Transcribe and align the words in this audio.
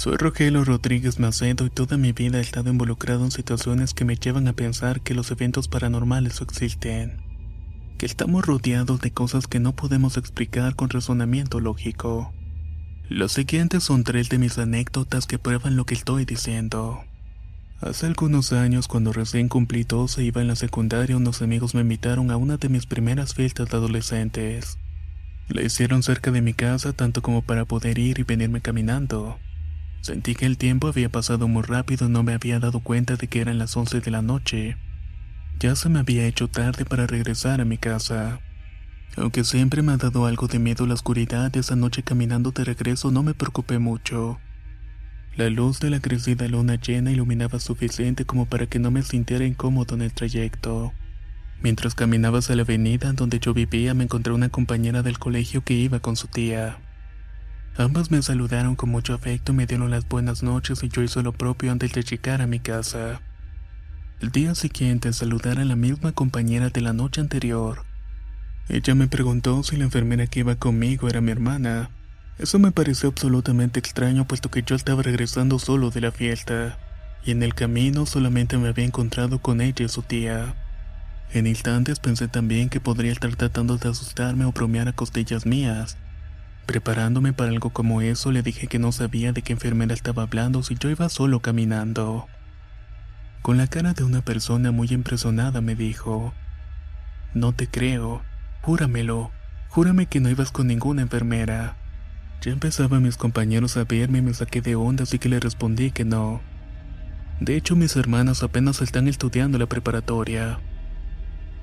Soy 0.00 0.16
Rogelio 0.16 0.64
Rodríguez 0.64 1.18
Macedo 1.18 1.66
y 1.66 1.68
toda 1.68 1.98
mi 1.98 2.12
vida 2.12 2.38
he 2.38 2.40
estado 2.40 2.70
involucrado 2.70 3.22
en 3.22 3.30
situaciones 3.30 3.92
que 3.92 4.06
me 4.06 4.16
llevan 4.16 4.48
a 4.48 4.54
pensar 4.54 5.02
que 5.02 5.12
los 5.12 5.30
eventos 5.30 5.68
paranormales 5.68 6.40
existen, 6.40 7.18
que 7.98 8.06
estamos 8.06 8.46
rodeados 8.46 9.02
de 9.02 9.10
cosas 9.10 9.46
que 9.46 9.60
no 9.60 9.76
podemos 9.76 10.16
explicar 10.16 10.74
con 10.74 10.88
razonamiento 10.88 11.60
lógico. 11.60 12.32
Los 13.10 13.32
siguientes 13.32 13.84
son 13.84 14.02
tres 14.02 14.30
de 14.30 14.38
mis 14.38 14.56
anécdotas 14.56 15.26
que 15.26 15.38
prueban 15.38 15.76
lo 15.76 15.84
que 15.84 15.92
estoy 15.92 16.24
diciendo. 16.24 17.04
Hace 17.82 18.06
algunos 18.06 18.54
años, 18.54 18.88
cuando 18.88 19.12
recién 19.12 19.48
cumplí 19.48 19.84
12 19.84 20.22
e 20.22 20.24
iba 20.24 20.40
en 20.40 20.48
la 20.48 20.56
secundaria, 20.56 21.18
unos 21.18 21.42
amigos 21.42 21.74
me 21.74 21.82
invitaron 21.82 22.30
a 22.30 22.38
una 22.38 22.56
de 22.56 22.70
mis 22.70 22.86
primeras 22.86 23.34
fiestas 23.34 23.68
de 23.68 23.76
adolescentes. 23.76 24.78
La 25.48 25.60
hicieron 25.60 26.02
cerca 26.02 26.30
de 26.30 26.40
mi 26.40 26.54
casa 26.54 26.94
tanto 26.94 27.20
como 27.20 27.42
para 27.42 27.66
poder 27.66 27.98
ir 27.98 28.18
y 28.18 28.22
venirme 28.22 28.62
caminando. 28.62 29.36
Sentí 30.00 30.34
que 30.34 30.46
el 30.46 30.56
tiempo 30.56 30.88
había 30.88 31.10
pasado 31.10 31.46
muy 31.46 31.62
rápido 31.62 32.06
y 32.06 32.10
no 32.10 32.22
me 32.22 32.32
había 32.32 32.58
dado 32.58 32.80
cuenta 32.80 33.16
de 33.16 33.28
que 33.28 33.40
eran 33.40 33.58
las 33.58 33.76
11 33.76 34.00
de 34.00 34.10
la 34.10 34.22
noche. 34.22 34.76
Ya 35.58 35.76
se 35.76 35.90
me 35.90 35.98
había 35.98 36.26
hecho 36.26 36.48
tarde 36.48 36.86
para 36.86 37.06
regresar 37.06 37.60
a 37.60 37.66
mi 37.66 37.76
casa. 37.76 38.40
Aunque 39.16 39.44
siempre 39.44 39.82
me 39.82 39.92
ha 39.92 39.96
dado 39.98 40.24
algo 40.24 40.46
de 40.46 40.58
miedo 40.58 40.86
la 40.86 40.94
oscuridad, 40.94 41.54
esa 41.54 41.76
noche 41.76 42.02
caminando 42.02 42.50
de 42.52 42.64
regreso 42.64 43.10
no 43.10 43.22
me 43.22 43.34
preocupé 43.34 43.78
mucho. 43.78 44.38
La 45.36 45.50
luz 45.50 45.80
de 45.80 45.90
la 45.90 46.00
crecida 46.00 46.48
luna 46.48 46.76
llena 46.76 47.12
iluminaba 47.12 47.60
suficiente 47.60 48.24
como 48.24 48.46
para 48.46 48.66
que 48.66 48.78
no 48.78 48.90
me 48.90 49.02
sintiera 49.02 49.44
incómodo 49.44 49.94
en 49.94 50.02
el 50.02 50.12
trayecto. 50.12 50.92
Mientras 51.62 51.94
caminaba 51.94 52.38
hacia 52.38 52.56
la 52.56 52.62
avenida 52.62 53.12
donde 53.12 53.38
yo 53.38 53.52
vivía, 53.52 53.92
me 53.92 54.04
encontré 54.04 54.32
una 54.32 54.48
compañera 54.48 55.02
del 55.02 55.18
colegio 55.18 55.62
que 55.62 55.74
iba 55.74 56.00
con 56.00 56.16
su 56.16 56.26
tía. 56.26 56.78
Ambas 57.80 58.10
me 58.10 58.20
saludaron 58.20 58.76
con 58.76 58.90
mucho 58.90 59.14
afecto 59.14 59.54
me 59.54 59.64
dieron 59.64 59.90
las 59.90 60.06
buenas 60.06 60.42
noches 60.42 60.82
y 60.82 60.90
yo 60.90 61.00
hice 61.00 61.22
lo 61.22 61.32
propio 61.32 61.72
antes 61.72 61.90
de 61.92 62.02
llegar 62.02 62.42
a 62.42 62.46
mi 62.46 62.60
casa. 62.60 63.22
El 64.20 64.30
día 64.30 64.54
siguiente 64.54 65.14
saludar 65.14 65.58
a 65.58 65.64
la 65.64 65.76
misma 65.76 66.12
compañera 66.12 66.68
de 66.68 66.82
la 66.82 66.92
noche 66.92 67.22
anterior. 67.22 67.86
Ella 68.68 68.94
me 68.94 69.08
preguntó 69.08 69.62
si 69.62 69.78
la 69.78 69.84
enfermera 69.84 70.26
que 70.26 70.40
iba 70.40 70.56
conmigo 70.56 71.08
era 71.08 71.22
mi 71.22 71.30
hermana. 71.30 71.88
Eso 72.36 72.58
me 72.58 72.70
pareció 72.70 73.08
absolutamente 73.08 73.78
extraño 73.78 74.28
puesto 74.28 74.50
que 74.50 74.62
yo 74.62 74.76
estaba 74.76 75.02
regresando 75.02 75.58
solo 75.58 75.88
de 75.88 76.02
la 76.02 76.12
fiesta, 76.12 76.78
y 77.24 77.30
en 77.30 77.42
el 77.42 77.54
camino 77.54 78.04
solamente 78.04 78.58
me 78.58 78.68
había 78.68 78.84
encontrado 78.84 79.38
con 79.40 79.62
ella 79.62 79.86
y 79.86 79.88
su 79.88 80.02
tía. 80.02 80.54
En 81.32 81.46
instantes 81.46 81.98
pensé 81.98 82.28
también 82.28 82.68
que 82.68 82.78
podría 82.78 83.12
estar 83.12 83.34
tratando 83.36 83.78
de 83.78 83.88
asustarme 83.88 84.44
o 84.44 84.52
bromear 84.52 84.88
a 84.88 84.92
costillas 84.92 85.46
mías, 85.46 85.96
Preparándome 86.66 87.32
para 87.32 87.50
algo 87.50 87.70
como 87.70 88.00
eso, 88.00 88.30
le 88.30 88.42
dije 88.42 88.66
que 88.66 88.78
no 88.78 88.92
sabía 88.92 89.32
de 89.32 89.42
qué 89.42 89.52
enfermera 89.52 89.94
estaba 89.94 90.22
hablando 90.22 90.62
si 90.62 90.76
yo 90.76 90.88
iba 90.90 91.08
solo 91.08 91.40
caminando. 91.40 92.26
Con 93.42 93.56
la 93.56 93.66
cara 93.66 93.94
de 93.94 94.04
una 94.04 94.20
persona 94.20 94.70
muy 94.70 94.88
impresionada 94.90 95.60
me 95.60 95.74
dijo, 95.74 96.34
No 97.34 97.52
te 97.52 97.66
creo, 97.66 98.22
júramelo, 98.62 99.30
júrame 99.68 100.06
que 100.06 100.20
no 100.20 100.28
ibas 100.28 100.52
con 100.52 100.66
ninguna 100.66 101.02
enfermera. 101.02 101.76
Ya 102.42 102.52
empezaban 102.52 103.02
mis 103.02 103.16
compañeros 103.16 103.76
a 103.76 103.84
verme 103.84 104.18
y 104.18 104.22
me 104.22 104.34
saqué 104.34 104.62
de 104.62 104.76
onda 104.76 105.04
así 105.04 105.18
que 105.18 105.28
le 105.28 105.40
respondí 105.40 105.90
que 105.90 106.04
no. 106.04 106.40
De 107.40 107.56
hecho 107.56 107.76
mis 107.76 107.96
hermanos 107.96 108.42
apenas 108.42 108.82
están 108.82 109.08
estudiando 109.08 109.58
la 109.58 109.66
preparatoria. 109.66 110.58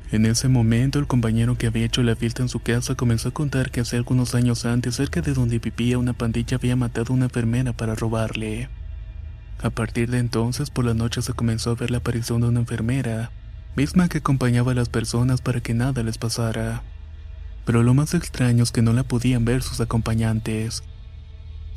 En 0.10 0.26
ese 0.26 0.48
momento, 0.48 1.00
el 1.00 1.08
compañero 1.08 1.58
que 1.58 1.68
había 1.68 1.86
hecho 1.86 2.02
la 2.02 2.16
fiesta 2.16 2.42
en 2.42 2.48
su 2.48 2.62
casa 2.62 2.96
comenzó 2.96 3.30
a 3.30 3.34
contar 3.34 3.72
que 3.72 3.82
hace 3.82 3.98
algunos 3.98 4.36
años 4.36 4.66
antes, 4.66 4.96
cerca 4.96 5.20
de 5.20 5.34
donde 5.34 5.60
vivía, 5.60 5.98
una 5.98 6.14
pandilla 6.14 6.56
había 6.56 6.78
matado 6.78 7.12
a 7.12 7.16
una 7.16 7.26
enfermera 7.26 7.74
para 7.74 7.94
robarle. 7.94 8.70
A 9.62 9.70
partir 9.70 10.10
de 10.10 10.20
entonces, 10.20 10.70
por 10.70 10.86
la 10.86 10.94
noche 10.94 11.22
se 11.22 11.34
comenzó 11.34 11.72
a 11.72 11.76
ver 11.76 11.92
la 11.92 11.98
aparición 11.98 12.40
de 12.40 12.48
una 12.48 12.62
enfermera, 12.62 13.32
misma 13.76 14.08
que 14.08 14.20
acompañaba 14.20 14.72
a 14.72 14.76
las 14.76 14.88
personas 14.88 15.42
para 15.42 15.60
que 15.60 15.74
nada 15.74 16.04
les 16.04 16.18
pasara. 16.18 16.84
Pero 17.66 17.84
lo 17.84 17.94
más 17.94 18.14
extraño 18.14 18.64
es 18.64 18.72
que 18.72 18.82
no 18.82 18.94
la 18.94 19.04
podían 19.04 19.44
ver 19.44 19.62
sus 19.62 19.82
acompañantes. 19.82 20.84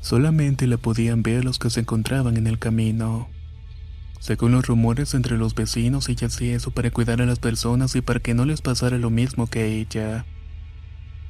Solamente 0.03 0.69
la 0.69 0.77
podían 0.77 1.25
ver 1.25 1.45
los 1.45 1.59
que 1.59 1.69
se 1.69 1.81
encontraban 1.81 2.37
en 2.37 2.47
el 2.47 2.61
camino. 2.61 3.29
Según 4.21 4.53
los 4.53 4.67
rumores 4.67 5.15
entre 5.15 5.39
los 5.39 5.55
vecinos, 5.55 6.11
ella 6.11 6.27
hacía 6.27 6.55
eso 6.55 6.71
para 6.71 6.91
cuidar 6.91 7.23
a 7.23 7.27
las 7.27 7.39
personas 7.39 7.97
y 7.97 8.03
para 8.03 8.21
que 8.21 8.35
no 8.35 8.45
les 8.45 8.61
pasara 8.61 8.99
lo 8.99 9.09
mismo 9.09 9.47
que 9.47 9.61
a 9.61 9.65
ella. 9.65 10.27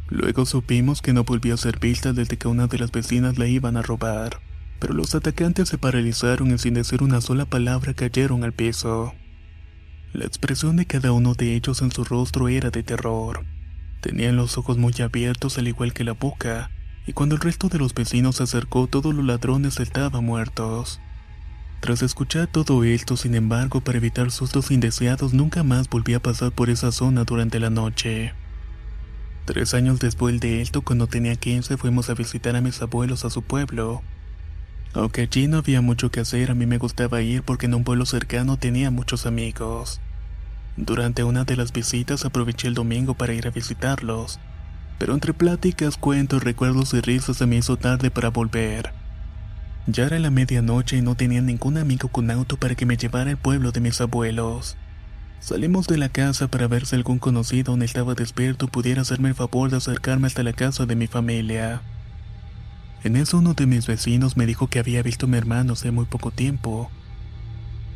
Luego 0.09 0.45
supimos 0.45 1.01
que 1.01 1.13
no 1.13 1.23
volvió 1.23 1.55
a 1.55 1.57
ser 1.57 1.79
vista 1.79 2.13
desde 2.13 2.37
que 2.37 2.49
una 2.49 2.67
de 2.67 2.79
las 2.79 2.91
vecinas 2.91 3.39
la 3.39 3.47
iban 3.47 3.77
a 3.77 3.83
robar, 3.83 4.41
pero 4.81 4.93
los 4.93 5.15
atacantes 5.15 5.69
se 5.69 5.79
paralizaron 5.79 6.51
y 6.51 6.59
sin 6.59 6.75
decir 6.75 7.05
una 7.05 7.21
sola 7.21 7.45
palabra 7.45 7.95
cayeron 7.95 8.43
al 8.43 8.53
piso. 8.53 9.15
La 10.13 10.25
expresión 10.25 10.75
de 10.75 10.87
cada 10.87 11.13
uno 11.13 11.35
de 11.35 11.55
ellos 11.55 11.83
en 11.83 11.93
su 11.93 12.03
rostro 12.03 12.49
era 12.49 12.71
de 12.71 12.83
terror. 12.83 13.47
Tenían 14.01 14.35
los 14.35 14.59
ojos 14.59 14.79
muy 14.79 14.95
abiertos 15.01 15.59
al 15.59 15.69
igual 15.69 15.93
que 15.93 16.03
la 16.03 16.15
boca, 16.15 16.73
y 17.07 17.13
cuando 17.13 17.37
el 17.37 17.41
resto 17.41 17.69
de 17.69 17.79
los 17.79 17.95
vecinos 17.95 18.37
se 18.37 18.43
acercó 18.43 18.89
todos 18.89 19.15
los 19.15 19.25
ladrones 19.25 19.79
estaban 19.79 20.25
muertos. 20.25 21.01
Tras 21.81 22.03
escuchar 22.03 22.47
todo 22.47 22.85
esto, 22.85 23.17
sin 23.17 23.35
embargo, 23.35 23.81
para 23.81 23.97
evitar 23.97 24.31
sustos 24.31 24.71
indeseados, 24.71 25.33
nunca 25.33 25.63
más 25.63 25.89
volví 25.89 26.13
a 26.13 26.21
pasar 26.21 26.53
por 26.53 26.69
esa 26.69 26.93
zona 26.93 27.25
durante 27.25 27.59
la 27.59 27.71
noche. 27.71 28.35
Tres 29.47 29.73
años 29.73 29.99
después 29.99 30.39
de 30.41 30.61
esto, 30.61 30.83
cuando 30.83 31.07
tenía 31.07 31.35
15, 31.37 31.79
fuimos 31.79 32.11
a 32.11 32.15
visitar 32.15 32.55
a 32.55 32.61
mis 32.61 32.83
abuelos 32.83 33.25
a 33.25 33.31
su 33.31 33.41
pueblo. 33.41 34.03
Aunque 34.93 35.23
allí 35.23 35.47
no 35.47 35.57
había 35.57 35.81
mucho 35.81 36.11
que 36.11 36.21
hacer, 36.21 36.51
a 36.51 36.55
mí 36.55 36.67
me 36.67 36.77
gustaba 36.77 37.23
ir 37.23 37.43
porque 37.43 37.65
en 37.65 37.75
un 37.75 37.85
pueblo 37.85 38.05
cercano 38.05 38.59
tenía 38.59 38.91
muchos 38.91 39.25
amigos. 39.25 40.01
Durante 40.77 41.25
una 41.25 41.45
de 41.45 41.57
las 41.57 41.73
visitas 41.73 42.27
aproveché 42.27 42.69
el 42.69 42.75
domingo 42.75 43.15
para 43.15 43.33
ir 43.33 43.47
a 43.47 43.51
visitarlos, 43.51 44.39
pero 44.99 45.15
entre 45.15 45.33
pláticas, 45.33 45.97
cuentos, 45.97 46.45
recuerdos 46.45 46.93
y 46.93 47.01
risas 47.01 47.39
se 47.39 47.47
me 47.47 47.57
hizo 47.57 47.79
tarde 47.79 48.11
para 48.11 48.29
volver. 48.29 49.00
Ya 49.93 50.07
era 50.07 50.21
la 50.21 50.31
medianoche 50.31 50.99
y 50.99 51.03
no 51.03 51.17
tenía 51.17 51.41
ningún 51.41 51.77
amigo 51.77 52.09
con 52.09 52.31
auto 52.31 52.57
para 52.57 52.77
que 52.77 52.87
me 52.87 52.97
llevara 52.97 53.31
al 53.31 53.37
pueblo 53.37 53.73
de 53.73 53.81
mis 53.81 54.01
abuelos. 54.01 54.77
Salimos 55.41 55.89
de 55.89 55.99
la 55.99 56.09
casa 56.09 56.47
para 56.47 56.69
ver 56.69 56.87
si 56.87 56.95
algún 56.95 57.19
conocido 57.19 57.73
donde 57.73 57.87
estaba 57.87 58.15
despierto 58.15 58.69
pudiera 58.69 59.03
hacerme 59.03 59.31
el 59.31 59.35
favor 59.35 59.69
de 59.69 59.79
acercarme 59.79 60.29
hasta 60.29 60.45
la 60.45 60.53
casa 60.53 60.87
de 60.87 60.95
mi 60.95 61.09
familia. 61.09 61.83
En 63.03 63.17
eso 63.17 63.39
uno 63.39 63.55
de 63.55 63.67
mis 63.67 63.89
vecinos 63.89 64.37
me 64.37 64.47
dijo 64.47 64.69
que 64.69 64.79
había 64.79 65.03
visto 65.03 65.27
a 65.27 65.29
mi 65.29 65.39
hermano 65.39 65.73
hace 65.73 65.91
muy 65.91 66.05
poco 66.05 66.31
tiempo. 66.31 66.89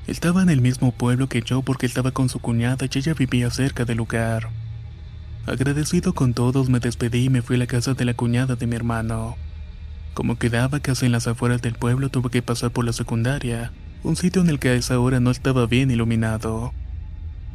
Estaba 0.09 0.43
en 0.43 0.49
el 0.49 0.61
mismo 0.61 0.91
pueblo 0.91 1.29
que 1.29 1.43
yo 1.43 1.63
porque 1.63 1.87
estaba 1.87 2.11
con 2.11 2.29
su 2.29 2.41
cuñada 2.41 2.87
y 2.91 2.99
ella 2.99 3.15
vivía 3.15 3.51
cerca 3.51 3.85
del 3.85 3.99
lugar. 3.99 4.49
Agradecido 5.47 6.13
con 6.13 6.35
todos 6.35 6.69
me 6.69 6.81
despedí 6.81 7.27
y 7.27 7.31
me 7.31 7.43
fui 7.43 7.55
a 7.55 7.61
la 7.61 7.67
casa 7.69 7.95
de 7.95 8.05
la 8.05 8.15
cuñada 8.15 8.57
de 8.57 8.67
mi 8.67 8.75
hermano. 8.75 9.37
Como 10.15 10.39
quedaba 10.39 10.79
casi 10.81 11.07
en 11.07 11.13
las 11.13 11.27
afueras 11.27 11.61
del 11.61 11.75
pueblo, 11.75 12.09
tuve 12.09 12.31
que 12.31 12.41
pasar 12.41 12.71
por 12.71 12.85
la 12.85 12.93
secundaria, 12.93 13.73
un 14.05 14.15
sitio 14.17 14.43
en 14.43 14.49
el 14.49 14.61
que 14.61 14.69
a 14.69 14.75
esa 14.75 15.01
hora 15.01 15.19
no 15.19 15.31
estaba 15.31 15.67
bien 15.67 15.91
iluminado. 15.91 16.73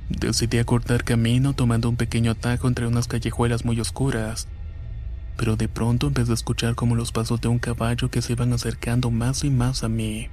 Decidí 0.09 0.57
acortar 0.57 1.03
camino 1.03 1.53
tomando 1.53 1.87
un 1.87 1.95
pequeño 1.95 2.31
atajo 2.31 2.67
entre 2.67 2.87
unas 2.87 3.07
callejuelas 3.07 3.63
muy 3.63 3.79
oscuras. 3.79 4.47
Pero 5.37 5.55
de 5.55 5.69
pronto 5.69 6.07
empecé 6.07 6.31
a 6.31 6.33
escuchar 6.33 6.75
como 6.75 6.95
los 6.95 7.13
pasos 7.13 7.39
de 7.39 7.47
un 7.47 7.59
caballo 7.59 8.09
que 8.09 8.21
se 8.21 8.33
iban 8.33 8.51
acercando 8.51 9.09
más 9.09 9.45
y 9.45 9.49
más 9.49 9.83
a 9.83 9.89
mí. 9.89 10.27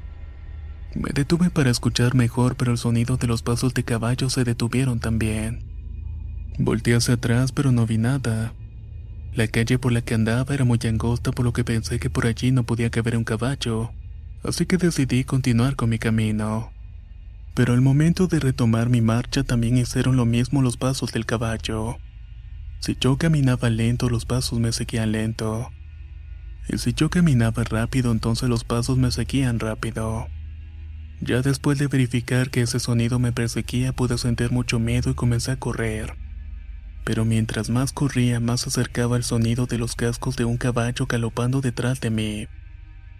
Me 0.94 1.10
detuve 1.14 1.50
para 1.50 1.70
escuchar 1.70 2.14
mejor, 2.14 2.56
pero 2.56 2.72
el 2.72 2.78
sonido 2.78 3.18
de 3.18 3.26
los 3.26 3.42
pasos 3.42 3.74
de 3.74 3.84
caballo 3.84 4.30
se 4.30 4.42
detuvieron 4.42 4.98
también. 4.98 5.62
Volté 6.58 6.94
hacia 6.94 7.14
atrás, 7.14 7.52
pero 7.52 7.70
no 7.70 7.86
vi 7.86 7.98
nada. 7.98 8.54
La 9.36 9.48
calle 9.48 9.78
por 9.78 9.92
la 9.92 10.00
que 10.00 10.14
andaba 10.14 10.54
era 10.54 10.64
muy 10.64 10.78
angosta, 10.88 11.30
por 11.30 11.44
lo 11.44 11.52
que 11.52 11.62
pensé 11.62 11.98
que 11.98 12.08
por 12.08 12.26
allí 12.26 12.52
no 12.52 12.64
podía 12.64 12.88
caber 12.88 13.18
un 13.18 13.24
caballo, 13.24 13.92
así 14.42 14.64
que 14.64 14.78
decidí 14.78 15.24
continuar 15.24 15.76
con 15.76 15.90
mi 15.90 15.98
camino. 15.98 16.72
Pero 17.54 17.74
al 17.74 17.82
momento 17.82 18.28
de 18.28 18.40
retomar 18.40 18.88
mi 18.88 19.02
marcha 19.02 19.44
también 19.44 19.76
hicieron 19.76 20.16
lo 20.16 20.24
mismo 20.24 20.62
los 20.62 20.78
pasos 20.78 21.12
del 21.12 21.26
caballo. 21.26 21.98
Si 22.80 22.96
yo 22.98 23.18
caminaba 23.18 23.68
lento, 23.68 24.08
los 24.08 24.24
pasos 24.24 24.58
me 24.58 24.72
seguían 24.72 25.12
lento. 25.12 25.70
Y 26.70 26.78
si 26.78 26.94
yo 26.94 27.10
caminaba 27.10 27.62
rápido, 27.62 28.12
entonces 28.12 28.48
los 28.48 28.64
pasos 28.64 28.96
me 28.96 29.10
seguían 29.10 29.60
rápido. 29.60 30.28
Ya 31.20 31.42
después 31.42 31.78
de 31.78 31.88
verificar 31.88 32.48
que 32.48 32.62
ese 32.62 32.80
sonido 32.80 33.18
me 33.18 33.32
perseguía, 33.32 33.92
pude 33.92 34.16
sentir 34.16 34.50
mucho 34.50 34.78
miedo 34.78 35.10
y 35.10 35.14
comencé 35.14 35.50
a 35.50 35.56
correr. 35.58 36.25
Pero 37.06 37.24
mientras 37.24 37.70
más 37.70 37.92
corría, 37.92 38.40
más 38.40 38.66
acercaba 38.66 39.16
el 39.16 39.22
sonido 39.22 39.66
de 39.66 39.78
los 39.78 39.94
cascos 39.94 40.34
de 40.34 40.44
un 40.44 40.56
caballo 40.56 41.06
galopando 41.06 41.60
detrás 41.60 42.00
de 42.00 42.10
mí. 42.10 42.48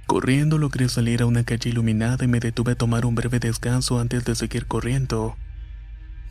Corriendo 0.09 0.59
logré 0.59 0.89
salir 0.89 1.23
a 1.23 1.27
una 1.27 1.45
calle 1.45 1.71
iluminada 1.71 2.25
y 2.25 2.29
me 2.29 2.41
detuve 2.41 2.73
a 2.73 2.75
tomar 2.75 3.07
un 3.07 3.15
breve 3.15 3.39
descanso 3.39 4.01
antes 4.01 4.25
de 4.25 4.35
seguir 4.35 4.67
corriendo. 4.67 5.37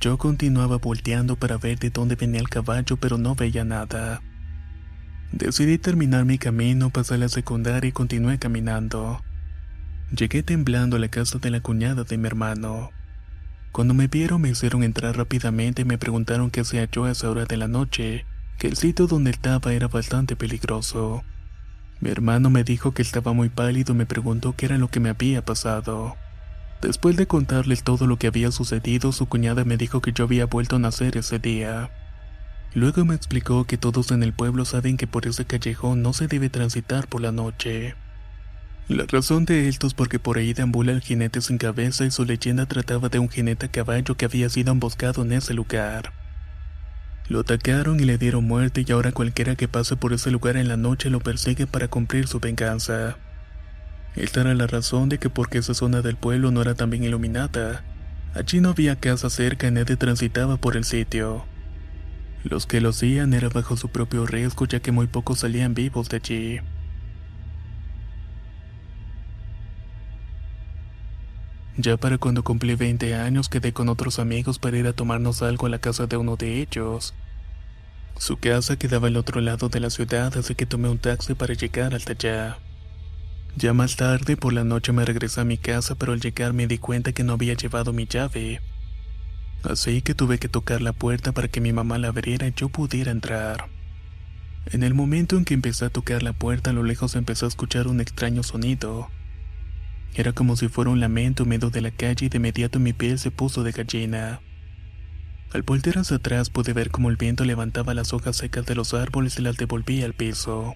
Yo 0.02 0.18
continuaba 0.18 0.80
volteando 0.80 1.38
para 1.38 1.58
ver 1.58 1.80
de 1.80 1.92
dónde 1.92 2.16
venía 2.16 2.42
el 2.42 2.50
caballo, 2.50 2.98
pero 2.98 3.18
no 3.18 3.36
veía 3.36 3.64
nada. 3.64 4.22
Decidí 5.32 5.78
terminar 5.78 6.26
mi 6.26 6.38
camino, 6.38 6.90
pasé 6.90 7.18
la 7.18 7.30
secundaria 7.30 7.88
y 7.88 7.94
continué 7.94 8.38
caminando. 8.38 9.22
Llegué 10.14 10.44
temblando 10.44 10.98
a 10.98 11.00
la 11.00 11.08
casa 11.08 11.40
de 11.40 11.52
la 11.52 11.62
cuñada 11.62 12.04
de 12.04 12.18
mi 12.18 12.28
hermano. 12.28 12.92
Cuando 13.76 13.94
me 13.94 14.08
vieron 14.08 14.40
me 14.40 14.48
hicieron 14.48 14.84
entrar 14.84 15.18
rápidamente 15.18 15.82
y 15.82 15.86
me 15.86 15.98
preguntaron 15.98 16.50
qué 16.50 16.62
hacía 16.62 16.90
yo 16.90 17.04
a 17.04 17.12
esa 17.12 17.30
hora 17.30 17.44
de 17.44 17.58
la 17.58 17.68
noche, 17.68 18.26
que 18.58 18.68
el 18.70 18.78
sitio 18.78 19.06
donde 19.06 19.32
estaba 19.32 19.74
era 19.74 19.90
bastante 19.90 20.38
peligroso. 20.38 21.26
Mi 22.00 22.10
hermano 22.10 22.50
me 22.50 22.64
dijo 22.64 22.94
que 22.94 23.02
estaba 23.02 23.34
muy 23.34 23.50
pálido 23.50 23.92
y 23.92 23.98
me 23.98 24.06
preguntó 24.06 24.56
qué 24.56 24.68
era 24.68 24.78
lo 24.78 24.88
que 24.88 25.02
me 25.02 25.10
había 25.10 25.44
pasado. 25.44 26.16
Después 26.82 27.18
de 27.18 27.28
contarle 27.28 27.76
todo 27.76 28.08
lo 28.08 28.18
que 28.18 28.28
había 28.28 28.50
sucedido, 28.50 29.12
su 29.12 29.26
cuñada 29.26 29.66
me 29.66 29.76
dijo 29.76 30.00
que 30.00 30.14
yo 30.14 30.24
había 30.24 30.46
vuelto 30.46 30.78
a 30.78 30.80
nacer 30.80 31.18
ese 31.18 31.40
día. 31.40 31.92
Luego 32.76 33.04
me 33.04 33.16
explicó 33.16 33.66
que 33.66 33.78
todos 33.78 34.10
en 34.12 34.24
el 34.24 34.32
pueblo 34.32 34.64
saben 34.64 34.96
que 34.96 35.06
por 35.06 35.28
ese 35.28 35.44
callejón 35.44 36.02
no 36.02 36.14
se 36.14 36.30
debe 36.30 36.50
transitar 36.50 37.10
por 37.10 37.20
la 37.20 37.34
noche. 37.34 37.96
La 38.88 39.06
razón 39.08 39.46
de 39.46 39.68
esto 39.68 39.88
es 39.88 39.96
porque 39.96 40.20
por 40.20 40.38
ahí 40.38 40.54
deambula 40.54 40.92
el 40.92 41.02
jinete 41.02 41.42
sin 41.42 41.58
cabeza 41.58 42.06
y 42.06 42.12
su 42.12 42.24
leyenda 42.24 42.68
trataba 42.68 43.10
de 43.10 43.18
un 43.18 43.30
jinete 43.30 43.66
a 43.66 43.72
caballo 43.72 44.16
que 44.16 44.26
había 44.26 44.48
sido 44.48 44.72
emboscado 44.72 45.24
en 45.24 45.32
ese 45.32 45.56
lugar. 45.56 46.14
Lo 47.28 47.40
atacaron 47.40 48.00
y 48.00 48.04
le 48.04 48.20
dieron 48.20 48.46
muerte 48.46 48.86
y 48.88 48.92
ahora 48.92 49.12
cualquiera 49.12 49.56
que 49.56 49.68
pase 49.68 49.96
por 49.96 50.14
ese 50.14 50.30
lugar 50.30 50.56
en 50.56 50.68
la 50.68 50.78
noche 50.78 51.10
lo 51.10 51.20
persigue 51.20 51.66
para 51.66 51.88
cumplir 51.88 52.28
su 52.28 52.40
venganza. 52.40 53.18
Esta 54.16 54.42
era 54.42 54.54
la 54.54 54.68
razón 54.68 55.10
de 55.10 55.18
que 55.18 55.32
porque 55.32 55.58
esa 55.58 55.74
zona 55.74 56.04
del 56.04 56.16
pueblo 56.16 56.52
no 56.52 56.62
era 56.62 56.76
tan 56.76 56.92
bien 56.92 57.04
iluminada, 57.04 57.84
allí 58.36 58.62
no 58.62 58.70
había 58.70 58.98
casa 58.98 59.32
cerca 59.32 59.68
y 59.68 59.72
nadie 59.72 59.96
transitaba 59.96 60.58
por 60.58 60.78
el 60.78 60.84
sitio. 60.84 61.48
Los 62.44 62.68
que 62.68 62.82
lo 62.82 62.90
hacían 62.90 63.34
era 63.34 63.50
bajo 63.50 63.78
su 63.78 63.90
propio 63.90 64.28
riesgo 64.28 64.68
ya 64.68 64.80
que 64.80 64.92
muy 64.92 65.08
pocos 65.08 65.40
salían 65.40 65.74
vivos 65.74 66.08
de 66.10 66.18
allí. 66.18 66.60
Ya 71.78 71.98
para 71.98 72.18
cuando 72.18 72.44
cumplí 72.44 72.76
20 72.76 73.16
años 73.16 73.50
quedé 73.50 73.74
con 73.74 73.90
otros 73.90 74.20
amigos 74.20 74.60
para 74.60 74.78
ir 74.78 74.88
a 74.88 74.94
tomarnos 74.94 75.42
algo 75.42 75.66
a 75.66 75.70
la 75.70 75.80
casa 75.80 76.08
de 76.08 76.16
uno 76.16 76.38
de 76.38 76.62
ellos. 76.62 77.14
Su 78.18 78.38
casa 78.38 78.78
quedaba 78.78 79.08
al 79.08 79.18
otro 79.18 79.42
lado 79.42 79.68
de 79.68 79.82
la 79.82 79.90
ciudad, 79.90 80.38
así 80.38 80.56
que 80.56 80.66
tomé 80.66 80.88
un 80.88 81.00
taxi 81.00 81.34
para 81.34 81.54
llegar 81.54 81.94
hasta 81.94 82.14
allá. 82.14 82.58
Ya 83.58 83.74
más 83.74 83.98
tarde, 83.98 84.38
por 84.38 84.54
la 84.54 84.64
noche 84.64 84.94
me 84.94 85.04
regresé 85.04 85.42
a 85.42 85.46
mi 85.46 85.58
casa, 85.58 85.96
pero 85.96 86.14
al 86.14 86.22
llegar 86.22 86.54
me 86.54 86.68
di 86.68 86.78
cuenta 86.78 87.12
que 87.12 87.24
no 87.24 87.34
había 87.34 87.56
llevado 87.56 87.92
mi 87.92 88.06
llave. 88.06 88.62
Así 89.64 90.02
que 90.02 90.14
tuve 90.14 90.38
que 90.38 90.48
tocar 90.48 90.82
la 90.82 90.94
puerta 90.94 91.34
para 91.34 91.50
que 91.50 91.60
mi 91.60 91.74
mamá 91.74 91.98
la 91.98 92.10
abriera 92.10 92.48
y 92.48 92.54
yo 92.56 92.70
pudiera 92.70 93.12
entrar. 93.12 93.68
En 94.68 94.84
el 94.84 94.94
momento 94.94 95.38
en 95.38 95.44
que 95.44 95.54
empecé 95.54 95.86
a 95.86 95.90
tocar 95.90 96.24
la 96.24 96.34
puerta, 96.34 96.70
a 96.70 96.74
lo 96.74 96.84
lejos 96.84 97.16
empezó 97.16 97.46
a 97.46 97.50
escuchar 97.50 97.88
un 97.88 98.00
extraño 98.00 98.44
sonido. 98.44 99.10
Era 100.14 100.34
como 100.34 100.56
si 100.56 100.68
fuera 100.68 100.92
un 100.92 101.00
lamento 101.00 101.44
en 101.44 101.50
medio 101.50 101.70
de 101.70 101.82
la 101.82 101.92
calle 101.92 102.28
y 102.28 102.30
de 102.30 102.38
inmediato 102.38 102.80
mi 102.80 102.94
piel 102.94 103.20
se 103.20 103.32
puso 103.32 103.64
de 103.64 103.72
gallina. 103.72 104.40
Al 105.54 105.64
voltear 105.64 105.98
hacia 105.98 106.18
atrás 106.18 106.50
pude 106.50 106.74
ver 106.74 106.92
cómo 106.92 107.10
el 107.10 107.18
viento 107.18 107.46
levantaba 107.46 107.94
las 107.94 108.14
hojas 108.14 108.38
secas 108.38 108.66
de 108.66 108.76
los 108.76 108.94
árboles 108.94 109.40
y 109.40 109.42
las 109.42 109.58
devolvía 109.58 110.06
al 110.06 110.14
piso. 110.14 110.76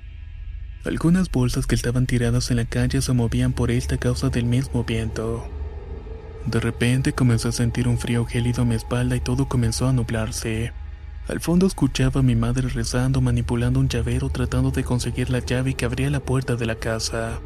Algunas 0.85 1.29
bolsas 1.29 1.67
que 1.67 1.75
estaban 1.75 2.05
tiradas 2.05 2.51
en 2.51 2.57
la 2.57 2.65
calle 2.65 3.01
se 3.01 3.11
movían 3.11 3.51
por 3.51 3.71
esta 3.71 3.97
causa 3.97 4.29
del 4.29 4.45
mismo 4.45 4.85
viento. 4.85 5.49
De 6.45 6.59
repente 6.59 7.11
comencé 7.11 7.49
a 7.49 7.51
sentir 7.51 7.87
un 7.87 7.97
frío 7.97 8.25
gélido 8.25 8.61
en 8.61 8.69
mi 8.69 8.75
espalda 8.75 9.15
y 9.15 9.19
todo 9.19 9.49
comenzó 9.49 9.87
a 9.87 9.93
nublarse. 9.93 10.71
Al 11.27 11.41
fondo 11.41 11.67
escuchaba 11.67 12.21
a 12.21 12.23
mi 12.23 12.35
madre 12.35 12.69
rezando, 12.69 13.21
manipulando 13.21 13.79
un 13.79 13.89
llavero 13.89 14.29
tratando 14.29 14.71
de 14.71 14.83
conseguir 14.83 15.29
la 15.29 15.39
llave 15.39 15.73
que 15.73 15.85
abría 15.85 16.09
la 16.09 16.21
puerta 16.21 16.55
de 16.55 16.65
la 16.65 16.75
casa. 16.75 17.39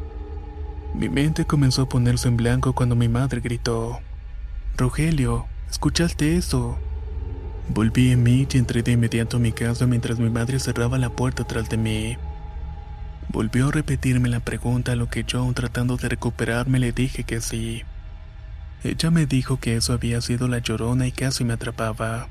Mi 0.94 1.08
mente 1.08 1.44
comenzó 1.44 1.82
a 1.82 1.88
ponerse 1.88 2.28
en 2.28 2.36
blanco 2.36 2.72
cuando 2.72 2.94
mi 2.94 3.08
madre 3.08 3.40
gritó, 3.40 3.98
Rogelio, 4.76 5.46
¿escuchaste 5.68 6.36
eso? 6.36 6.78
Volví 7.68 8.12
en 8.12 8.22
mí 8.22 8.46
y 8.48 8.58
entré 8.58 8.84
de 8.84 8.92
inmediato 8.92 9.38
a 9.38 9.40
mi 9.40 9.50
casa 9.50 9.86
mientras 9.86 10.20
mi 10.20 10.30
madre 10.30 10.60
cerraba 10.60 10.96
la 10.98 11.10
puerta 11.10 11.42
tras 11.42 11.68
de 11.68 11.78
mí. 11.78 12.16
Volvió 13.28 13.68
a 13.68 13.72
repetirme 13.72 14.28
la 14.28 14.38
pregunta, 14.38 14.92
a 14.92 14.96
lo 14.96 15.10
que 15.10 15.24
yo, 15.24 15.50
tratando 15.52 15.96
de 15.96 16.08
recuperarme, 16.08 16.78
le 16.78 16.92
dije 16.92 17.24
que 17.24 17.40
sí. 17.40 17.82
Ella 18.84 19.10
me 19.10 19.26
dijo 19.26 19.58
que 19.58 19.74
eso 19.74 19.94
había 19.94 20.20
sido 20.20 20.46
la 20.46 20.58
llorona 20.58 21.08
y 21.08 21.12
casi 21.12 21.42
me 21.42 21.54
atrapaba. 21.54 22.28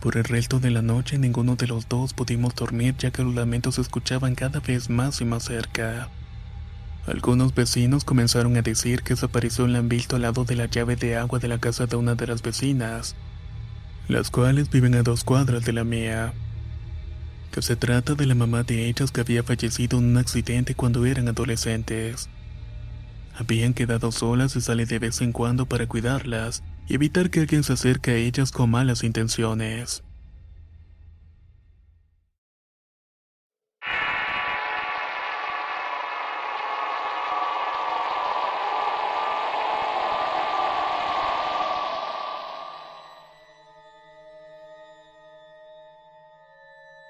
Por 0.00 0.18
el 0.18 0.24
resto 0.24 0.60
de 0.60 0.70
la 0.70 0.82
noche 0.82 1.16
ninguno 1.16 1.56
de 1.56 1.68
los 1.68 1.88
dos 1.88 2.12
pudimos 2.12 2.54
dormir 2.54 2.96
ya 2.98 3.10
que 3.10 3.24
los 3.24 3.34
lamentos 3.34 3.76
se 3.76 3.80
escuchaban 3.80 4.34
cada 4.34 4.60
vez 4.60 4.90
más 4.90 5.22
y 5.22 5.24
más 5.24 5.44
cerca. 5.44 6.10
Algunos 7.06 7.54
vecinos 7.54 8.04
comenzaron 8.04 8.56
a 8.56 8.62
decir 8.62 9.02
que 9.02 9.12
esa 9.12 9.26
aparición 9.26 9.72
la 9.72 9.78
al 9.78 10.22
lado 10.22 10.44
de 10.44 10.56
la 10.56 10.66
llave 10.66 10.96
de 10.96 11.16
agua 11.16 11.38
de 11.38 11.46
la 11.46 11.58
casa 11.58 11.86
de 11.86 11.94
una 11.94 12.16
de 12.16 12.26
las 12.26 12.42
vecinas, 12.42 13.14
las 14.08 14.30
cuales 14.30 14.70
viven 14.70 14.96
a 14.96 15.04
dos 15.04 15.22
cuadras 15.22 15.64
de 15.64 15.72
la 15.72 15.84
mía. 15.84 16.34
Que 17.52 17.62
se 17.62 17.76
trata 17.76 18.14
de 18.14 18.26
la 18.26 18.34
mamá 18.34 18.64
de 18.64 18.88
ellas 18.88 19.12
que 19.12 19.20
había 19.20 19.44
fallecido 19.44 19.98
en 19.98 20.06
un 20.06 20.16
accidente 20.16 20.74
cuando 20.74 21.06
eran 21.06 21.28
adolescentes. 21.28 22.28
Habían 23.38 23.72
quedado 23.72 24.10
solas 24.10 24.56
y 24.56 24.60
sale 24.60 24.84
de 24.84 24.98
vez 24.98 25.20
en 25.20 25.30
cuando 25.30 25.66
para 25.66 25.86
cuidarlas 25.86 26.64
y 26.88 26.94
evitar 26.94 27.30
que 27.30 27.40
alguien 27.40 27.62
se 27.62 27.74
acerque 27.74 28.10
a 28.10 28.16
ellas 28.16 28.50
con 28.50 28.70
malas 28.70 29.04
intenciones. 29.04 30.02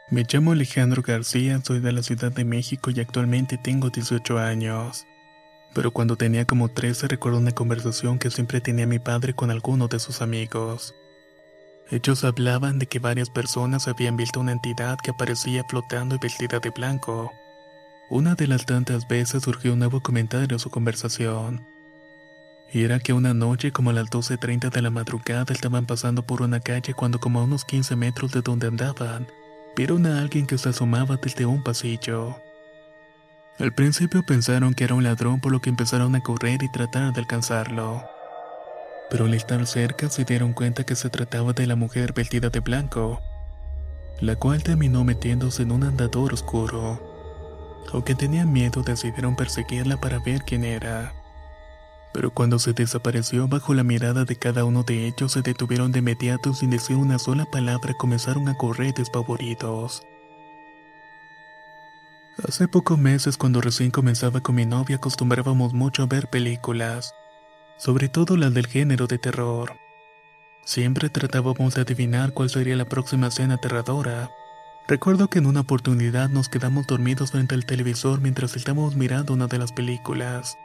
Me 0.09 0.23
llamo 0.23 0.53
Alejandro 0.53 1.03
García, 1.03 1.61
soy 1.65 1.81
de 1.81 1.91
la 1.91 2.01
Ciudad 2.01 2.31
de 2.31 2.45
México 2.45 2.93
y 2.93 3.01
actualmente 3.01 3.59
tengo 3.59 3.91
18 3.91 4.39
años. 4.39 5.05
Pero 5.75 5.91
cuando 5.91 6.15
tenía 6.15 6.45
como 6.45 6.69
13 6.69 7.09
recuerdo 7.09 7.39
una 7.39 7.51
conversación 7.51 8.21
que 8.21 8.31
siempre 8.31 8.61
tenía 8.61 8.87
mi 8.87 9.01
padre 9.01 9.35
con 9.35 9.51
alguno 9.51 9.89
de 9.89 9.99
sus 9.99 10.23
amigos. 10.23 10.95
Ellos 11.91 12.23
hablaban 12.23 12.79
de 12.79 12.87
que 12.87 13.01
varias 13.01 13.31
personas 13.31 13.89
habían 13.89 14.17
visto 14.17 14.39
una 14.39 14.53
entidad 14.53 14.97
que 15.03 15.11
aparecía 15.11 15.65
flotando 15.65 16.15
y 16.15 16.19
vestida 16.19 16.61
de 16.61 16.71
blanco. 16.71 17.33
Una 18.09 18.37
de 18.37 18.47
las 18.47 18.65
tantas 18.65 19.09
veces 19.09 19.43
surgió 19.43 19.73
un 19.73 19.81
nuevo 19.81 20.01
comentario 20.03 20.55
en 20.55 20.61
su 20.61 20.71
conversación. 20.71 21.67
Y 22.73 22.85
era 22.85 23.01
que 23.01 23.13
una 23.13 23.35
noche 23.35 23.73
como 23.73 23.91
a 23.91 23.93
las 23.93 24.09
12.30 24.09 24.71
de 24.71 24.83
la 24.83 24.91
madrugada 24.91 25.53
estaban 25.53 25.85
pasando 25.85 26.25
por 26.25 26.43
una 26.43 26.61
calle 26.61 26.95
cuando 26.95 27.19
como 27.19 27.41
a 27.41 27.43
unos 27.43 27.65
15 27.65 27.97
metros 27.97 28.31
de 28.31 28.43
donde 28.43 28.69
andaban, 28.69 29.27
vieron 29.77 30.07
a 30.07 30.21
alguien 30.21 30.47
que 30.47 30.59
se 30.59 30.71
asomaba 30.71 31.17
desde 31.23 31.47
un 31.47 31.63
pasillo. 31.63 32.41
Al 33.59 33.73
principio 33.73 34.25
pensaron 34.27 34.75
que 34.75 34.85
era 34.85 34.95
un 34.95 35.05
ladrón 35.05 35.41
por 35.41 35.53
lo 35.53 35.61
que 35.61 35.71
empezaron 35.71 36.15
a 36.17 36.23
correr 36.23 36.63
y 36.63 36.73
tratar 36.73 37.13
de 37.13 37.21
alcanzarlo. 37.21 38.03
pero 39.11 39.27
al 39.27 39.35
estar 39.35 39.65
cerca 39.67 40.09
se 40.11 40.25
dieron 40.25 40.53
cuenta 40.53 40.85
que 40.85 40.97
se 40.97 41.11
trataba 41.11 41.53
de 41.53 41.67
la 41.67 41.77
mujer 41.77 42.13
vestida 42.13 42.51
de 42.51 42.61
blanco, 42.61 43.21
la 44.21 44.35
cual 44.37 44.63
terminó 44.63 45.05
metiéndose 45.05 45.63
en 45.63 45.73
un 45.73 45.85
andador 45.85 46.33
oscuro. 46.35 47.01
Aunque 47.93 48.15
tenían 48.15 48.53
miedo, 48.53 48.83
decidieron 48.83 49.37
perseguirla 49.37 50.01
para 50.01 50.19
ver 50.19 50.43
quién 50.43 50.65
era. 50.65 51.15
Pero 52.17 52.31
cuando 52.31 52.59
se 52.59 52.73
desapareció 52.73 53.47
bajo 53.47 53.75
la 53.75 53.83
mirada 53.83 54.25
de 54.25 54.37
cada 54.37 54.65
uno 54.65 54.85
de 54.85 55.07
ellos, 55.07 55.33
se 55.33 55.43
detuvieron 55.43 55.93
de 55.93 55.99
inmediato 55.99 56.55
sin 56.55 56.71
decir 56.71 56.97
una 56.97 57.19
sola 57.19 57.45
palabra 57.45 57.93
comenzaron 57.93 58.49
a 58.49 58.57
correr 58.57 58.95
despavoridos. 58.95 60.03
Hace 62.43 62.69
pocos 62.69 62.97
meses, 62.97 63.37
cuando 63.37 63.61
recién 63.61 63.91
comenzaba 63.91 64.41
con 64.41 64.55
mi 64.55 64.65
novia, 64.65 64.97
acostumbrábamos 64.97 65.75
mucho 65.75 66.05
a 66.05 66.07
ver 66.07 66.29
películas, 66.29 67.13
sobre 67.77 68.09
todo 68.09 68.39
las 68.39 68.55
del 68.55 68.67
género 68.67 69.07
de 69.07 69.19
terror. 69.19 69.77
Siempre 70.65 71.11
tratábamos 71.11 71.75
de 71.75 71.83
adivinar 71.83 72.33
cuál 72.33 72.49
sería 72.49 72.77
la 72.77 72.87
próxima 72.87 73.27
escena 73.27 73.57
aterradora. 73.57 74.31
Recuerdo 74.89 75.29
que 75.29 75.41
en 75.41 75.45
una 75.45 75.61
oportunidad 75.61 76.31
nos 76.31 76.49
quedamos 76.49 76.87
dormidos 76.87 77.33
frente 77.33 77.55
al 77.55 77.67
televisor 77.67 78.23
mientras 78.23 78.57
estábamos 78.57 78.97
mirando 78.97 79.35
una 79.35 79.49
de 79.49 79.59
las 79.59 79.73
películas. 79.73 80.57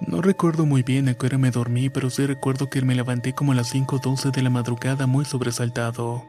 No 0.00 0.22
recuerdo 0.22 0.64
muy 0.64 0.82
bien 0.82 1.08
a 1.08 1.14
qué 1.14 1.26
hora 1.26 1.38
me 1.38 1.50
dormí, 1.50 1.90
pero 1.90 2.08
sí 2.08 2.24
recuerdo 2.24 2.70
que 2.70 2.82
me 2.82 2.94
levanté 2.94 3.32
como 3.32 3.52
a 3.52 3.54
las 3.54 3.74
5.12 3.74 4.30
de 4.30 4.42
la 4.42 4.50
madrugada 4.50 5.06
muy 5.06 5.24
sobresaltado. 5.24 6.24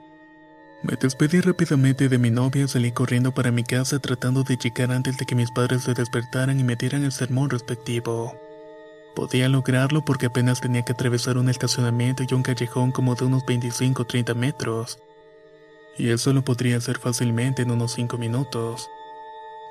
Me 0.82 0.96
despedí 0.96 1.42
rápidamente 1.42 2.10
de 2.10 2.18
mi 2.18 2.32
novia 2.32 2.64
y 2.64 2.68
salí 2.68 2.92
corriendo 2.92 3.34
para 3.34 3.52
mi 3.52 3.64
casa 3.64 4.00
tratando 4.00 4.44
de 4.44 4.58
llegar 4.58 4.92
antes 4.92 5.18
de 5.18 5.26
que 5.26 5.36
mis 5.36 5.52
padres 5.52 5.84
se 5.84 5.94
despertaran 5.94 6.60
y 6.60 6.64
me 6.64 6.78
dieran 6.78 7.04
el 7.04 7.12
sermón 7.12 7.50
respectivo. 7.50 8.34
Podía 9.14 9.50
lograrlo 9.50 10.04
porque 10.04 10.28
apenas 10.28 10.62
tenía 10.62 10.84
que 10.84 10.94
atravesar 10.94 11.38
un 11.38 11.50
estacionamiento 11.50 12.24
y 12.24 12.34
un 12.34 12.44
callejón 12.44 12.92
como 12.92 13.16
de 13.16 13.26
unos 13.26 13.46
25 13.46 14.02
o 14.02 14.06
30 14.06 14.34
metros. 14.34 15.00
Y 15.98 16.10
eso 16.10 16.32
lo 16.32 16.44
podría 16.44 16.78
hacer 16.78 16.98
fácilmente 16.98 17.62
en 17.62 17.72
unos 17.72 17.94
5 17.94 18.18
minutos. 18.18 18.90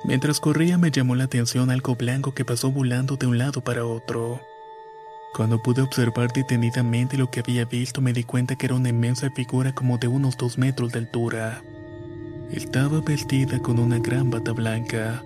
Mientras 0.04 0.40
corría 0.40 0.78
me 0.78 0.90
llamó 0.90 1.16
la 1.16 1.24
atención 1.24 1.70
algo 1.70 1.96
blanco 1.96 2.32
que 2.32 2.44
pasó 2.44 2.70
volando 2.70 3.16
de 3.16 3.26
un 3.26 3.38
lado 3.38 3.62
para 3.62 3.84
otro. 3.84 4.40
Cuando 5.34 5.62
pude 5.62 5.82
observar 5.82 6.32
detenidamente 6.32 7.18
lo 7.18 7.30
que 7.30 7.40
había 7.40 7.64
visto 7.64 8.00
me 8.00 8.12
di 8.12 8.24
cuenta 8.24 8.56
que 8.56 8.66
era 8.66 8.74
una 8.74 8.88
inmensa 8.88 9.30
figura 9.30 9.72
como 9.74 9.98
de 9.98 10.08
unos 10.08 10.36
dos 10.36 10.56
metros 10.56 10.92
de 10.92 11.00
altura. 11.00 11.62
Estaba 12.50 13.00
vestida 13.00 13.58
con 13.58 13.78
una 13.78 13.98
gran 13.98 14.30
bata 14.30 14.52
blanca. 14.52 15.22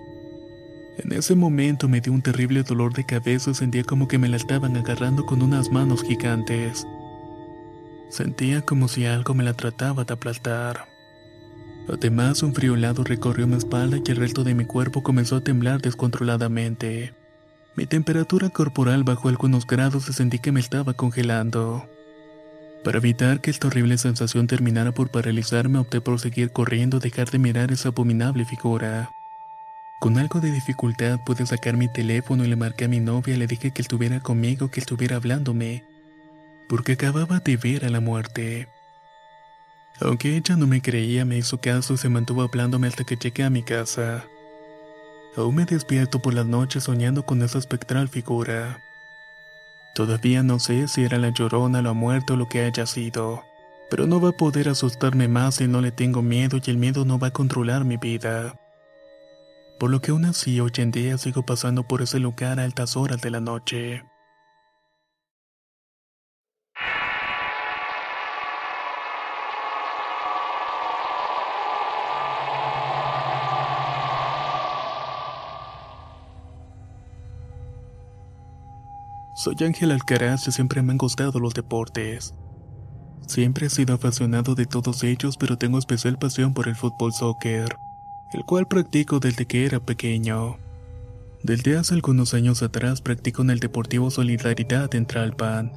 En 0.97 1.11
ese 1.13 1.35
momento 1.35 1.87
me 1.87 2.01
dio 2.01 2.11
un 2.13 2.21
terrible 2.21 2.63
dolor 2.63 2.93
de 2.93 3.05
cabeza 3.05 3.51
y 3.51 3.55
sentía 3.55 3.83
como 3.83 4.07
que 4.07 4.17
me 4.17 4.29
la 4.29 4.37
estaban 4.37 4.75
agarrando 4.75 5.25
con 5.25 5.41
unas 5.41 5.71
manos 5.71 6.03
gigantes. 6.03 6.85
Sentía 8.09 8.61
como 8.61 8.87
si 8.87 9.05
algo 9.05 9.33
me 9.33 9.43
la 9.43 9.53
trataba 9.53 10.03
de 10.03 10.13
aplastar. 10.13 10.92
Además, 11.87 12.43
un 12.43 12.53
frío 12.53 12.75
helado 12.75 13.03
recorrió 13.03 13.45
mi 13.47 13.55
espalda 13.55 13.97
y 14.03 14.11
el 14.11 14.17
resto 14.17 14.43
de 14.43 14.55
mi 14.55 14.65
cuerpo 14.65 15.03
comenzó 15.03 15.37
a 15.37 15.41
temblar 15.41 15.81
descontroladamente. 15.81 17.13
Mi 17.75 17.85
temperatura 17.85 18.49
corporal 18.49 19.03
bajó 19.03 19.29
algunos 19.29 19.65
grados 19.65 20.07
y 20.07 20.13
sentí 20.13 20.39
que 20.39 20.51
me 20.51 20.59
estaba 20.59 20.93
congelando. 20.93 21.87
Para 22.83 22.97
evitar 22.97 23.41
que 23.41 23.49
esta 23.49 23.67
horrible 23.67 23.97
sensación 23.97 24.47
terminara 24.47 24.93
por 24.93 25.09
paralizarme, 25.09 25.79
opté 25.79 26.01
por 26.01 26.19
seguir 26.19 26.51
corriendo 26.51 26.99
dejar 26.99 27.31
de 27.31 27.39
mirar 27.39 27.71
esa 27.71 27.89
abominable 27.89 28.45
figura. 28.45 29.09
Con 29.99 30.17
algo 30.17 30.41
de 30.41 30.51
dificultad 30.51 31.19
pude 31.25 31.45
sacar 31.45 31.77
mi 31.77 31.87
teléfono 31.87 32.43
y 32.43 32.47
le 32.49 32.57
marqué 32.57 32.85
a 32.85 32.89
mi 32.89 32.99
novia 32.99 33.37
le 33.37 33.47
dije 33.47 33.71
que 33.71 33.81
estuviera 33.81 34.19
conmigo, 34.19 34.69
que 34.69 34.81
estuviera 34.81 35.15
hablándome, 35.15 35.85
porque 36.67 36.93
acababa 36.93 37.39
de 37.39 37.55
ver 37.55 37.85
a 37.85 37.89
la 37.89 38.01
muerte. 38.01 38.67
Aunque 39.99 40.35
ella 40.35 40.55
no 40.55 40.67
me 40.67 40.81
creía, 40.81 41.23
me 41.25 41.37
hizo 41.37 41.59
caso 41.59 41.93
y 41.93 41.97
se 41.97 42.09
mantuvo 42.09 42.41
hablándome 42.41 42.87
hasta 42.87 43.03
que 43.03 43.15
llegué 43.15 43.43
a 43.43 43.49
mi 43.49 43.63
casa. 43.63 44.25
Aún 45.35 45.55
me 45.55 45.65
despierto 45.65 46.21
por 46.21 46.33
las 46.33 46.45
noches 46.45 46.83
soñando 46.83 47.25
con 47.25 47.41
esa 47.41 47.57
espectral 47.57 48.09
figura. 48.09 48.79
Todavía 49.95 50.41
no 50.41 50.59
sé 50.59 50.87
si 50.87 51.03
era 51.03 51.19
la 51.19 51.29
llorona, 51.29 51.81
la 51.81 51.93
muerte 51.93 52.33
o 52.33 52.35
lo 52.35 52.49
que 52.49 52.63
haya 52.63 52.85
sido, 52.85 53.43
pero 53.89 54.07
no 54.07 54.19
va 54.19 54.29
a 54.29 54.37
poder 54.37 54.69
asustarme 54.69 55.27
más 55.27 55.55
si 55.55 55.67
no 55.67 55.81
le 55.81 55.91
tengo 55.91 56.21
miedo 56.21 56.57
y 56.63 56.69
el 56.69 56.77
miedo 56.77 57.05
no 57.05 57.19
va 57.19 57.27
a 57.27 57.33
controlar 57.33 57.85
mi 57.85 57.97
vida. 57.97 58.55
Por 59.79 59.91
lo 59.91 60.01
que 60.01 60.11
aún 60.11 60.25
así 60.25 60.59
hoy 60.59 60.71
en 60.77 60.91
día 60.91 61.17
sigo 61.17 61.45
pasando 61.45 61.83
por 61.83 62.01
ese 62.01 62.19
lugar 62.19 62.59
a 62.59 62.63
altas 62.63 62.95
horas 62.95 63.21
de 63.21 63.29
la 63.29 63.39
noche. 63.39 64.03
Soy 79.43 79.57
Ángel 79.59 79.91
Alcaraz 79.91 80.47
y 80.47 80.53
siempre 80.53 80.81
me 80.81 80.93
han 80.93 80.97
gustado 80.97 81.37
los 81.37 81.53
deportes. 81.53 82.33
Siempre 83.27 83.67
he 83.67 83.69
sido 83.69 83.95
apasionado 83.95 84.55
de 84.55 84.65
todos 84.65 85.03
ellos, 85.03 85.35
pero 85.35 85.57
tengo 85.57 85.77
especial 85.77 86.17
pasión 86.17 86.53
por 86.53 86.69
el 86.69 86.77
fútbol 86.77 87.11
soccer, 87.11 87.75
el 88.31 88.45
cual 88.45 88.69
practico 88.69 89.19
desde 89.19 89.45
que 89.45 89.65
era 89.65 89.81
pequeño. 89.81 90.55
Desde 91.43 91.77
hace 91.77 91.93
algunos 91.93 92.33
años 92.33 92.63
atrás 92.63 93.01
practico 93.01 93.41
en 93.41 93.49
el 93.49 93.59
Deportivo 93.59 94.09
Solidaridad 94.11 94.95
en 94.95 95.05
Tralpan, 95.05 95.73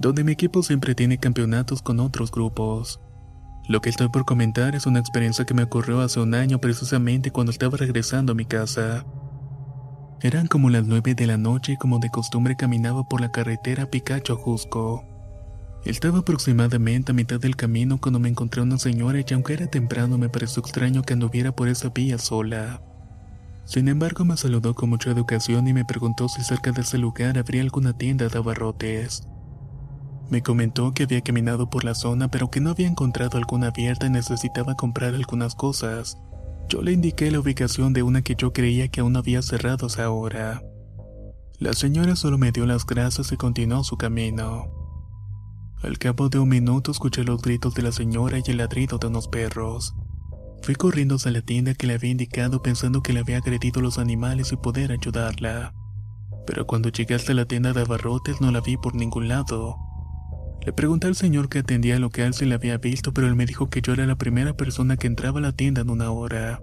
donde 0.00 0.24
mi 0.24 0.32
equipo 0.32 0.64
siempre 0.64 0.96
tiene 0.96 1.18
campeonatos 1.18 1.82
con 1.82 2.00
otros 2.00 2.32
grupos. 2.32 2.98
Lo 3.68 3.80
que 3.80 3.90
estoy 3.90 4.08
por 4.08 4.24
comentar 4.24 4.74
es 4.74 4.84
una 4.84 4.98
experiencia 4.98 5.44
que 5.44 5.54
me 5.54 5.62
ocurrió 5.62 6.00
hace 6.00 6.18
un 6.18 6.34
año 6.34 6.60
precisamente 6.60 7.30
cuando 7.30 7.52
estaba 7.52 7.76
regresando 7.76 8.32
a 8.32 8.34
mi 8.34 8.46
casa. 8.46 9.06
Eran 10.22 10.46
como 10.46 10.70
las 10.70 10.86
nueve 10.86 11.14
de 11.14 11.26
la 11.26 11.36
noche 11.36 11.72
y 11.72 11.76
como 11.76 11.98
de 11.98 12.08
costumbre 12.08 12.56
caminaba 12.56 13.06
por 13.06 13.20
la 13.20 13.30
carretera 13.30 13.90
Picacho 13.90 14.36
Jusco. 14.36 15.04
Estaba 15.84 16.20
aproximadamente 16.20 17.12
a 17.12 17.14
mitad 17.14 17.38
del 17.38 17.54
camino 17.54 18.00
cuando 18.00 18.18
me 18.18 18.30
encontré 18.30 18.62
una 18.62 18.78
señora 18.78 19.20
y 19.20 19.34
aunque 19.34 19.52
era 19.52 19.66
temprano 19.66 20.16
me 20.16 20.30
pareció 20.30 20.60
extraño 20.60 21.02
que 21.02 21.12
anduviera 21.12 21.52
por 21.52 21.68
esa 21.68 21.90
vía 21.90 22.18
sola. 22.18 22.80
Sin 23.66 23.88
embargo 23.88 24.24
me 24.24 24.38
saludó 24.38 24.74
con 24.74 24.88
mucha 24.88 25.10
educación 25.10 25.68
y 25.68 25.74
me 25.74 25.84
preguntó 25.84 26.28
si 26.28 26.42
cerca 26.42 26.72
de 26.72 26.80
ese 26.80 26.96
lugar 26.96 27.36
habría 27.36 27.60
alguna 27.60 27.92
tienda 27.92 28.28
de 28.28 28.38
abarrotes. 28.38 29.28
Me 30.30 30.42
comentó 30.42 30.92
que 30.92 31.02
había 31.02 31.20
caminado 31.20 31.68
por 31.68 31.84
la 31.84 31.94
zona 31.94 32.28
pero 32.28 32.50
que 32.50 32.60
no 32.60 32.70
había 32.70 32.88
encontrado 32.88 33.36
alguna 33.36 33.68
abierta 33.68 34.06
y 34.06 34.10
necesitaba 34.10 34.76
comprar 34.76 35.14
algunas 35.14 35.54
cosas. 35.54 36.18
Yo 36.68 36.82
le 36.82 36.92
indiqué 36.92 37.30
la 37.30 37.38
ubicación 37.38 37.92
de 37.92 38.02
una 38.02 38.22
que 38.22 38.34
yo 38.34 38.52
creía 38.52 38.88
que 38.88 39.00
aún 39.00 39.16
había 39.16 39.40
cerrado 39.42 39.86
esa 39.86 40.10
hora. 40.10 40.62
La 41.60 41.72
señora 41.74 42.16
solo 42.16 42.38
me 42.38 42.50
dio 42.50 42.66
las 42.66 42.84
gracias 42.84 43.30
y 43.30 43.36
continuó 43.36 43.84
su 43.84 43.96
camino. 43.96 44.66
Al 45.82 45.98
cabo 45.98 46.28
de 46.28 46.40
un 46.40 46.48
minuto 46.48 46.90
escuché 46.90 47.22
los 47.22 47.40
gritos 47.40 47.74
de 47.74 47.82
la 47.82 47.92
señora 47.92 48.38
y 48.38 48.50
el 48.50 48.56
ladrido 48.56 48.98
de 48.98 49.06
unos 49.06 49.28
perros. 49.28 49.94
Fui 50.62 50.74
corriendo 50.74 51.14
hacia 51.14 51.30
la 51.30 51.42
tienda 51.42 51.74
que 51.74 51.86
le 51.86 51.94
había 51.94 52.10
indicado 52.10 52.60
pensando 52.60 53.00
que 53.00 53.12
le 53.12 53.20
había 53.20 53.38
agredido 53.38 53.80
los 53.80 53.98
animales 53.98 54.50
y 54.50 54.56
poder 54.56 54.90
ayudarla. 54.90 55.72
Pero 56.46 56.66
cuando 56.66 56.88
llegué 56.88 57.14
hasta 57.14 57.32
la 57.34 57.44
tienda 57.44 57.72
de 57.72 57.82
abarrotes 57.82 58.40
no 58.40 58.50
la 58.50 58.60
vi 58.60 58.76
por 58.76 58.96
ningún 58.96 59.28
lado. 59.28 59.76
Le 60.66 60.72
pregunté 60.72 61.06
al 61.06 61.14
señor 61.14 61.48
que 61.48 61.60
atendía 61.60 61.94
al 61.94 62.00
local 62.00 62.34
si 62.34 62.44
la 62.44 62.56
había 62.56 62.76
visto, 62.76 63.14
pero 63.14 63.28
él 63.28 63.36
me 63.36 63.46
dijo 63.46 63.70
que 63.70 63.80
yo 63.80 63.92
era 63.92 64.04
la 64.04 64.16
primera 64.16 64.56
persona 64.56 64.96
que 64.96 65.06
entraba 65.06 65.38
a 65.38 65.42
la 65.42 65.52
tienda 65.52 65.82
en 65.82 65.90
una 65.90 66.10
hora. 66.10 66.60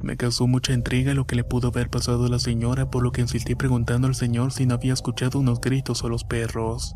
Me 0.00 0.16
causó 0.16 0.46
mucha 0.46 0.72
intriga 0.72 1.12
lo 1.12 1.26
que 1.26 1.34
le 1.34 1.42
pudo 1.42 1.68
haber 1.68 1.90
pasado 1.90 2.26
a 2.26 2.28
la 2.28 2.38
señora, 2.38 2.92
por 2.92 3.02
lo 3.02 3.10
que 3.10 3.20
insistí 3.20 3.56
preguntando 3.56 4.06
al 4.06 4.14
señor 4.14 4.52
si 4.52 4.66
no 4.66 4.74
había 4.74 4.92
escuchado 4.92 5.40
unos 5.40 5.60
gritos 5.60 6.04
o 6.04 6.08
los 6.08 6.22
perros. 6.22 6.94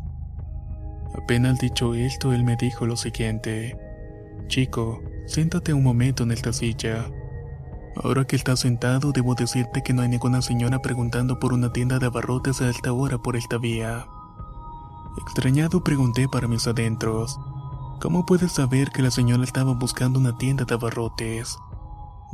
Apenas 1.21 1.59
dicho 1.59 1.93
esto, 1.93 2.31
él 2.31 2.45
me 2.45 2.55
dijo 2.55 2.85
lo 2.85 2.95
siguiente. 2.95 3.77
Chico, 4.47 5.03
siéntate 5.25 5.73
un 5.73 5.83
momento 5.83 6.23
en 6.23 6.31
esta 6.31 6.53
silla. 6.53 7.05
Ahora 8.01 8.23
que 8.23 8.37
estás 8.37 8.61
sentado, 8.61 9.11
debo 9.11 9.35
decirte 9.35 9.83
que 9.83 9.91
no 9.91 10.03
hay 10.03 10.07
ninguna 10.07 10.41
señora 10.41 10.79
preguntando 10.79 11.37
por 11.37 11.51
una 11.51 11.73
tienda 11.73 11.99
de 11.99 12.05
abarrotes 12.05 12.61
a 12.61 12.69
esta 12.69 12.93
hora 12.93 13.17
por 13.17 13.35
esta 13.35 13.57
vía. 13.57 14.05
Extrañado 15.21 15.83
pregunté 15.83 16.27
para 16.27 16.47
mis 16.47 16.67
adentros, 16.67 17.39
¿cómo 17.99 18.25
puedes 18.25 18.51
saber 18.51 18.89
que 18.89 19.01
la 19.01 19.11
señora 19.11 19.43
estaba 19.43 19.73
buscando 19.73 20.19
una 20.19 20.37
tienda 20.37 20.65
de 20.65 20.75
abarrotes? 20.75 21.57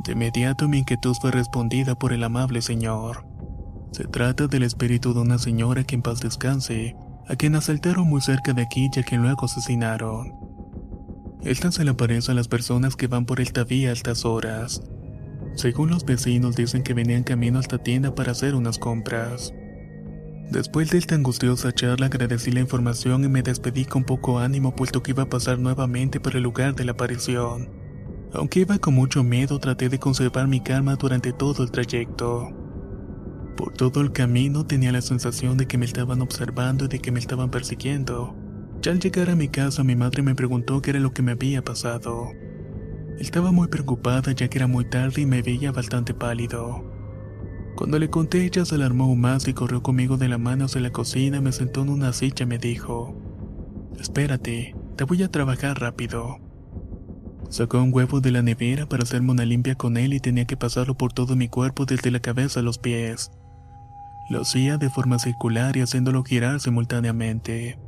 De 0.04 0.12
inmediato 0.12 0.68
mi 0.68 0.78
inquietud 0.78 1.14
fue 1.20 1.30
respondida 1.30 1.94
por 1.94 2.12
el 2.12 2.22
amable 2.24 2.60
señor. 2.62 3.26
Se 3.92 4.04
trata 4.04 4.48
del 4.48 4.64
espíritu 4.64 5.14
de 5.14 5.20
una 5.20 5.38
señora 5.38 5.84
que 5.84 5.94
en 5.94 6.02
paz 6.02 6.20
descanse, 6.20 6.96
a 7.26 7.36
quien 7.36 7.54
asaltaron 7.54 8.06
muy 8.06 8.20
cerca 8.20 8.52
de 8.52 8.62
aquí 8.62 8.90
y 8.94 9.00
a 9.00 9.02
quien 9.02 9.22
luego 9.22 9.46
asesinaron. 9.46 10.34
Esta 11.42 11.72
se 11.72 11.84
le 11.84 11.92
aparece 11.92 12.32
a 12.32 12.34
las 12.34 12.48
personas 12.48 12.96
que 12.96 13.06
van 13.06 13.24
por 13.24 13.40
esta 13.40 13.64
vía 13.64 13.90
a 13.90 13.92
estas 13.92 14.24
horas. 14.24 14.82
Según 15.56 15.90
los 15.90 16.04
vecinos 16.04 16.56
dicen 16.56 16.82
que 16.82 16.94
venían 16.94 17.22
camino 17.22 17.58
a 17.58 17.60
esta 17.60 17.78
tienda 17.78 18.14
para 18.14 18.32
hacer 18.32 18.54
unas 18.54 18.78
compras. 18.78 19.52
Después 20.50 20.90
de 20.90 20.98
esta 20.98 21.14
angustiosa 21.14 21.72
charla 21.72 22.06
agradecí 22.06 22.52
la 22.52 22.60
información 22.60 23.24
y 23.24 23.28
me 23.28 23.42
despedí 23.42 23.84
con 23.84 24.04
poco 24.04 24.38
ánimo 24.38 24.76
puesto 24.76 25.02
que 25.02 25.10
iba 25.10 25.24
a 25.24 25.28
pasar 25.28 25.58
nuevamente 25.58 26.20
por 26.20 26.36
el 26.36 26.42
lugar 26.42 26.74
de 26.74 26.84
la 26.84 26.92
aparición. 26.92 27.70
Aunque 28.32 28.60
iba 28.60 28.78
con 28.78 28.94
mucho 28.94 29.24
miedo 29.24 29.58
traté 29.58 29.88
de 29.88 29.98
conservar 29.98 30.46
mi 30.46 30.60
calma 30.60 30.96
durante 30.96 31.32
todo 31.32 31.62
el 31.62 31.70
trayecto. 31.70 32.50
Por 33.56 33.72
todo 33.72 34.00
el 34.00 34.12
camino 34.12 34.66
tenía 34.66 34.92
la 34.92 35.00
sensación 35.00 35.56
de 35.56 35.66
que 35.66 35.78
me 35.78 35.86
estaban 35.86 36.20
observando 36.20 36.84
y 36.84 36.88
de 36.88 36.98
que 36.98 37.12
me 37.12 37.20
estaban 37.20 37.50
persiguiendo. 37.50 38.36
Ya 38.82 38.92
al 38.92 39.00
llegar 39.00 39.30
a 39.30 39.36
mi 39.36 39.48
casa 39.48 39.82
mi 39.82 39.96
madre 39.96 40.22
me 40.22 40.34
preguntó 40.34 40.82
qué 40.82 40.90
era 40.90 41.00
lo 41.00 41.12
que 41.12 41.22
me 41.22 41.32
había 41.32 41.62
pasado. 41.62 42.28
Estaba 43.18 43.50
muy 43.50 43.68
preocupada 43.68 44.32
ya 44.32 44.48
que 44.48 44.58
era 44.58 44.66
muy 44.66 44.84
tarde 44.84 45.22
y 45.22 45.26
me 45.26 45.40
veía 45.40 45.72
bastante 45.72 46.14
pálido. 46.14 46.93
Cuando 47.76 47.98
le 47.98 48.08
conté 48.08 48.44
ella 48.44 48.64
se 48.64 48.76
alarmó 48.76 49.14
más 49.16 49.48
y 49.48 49.52
corrió 49.52 49.82
conmigo 49.82 50.16
de 50.16 50.28
la 50.28 50.38
mano 50.38 50.66
hacia 50.66 50.80
la 50.80 50.90
cocina, 50.90 51.40
me 51.40 51.50
sentó 51.50 51.82
en 51.82 51.88
una 51.88 52.12
silla 52.12 52.44
y 52.44 52.46
me 52.46 52.58
dijo, 52.58 53.16
Espérate, 53.98 54.76
te 54.96 55.04
voy 55.04 55.22
a 55.24 55.30
trabajar 55.30 55.80
rápido. 55.80 56.38
Sacó 57.48 57.82
un 57.82 57.92
huevo 57.92 58.20
de 58.20 58.30
la 58.30 58.42
nevera 58.42 58.86
para 58.86 59.02
hacerme 59.02 59.32
una 59.32 59.44
limpia 59.44 59.74
con 59.74 59.96
él 59.96 60.14
y 60.14 60.20
tenía 60.20 60.44
que 60.44 60.56
pasarlo 60.56 60.94
por 60.96 61.12
todo 61.12 61.36
mi 61.36 61.48
cuerpo 61.48 61.84
desde 61.84 62.10
la 62.10 62.20
cabeza 62.20 62.60
a 62.60 62.62
los 62.62 62.78
pies. 62.78 63.32
Lo 64.30 64.42
hacía 64.42 64.78
de 64.78 64.88
forma 64.88 65.18
circular 65.18 65.76
y 65.76 65.80
haciéndolo 65.80 66.24
girar 66.24 66.60
simultáneamente. 66.60 67.78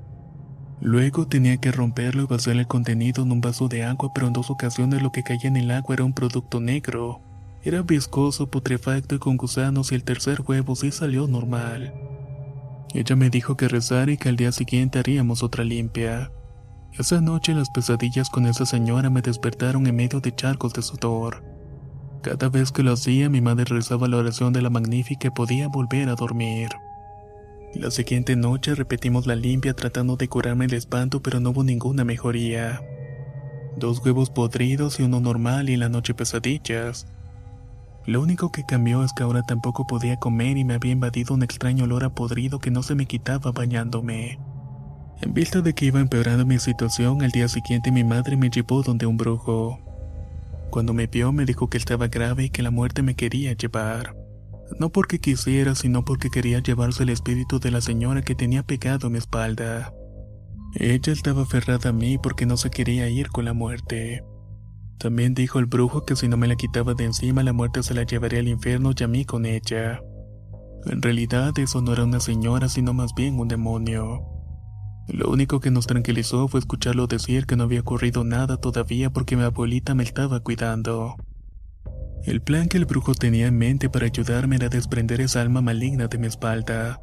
Luego 0.81 1.27
tenía 1.27 1.57
que 1.57 1.73
romperlo 1.73 2.23
y 2.23 2.27
vaciar 2.27 2.57
el 2.57 2.67
contenido 2.67 3.23
en 3.23 3.33
un 3.33 3.41
vaso 3.41 3.69
de 3.69 3.85
agua, 3.85 4.13
pero 4.15 4.27
en 4.27 4.35
dos 4.35 4.51
ocasiones 4.51 5.01
lo 5.01 5.11
que 5.11 5.23
caía 5.23 5.49
en 5.49 5.57
el 5.57 5.71
agua 5.71 5.95
era 5.95 6.05
un 6.05 6.13
producto 6.13 6.61
negro. 6.61 7.26
Era 7.67 7.83
viscoso, 7.83 8.49
putrefacto 8.49 9.17
y 9.17 9.19
con 9.19 9.37
gusanos 9.37 9.91
y 9.91 9.97
el 9.97 10.05
tercer 10.05 10.41
huevo 10.47 10.77
sí 10.77 10.93
salió 10.93 11.27
normal. 11.27 11.93
Ella 12.95 13.17
me 13.17 13.29
dijo 13.29 13.57
que 13.57 13.67
rezara 13.67 14.13
y 14.13 14.17
que 14.17 14.29
al 14.29 14.37
día 14.37 14.53
siguiente 14.53 15.01
haríamos 15.01 15.43
otra 15.43 15.65
limpia. 15.65 16.31
Esa 16.97 17.21
noche 17.21 17.55
las 17.55 17.69
pesadillas 17.71 18.31
con 18.31 18.47
esa 18.47 18.67
señora 18.67 19.11
me 19.11 19.21
despertaron 19.21 19.89
en 19.89 19.97
medio 19.97 20.21
de 20.21 20.33
charcos 20.33 20.75
de 20.75 20.83
sudor. 20.83 21.43
Cada 22.23 22.49
vez 22.51 22.71
que 22.71 22.85
lo 22.85 22.93
hacía 22.93 23.29
mi 23.29 23.41
madre 23.41 23.65
rezaba 23.65 24.07
la 24.07 24.19
oración 24.19 24.53
de 24.53 24.63
la 24.63 24.71
magnífica 24.71 25.27
y 25.27 25.31
podía 25.33 25.67
volver 25.67 26.09
a 26.09 26.15
dormir. 26.15 26.69
La 27.75 27.91
siguiente 27.91 28.37
noche 28.37 28.77
repetimos 28.77 29.27
la 29.27 29.35
limpia 29.35 29.75
tratando 29.75 30.17
de 30.17 30.29
curarme 30.29 30.67
el 30.67 30.75
espanto 30.75 31.21
pero 31.21 31.41
no 31.41 31.51
hubo 31.51 31.65
ninguna 31.65 32.05
mejoría. 32.05 32.81
Dos 33.77 33.99
huevos 34.05 34.31
podridos 34.31 35.01
y 35.01 35.03
uno 35.03 35.19
normal 35.19 35.69
y 35.69 35.75
en 35.75 35.81
la 35.81 35.89
noche 35.89 36.15
pesadillas. 36.15 37.09
Lo 38.07 38.21
único 38.21 38.53
que 38.53 38.65
cambió 38.65 39.03
es 39.03 39.13
que 39.13 39.25
ahora 39.25 39.43
tampoco 39.43 39.87
podía 39.87 40.17
comer 40.17 40.57
y 40.57 40.65
me 40.65 40.75
había 40.75 40.93
invadido 40.93 41.35
un 41.35 41.43
extraño 41.43 41.85
olor 41.85 42.05
a 42.05 42.15
podrido 42.15 42.61
que 42.61 42.71
no 42.71 42.85
se 42.85 42.95
me 42.95 43.07
quitaba 43.07 43.51
bañándome. 43.51 44.39
En 45.23 45.35
vista 45.35 45.61
de 45.61 45.75
que 45.75 45.87
iba 45.87 45.99
empeorando 45.99 46.47
mi 46.47 46.59
situación, 46.61 47.23
al 47.23 47.33
día 47.33 47.49
siguiente 47.49 47.91
mi 47.91 48.05
madre 48.05 48.37
me 48.37 48.49
llevó 48.49 48.83
donde 48.83 49.07
un 49.07 49.17
brujo. 49.17 49.81
Cuando 50.71 50.93
me 50.93 51.09
vio 51.09 51.33
me 51.33 51.45
dijo 51.45 51.69
que 51.69 51.79
estaba 51.79 52.07
grave 52.07 52.45
y 52.45 52.51
que 52.51 52.63
la 52.63 52.71
muerte 52.71 53.03
me 53.03 53.17
quería 53.17 53.55
llevar. 53.55 54.15
No 54.79 54.91
porque 54.91 55.19
quisiera, 55.19 55.75
sino 55.75 56.05
porque 56.05 56.31
quería 56.31 56.61
llevarse 56.61 57.03
el 57.03 57.09
espíritu 57.09 57.59
de 57.59 57.73
la 57.73 57.81
señora 57.81 58.23
que 58.23 58.35
tenía 58.35 58.63
pegado 58.63 59.09
a 59.09 59.11
mi 59.11 59.19
espalda. 59.19 59.93
Ella 60.75 61.13
estaba 61.13 61.43
aferrada 61.43 61.91
a 61.91 61.93
mí 61.93 62.19
porque 62.19 62.47
no 62.47 62.57
se 62.57 62.71
quería 62.71 63.09
ir 63.09 63.31
con 63.31 63.47
la 63.47 63.53
muerte. 63.53 64.23
También 64.99 65.35
dijo 65.35 65.59
el 65.59 65.67
brujo 65.67 66.05
que 66.05 66.17
si 66.17 66.29
no 66.29 66.37
me 66.37 66.49
la 66.49 66.57
quitaba 66.57 66.95
de 66.95 67.05
encima 67.05 67.43
la 67.43 67.53
muerte 67.53 67.83
se 67.83 67.95
la 67.95 68.05
llevaría 68.05 68.41
al 68.41 68.49
infierno 68.49 68.93
y 68.99 69.03
a 69.05 69.09
mí 69.09 69.25
con 69.25 69.45
ella. 69.45 70.01
En 70.87 71.03
realidad 71.03 71.53
eso 71.59 71.83
no 71.83 71.93
era 71.93 72.05
una 72.05 72.21
señora 72.21 72.69
sino 72.69 72.95
más 72.95 73.15
bien 73.15 73.39
un 73.39 73.49
demonio. 73.49 74.25
Lo 75.09 75.31
único 75.31 75.61
que 75.61 75.71
nos 75.71 75.87
tranquilizó 75.87 76.49
fue 76.49 76.61
escucharlo 76.61 77.07
decir 77.07 77.47
que 77.47 77.57
no 77.57 77.65
había 77.65 77.81
ocurrido 77.81 78.25
nada 78.25 78.57
todavía 78.57 79.11
porque 79.11 79.37
mi 79.37 79.43
abuelita 79.43 79.95
me 79.95 80.03
estaba 80.03 80.41
cuidando. 80.41 81.15
El 82.25 82.41
plan 82.43 82.69
que 82.69 82.77
el 82.77 82.87
brujo 82.87 83.15
tenía 83.15 83.47
en 83.47 83.57
mente 83.57 83.89
para 83.89 84.07
ayudarme 84.07 84.57
era 84.57 84.69
desprender 84.69 85.21
esa 85.21 85.43
alma 85.43 85.61
maligna 85.61 86.09
de 86.09 86.19
mi 86.19 86.27
espalda. 86.27 87.01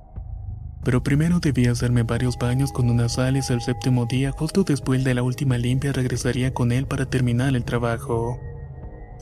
Pero 0.83 1.01
primero 1.01 1.39
debía 1.39 1.71
hacerme 1.71 2.03
varios 2.03 2.37
baños 2.37 2.71
con 2.73 2.89
unas 2.89 3.13
sales 3.13 3.49
el 3.49 3.61
séptimo 3.61 4.05
día, 4.05 4.31
justo 4.31 4.63
después 4.63 5.03
de 5.03 5.13
la 5.13 5.23
última 5.23 5.57
limpia 5.57 5.93
regresaría 5.93 6.53
con 6.53 6.71
él 6.71 6.87
para 6.87 7.05
terminar 7.05 7.55
el 7.55 7.63
trabajo. 7.63 8.37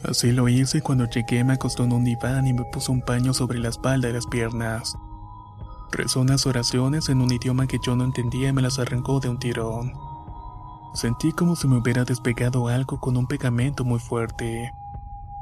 Así 0.04 0.32
lo 0.32 0.50
hice 0.50 0.82
cuando 0.82 1.06
llegué 1.06 1.44
me 1.44 1.54
acostó 1.54 1.84
en 1.84 1.94
un 1.94 2.04
diván 2.04 2.48
y 2.48 2.54
me 2.54 2.64
puso 2.66 2.92
un 2.92 3.02
paño 3.02 3.34
sobre 3.34 3.60
la 3.60 3.70
espalda 3.70 4.10
y 4.10 4.14
las 4.14 4.26
piernas. 4.26 4.98
Rezó 5.92 6.22
unas 6.22 6.48
oraciones 6.48 7.10
en 7.10 7.22
un 7.22 7.32
idioma 7.32 7.68
que 7.68 7.78
yo 7.86 7.96
no 7.96 8.06
entendía 8.06 8.50
y 8.50 8.54
me 8.54 8.64
las 8.64 8.80
arrancó 8.80 9.20
de 9.20 9.30
un 9.30 9.38
tirón. 9.38 9.94
Sentí 10.96 11.32
como 11.32 11.56
si 11.56 11.68
me 11.68 11.78
hubiera 11.78 12.04
despegado 12.04 12.68
algo 12.70 13.00
con 13.00 13.16
un 13.18 13.28
pegamento 13.28 13.86
muy 13.86 14.00
fuerte. 14.00 14.74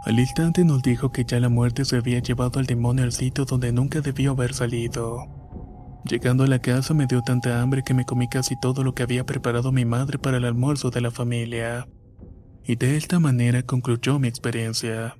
Al 0.03 0.19
instante 0.19 0.65
nos 0.65 0.81
dijo 0.81 1.11
que 1.11 1.23
ya 1.23 1.39
la 1.39 1.49
muerte 1.49 1.85
se 1.85 1.97
había 1.97 2.19
llevado 2.19 2.59
al 2.59 2.65
demonio 2.65 3.03
al 3.03 3.13
sitio 3.13 3.45
donde 3.45 3.71
nunca 3.71 4.01
debió 4.01 4.31
haber 4.31 4.53
salido. 4.53 5.38
Llegando 6.05 6.43
a 6.43 6.47
la 6.47 6.59
casa 6.59 6.93
me 6.93 7.07
dio 7.07 7.21
tanta 7.21 7.61
hambre 7.61 7.83
que 7.83 7.93
me 7.93 8.05
comí 8.05 8.27
casi 8.29 8.55
todo 8.59 8.83
lo 8.83 8.95
que 8.95 9.03
había 9.03 9.25
preparado 9.25 9.71
mi 9.71 9.85
madre 9.85 10.17
para 10.17 10.37
el 10.37 10.45
almuerzo 10.45 10.89
de 10.91 11.01
la 11.01 11.11
familia. 11.11 11.87
Y 12.65 12.77
de 12.77 12.95
esta 12.95 13.19
manera 13.19 13.63
concluyó 13.63 14.17
mi 14.17 14.27
experiencia. 14.27 15.15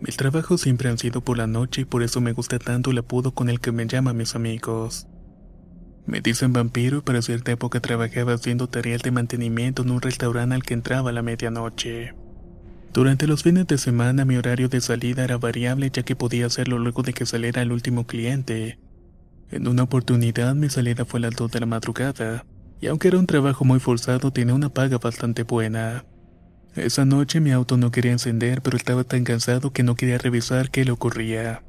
Mis 0.00 0.18
trabajos 0.18 0.60
siempre 0.60 0.90
han 0.90 0.98
sido 0.98 1.22
por 1.22 1.38
la 1.38 1.46
noche 1.46 1.80
y 1.80 1.84
por 1.86 2.02
eso 2.02 2.20
me 2.20 2.32
gusta 2.32 2.58
tanto 2.58 2.90
el 2.90 2.98
apodo 2.98 3.32
con 3.32 3.48
el 3.48 3.58
que 3.60 3.72
me 3.72 3.86
llaman 3.86 4.18
mis 4.18 4.34
amigos. 4.34 5.06
Me 6.06 6.20
dicen 6.20 6.52
vampiro 6.52 6.98
y 6.98 7.00
para 7.00 7.22
cierta 7.22 7.52
época 7.52 7.80
trabajaba 7.80 8.34
haciendo 8.34 8.68
tareas 8.68 9.02
de 9.02 9.10
mantenimiento 9.10 9.82
en 9.82 9.90
un 9.90 10.02
restaurante 10.02 10.54
al 10.54 10.62
que 10.62 10.74
entraba 10.74 11.10
a 11.10 11.12
la 11.12 11.22
medianoche. 11.22 12.12
Durante 12.92 13.26
los 13.26 13.42
fines 13.42 13.66
de 13.66 13.78
semana 13.78 14.24
mi 14.24 14.36
horario 14.36 14.68
de 14.68 14.80
salida 14.80 15.24
era 15.24 15.38
variable 15.38 15.90
ya 15.92 16.02
que 16.02 16.14
podía 16.14 16.46
hacerlo 16.46 16.78
luego 16.78 17.02
de 17.02 17.12
que 17.12 17.26
saliera 17.26 17.62
el 17.62 17.72
último 17.72 18.06
cliente. 18.06 18.78
En 19.50 19.66
una 19.66 19.84
oportunidad 19.84 20.54
mi 20.54 20.68
salida 20.68 21.04
fue 21.04 21.18
a 21.18 21.22
las 21.22 21.34
2 21.36 21.50
de 21.50 21.60
la 21.60 21.66
madrugada, 21.66 22.44
y 22.80 22.86
aunque 22.86 23.08
era 23.08 23.18
un 23.18 23.26
trabajo 23.26 23.64
muy 23.64 23.80
forzado 23.80 24.30
tenía 24.30 24.54
una 24.54 24.68
paga 24.68 24.98
bastante 24.98 25.42
buena. 25.42 26.04
Esa 26.76 27.04
noche 27.04 27.40
mi 27.40 27.50
auto 27.50 27.76
no 27.76 27.90
quería 27.90 28.12
encender 28.12 28.60
pero 28.60 28.76
estaba 28.76 29.04
tan 29.04 29.24
cansado 29.24 29.72
que 29.72 29.82
no 29.82 29.94
quería 29.96 30.18
revisar 30.18 30.70
qué 30.70 30.84
le 30.84 30.90
ocurría. 30.90 31.62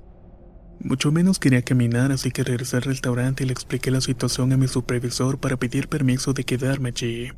Mucho 0.79 1.11
menos 1.11 1.39
quería 1.39 1.61
caminar, 1.61 2.11
así 2.11 2.31
que 2.31 2.43
regresé 2.43 2.77
al 2.77 2.83
restaurante 2.83 3.43
y 3.43 3.47
le 3.47 3.53
expliqué 3.53 3.91
la 3.91 4.01
situación 4.01 4.51
a 4.53 4.57
mi 4.57 4.67
supervisor 4.67 5.39
para 5.39 5.57
pedir 5.57 5.87
permiso 5.87 6.33
de 6.33 6.43
quedarme 6.43 6.89
allí. 6.89 7.29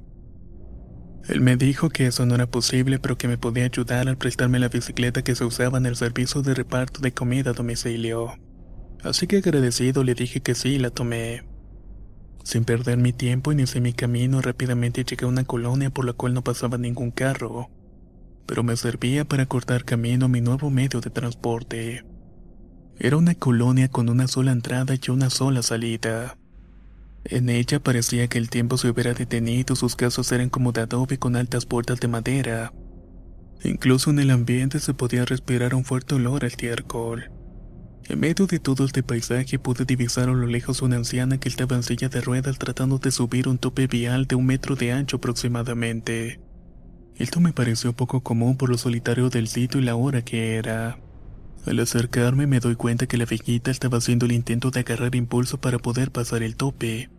Él 1.28 1.42
me 1.42 1.58
dijo 1.58 1.90
que 1.90 2.08
eso 2.08 2.26
no 2.26 2.36
era 2.36 2.48
posible, 2.48 3.00
pero 3.00 3.18
que 3.18 3.28
me 3.28 3.38
podía 3.38 3.66
ayudar 3.66 4.08
al 4.08 4.18
prestarme 4.18 4.60
la 4.60 4.70
bicicleta 4.70 5.24
que 5.24 5.36
se 5.36 5.44
usaba 5.44 5.78
en 5.78 5.86
el 5.86 5.96
servicio 5.96 6.42
de 6.42 6.54
reparto 6.54 7.02
de 7.02 7.14
comida 7.14 7.52
a 7.52 7.54
domicilio. 7.54 8.34
Así 9.04 9.28
que 9.28 9.38
agradecido 9.38 10.04
le 10.04 10.14
dije 10.14 10.42
que 10.42 10.56
sí 10.56 10.70
y 10.76 10.80
la 10.80 10.90
tomé. 10.90 11.44
Sin 12.44 12.64
perder 12.64 12.98
mi 12.98 13.12
tiempo 13.12 13.52
inicié 13.52 13.82
mi 13.82 13.92
camino 13.92 14.42
rápidamente 14.42 15.04
llegué 15.04 15.26
a 15.26 15.30
una 15.30 15.44
colonia 15.44 15.90
por 15.90 16.06
la 16.06 16.14
cual 16.14 16.34
no 16.34 16.44
pasaba 16.44 16.78
ningún 16.78 17.12
carro, 17.12 17.70
pero 18.46 18.64
me 18.64 18.78
servía 18.78 19.26
para 19.26 19.46
cortar 19.46 19.84
camino 19.84 20.26
a 20.26 20.30
mi 20.30 20.40
nuevo 20.40 20.70
medio 20.70 21.02
de 21.02 21.10
transporte. 21.10 22.06
Era 23.00 23.18
una 23.18 23.36
colonia 23.36 23.90
con 23.90 24.10
una 24.10 24.28
sola 24.28 24.52
entrada 24.52 24.96
y 24.96 25.12
una 25.12 25.30
sola 25.30 25.62
salida. 25.62 26.36
En 27.26 27.50
ella 27.50 27.80
parecía 27.80 28.28
que 28.28 28.40
el 28.40 28.50
tiempo 28.50 28.78
se 28.78 28.90
hubiera 28.90 29.14
detenido, 29.14 29.76
sus 29.76 29.96
casas 29.96 30.32
eran 30.32 30.50
como 30.50 30.72
de 30.72 30.82
adobe 30.82 31.20
con 31.20 31.36
altas 31.36 31.68
puertas 31.68 32.00
de 32.00 32.08
madera. 32.08 32.74
Incluso 33.64 34.10
en 34.10 34.20
el 34.20 34.32
ambiente 34.32 34.80
se 34.80 34.96
podía 34.96 35.26
respirar 35.26 35.76
un 35.76 35.84
fuerte 35.84 36.16
olor 36.16 36.44
al 36.44 36.48
estiércol. 36.48 37.30
En 38.10 38.20
medio 38.20 38.48
de 38.48 38.60
todo 38.60 38.86
este 38.86 39.04
paisaje 39.04 39.60
pude 39.60 39.86
divisar 39.86 40.30
a 40.30 40.34
lo 40.34 40.48
lejos 40.48 40.82
una 40.82 40.96
anciana 40.96 41.40
que 41.40 41.50
estaba 41.50 41.76
en 41.76 41.84
silla 41.84 42.10
de 42.10 42.22
ruedas 42.22 42.58
tratando 42.58 42.98
de 42.98 43.12
subir 43.12 43.48
un 43.48 43.60
tope 43.60 43.86
vial 43.86 44.26
de 44.26 44.36
un 44.36 44.46
metro 44.48 44.76
de 44.76 44.94
ancho 44.94 45.18
aproximadamente. 45.18 46.40
Esto 47.16 47.42
me 47.42 47.54
pareció 47.54 47.94
poco 47.94 48.22
común 48.22 48.58
por 48.58 48.70
lo 48.70 48.78
solitario 48.78 49.30
del 49.30 49.48
sitio 49.50 49.80
y 49.80 49.84
la 49.84 49.96
hora 49.96 50.24
que 50.24 50.56
era. 50.56 50.98
Al 51.68 51.80
acercarme 51.80 52.48
me 52.48 52.62
doy 52.62 52.76
cuenta 52.76 53.08
que 53.08 53.18
la 53.18 53.26
viejita 53.26 53.72
estaba 53.72 53.98
haciendo 53.98 54.26
el 54.26 54.32
intento 54.32 54.72
de 54.72 54.80
agarrar 54.80 55.16
impulso 55.16 55.60
para 55.60 55.80
poder 55.80 56.12
pasar 56.12 56.42
el 56.42 56.56
tope. 56.56 57.10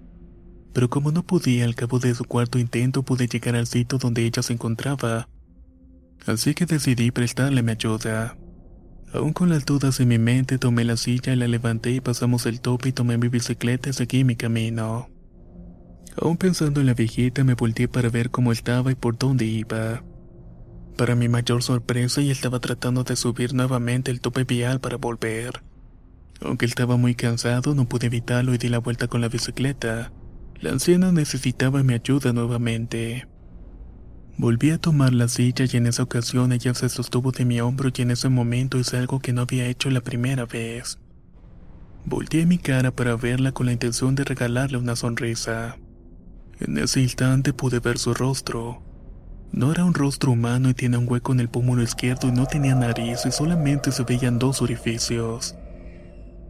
Pero 0.72 0.88
como 0.88 1.12
no 1.12 1.22
podía, 1.22 1.66
al 1.66 1.74
cabo 1.74 1.98
de 1.98 2.14
su 2.14 2.24
cuarto 2.24 2.58
intento 2.58 3.02
pude 3.02 3.26
llegar 3.26 3.56
al 3.56 3.66
sitio 3.66 3.98
donde 3.98 4.24
ella 4.24 4.42
se 4.42 4.54
encontraba. 4.54 5.28
Así 6.26 6.54
que 6.54 6.64
decidí 6.64 7.10
prestarle 7.10 7.62
mi 7.62 7.72
ayuda. 7.72 8.38
Aún 9.12 9.34
con 9.34 9.50
las 9.50 9.66
dudas 9.66 10.00
en 10.00 10.08
mi 10.08 10.18
mente, 10.18 10.58
tomé 10.58 10.84
la 10.84 10.96
silla 10.96 11.32
y 11.32 11.36
la 11.36 11.46
levanté 11.46 11.90
y 11.92 12.00
pasamos 12.00 12.46
el 12.46 12.60
tope 12.60 12.88
y 12.88 12.92
tomé 12.92 13.18
mi 13.18 13.28
bicicleta 13.28 13.90
y 13.90 13.92
seguí 13.92 14.24
mi 14.24 14.36
camino. 14.36 15.10
Aún 16.20 16.38
pensando 16.38 16.80
en 16.80 16.86
la 16.86 16.94
viejita, 16.94 17.44
me 17.44 17.54
volteé 17.54 17.86
para 17.86 18.08
ver 18.08 18.30
cómo 18.30 18.52
estaba 18.52 18.90
y 18.92 18.94
por 18.94 19.18
dónde 19.18 19.44
iba. 19.44 20.02
Para 20.98 21.14
mi 21.14 21.28
mayor 21.28 21.62
sorpresa, 21.62 22.20
ella 22.20 22.32
estaba 22.32 22.58
tratando 22.58 23.04
de 23.04 23.14
subir 23.14 23.54
nuevamente 23.54 24.10
el 24.10 24.20
tope 24.20 24.42
vial 24.42 24.80
para 24.80 24.96
volver. 24.96 25.62
Aunque 26.40 26.66
estaba 26.66 26.96
muy 26.96 27.14
cansado, 27.14 27.76
no 27.76 27.88
pude 27.88 28.08
evitarlo 28.08 28.52
y 28.52 28.58
di 28.58 28.68
la 28.68 28.78
vuelta 28.78 29.06
con 29.06 29.20
la 29.20 29.28
bicicleta. 29.28 30.10
La 30.60 30.72
anciana 30.72 31.12
necesitaba 31.12 31.84
mi 31.84 31.94
ayuda 31.94 32.32
nuevamente. 32.32 33.28
Volví 34.38 34.70
a 34.70 34.78
tomar 34.78 35.14
la 35.14 35.28
silla 35.28 35.66
y 35.72 35.76
en 35.76 35.86
esa 35.86 36.02
ocasión 36.02 36.50
ella 36.50 36.74
se 36.74 36.88
sostuvo 36.88 37.30
de 37.30 37.44
mi 37.44 37.60
hombro 37.60 37.90
y 37.96 38.02
en 38.02 38.10
ese 38.10 38.28
momento 38.28 38.76
hice 38.76 38.96
algo 38.96 39.20
que 39.20 39.32
no 39.32 39.42
había 39.42 39.68
hecho 39.68 39.90
la 39.90 40.00
primera 40.00 40.46
vez. 40.46 40.98
Volteé 42.06 42.44
mi 42.44 42.58
cara 42.58 42.90
para 42.90 43.14
verla 43.14 43.52
con 43.52 43.66
la 43.66 43.72
intención 43.72 44.16
de 44.16 44.24
regalarle 44.24 44.78
una 44.78 44.96
sonrisa. 44.96 45.76
En 46.58 46.76
ese 46.76 47.00
instante 47.00 47.52
pude 47.52 47.78
ver 47.78 47.98
su 47.98 48.14
rostro. 48.14 48.82
No 49.52 49.72
era 49.72 49.84
un 49.84 49.94
rostro 49.94 50.32
humano 50.32 50.68
y 50.70 50.74
tenía 50.74 50.98
un 50.98 51.08
hueco 51.08 51.32
en 51.32 51.40
el 51.40 51.48
pómulo 51.48 51.82
izquierdo 51.82 52.28
y 52.28 52.32
no 52.32 52.46
tenía 52.46 52.74
nariz 52.74 53.24
y 53.26 53.32
solamente 53.32 53.92
se 53.92 54.04
veían 54.04 54.38
dos 54.38 54.62
orificios. 54.62 55.56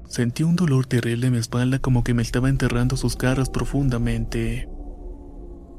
Sentí 0.09 0.43
un 0.43 0.57
dolor 0.57 0.87
terrible 0.87 1.27
en 1.27 1.35
mi 1.35 1.39
espalda 1.39 1.79
como 1.79 2.03
que 2.03 2.15
me 2.15 2.23
estaba 2.23 2.49
enterrando 2.49 2.97
sus 2.97 3.17
caras 3.17 3.51
profundamente. 3.51 4.69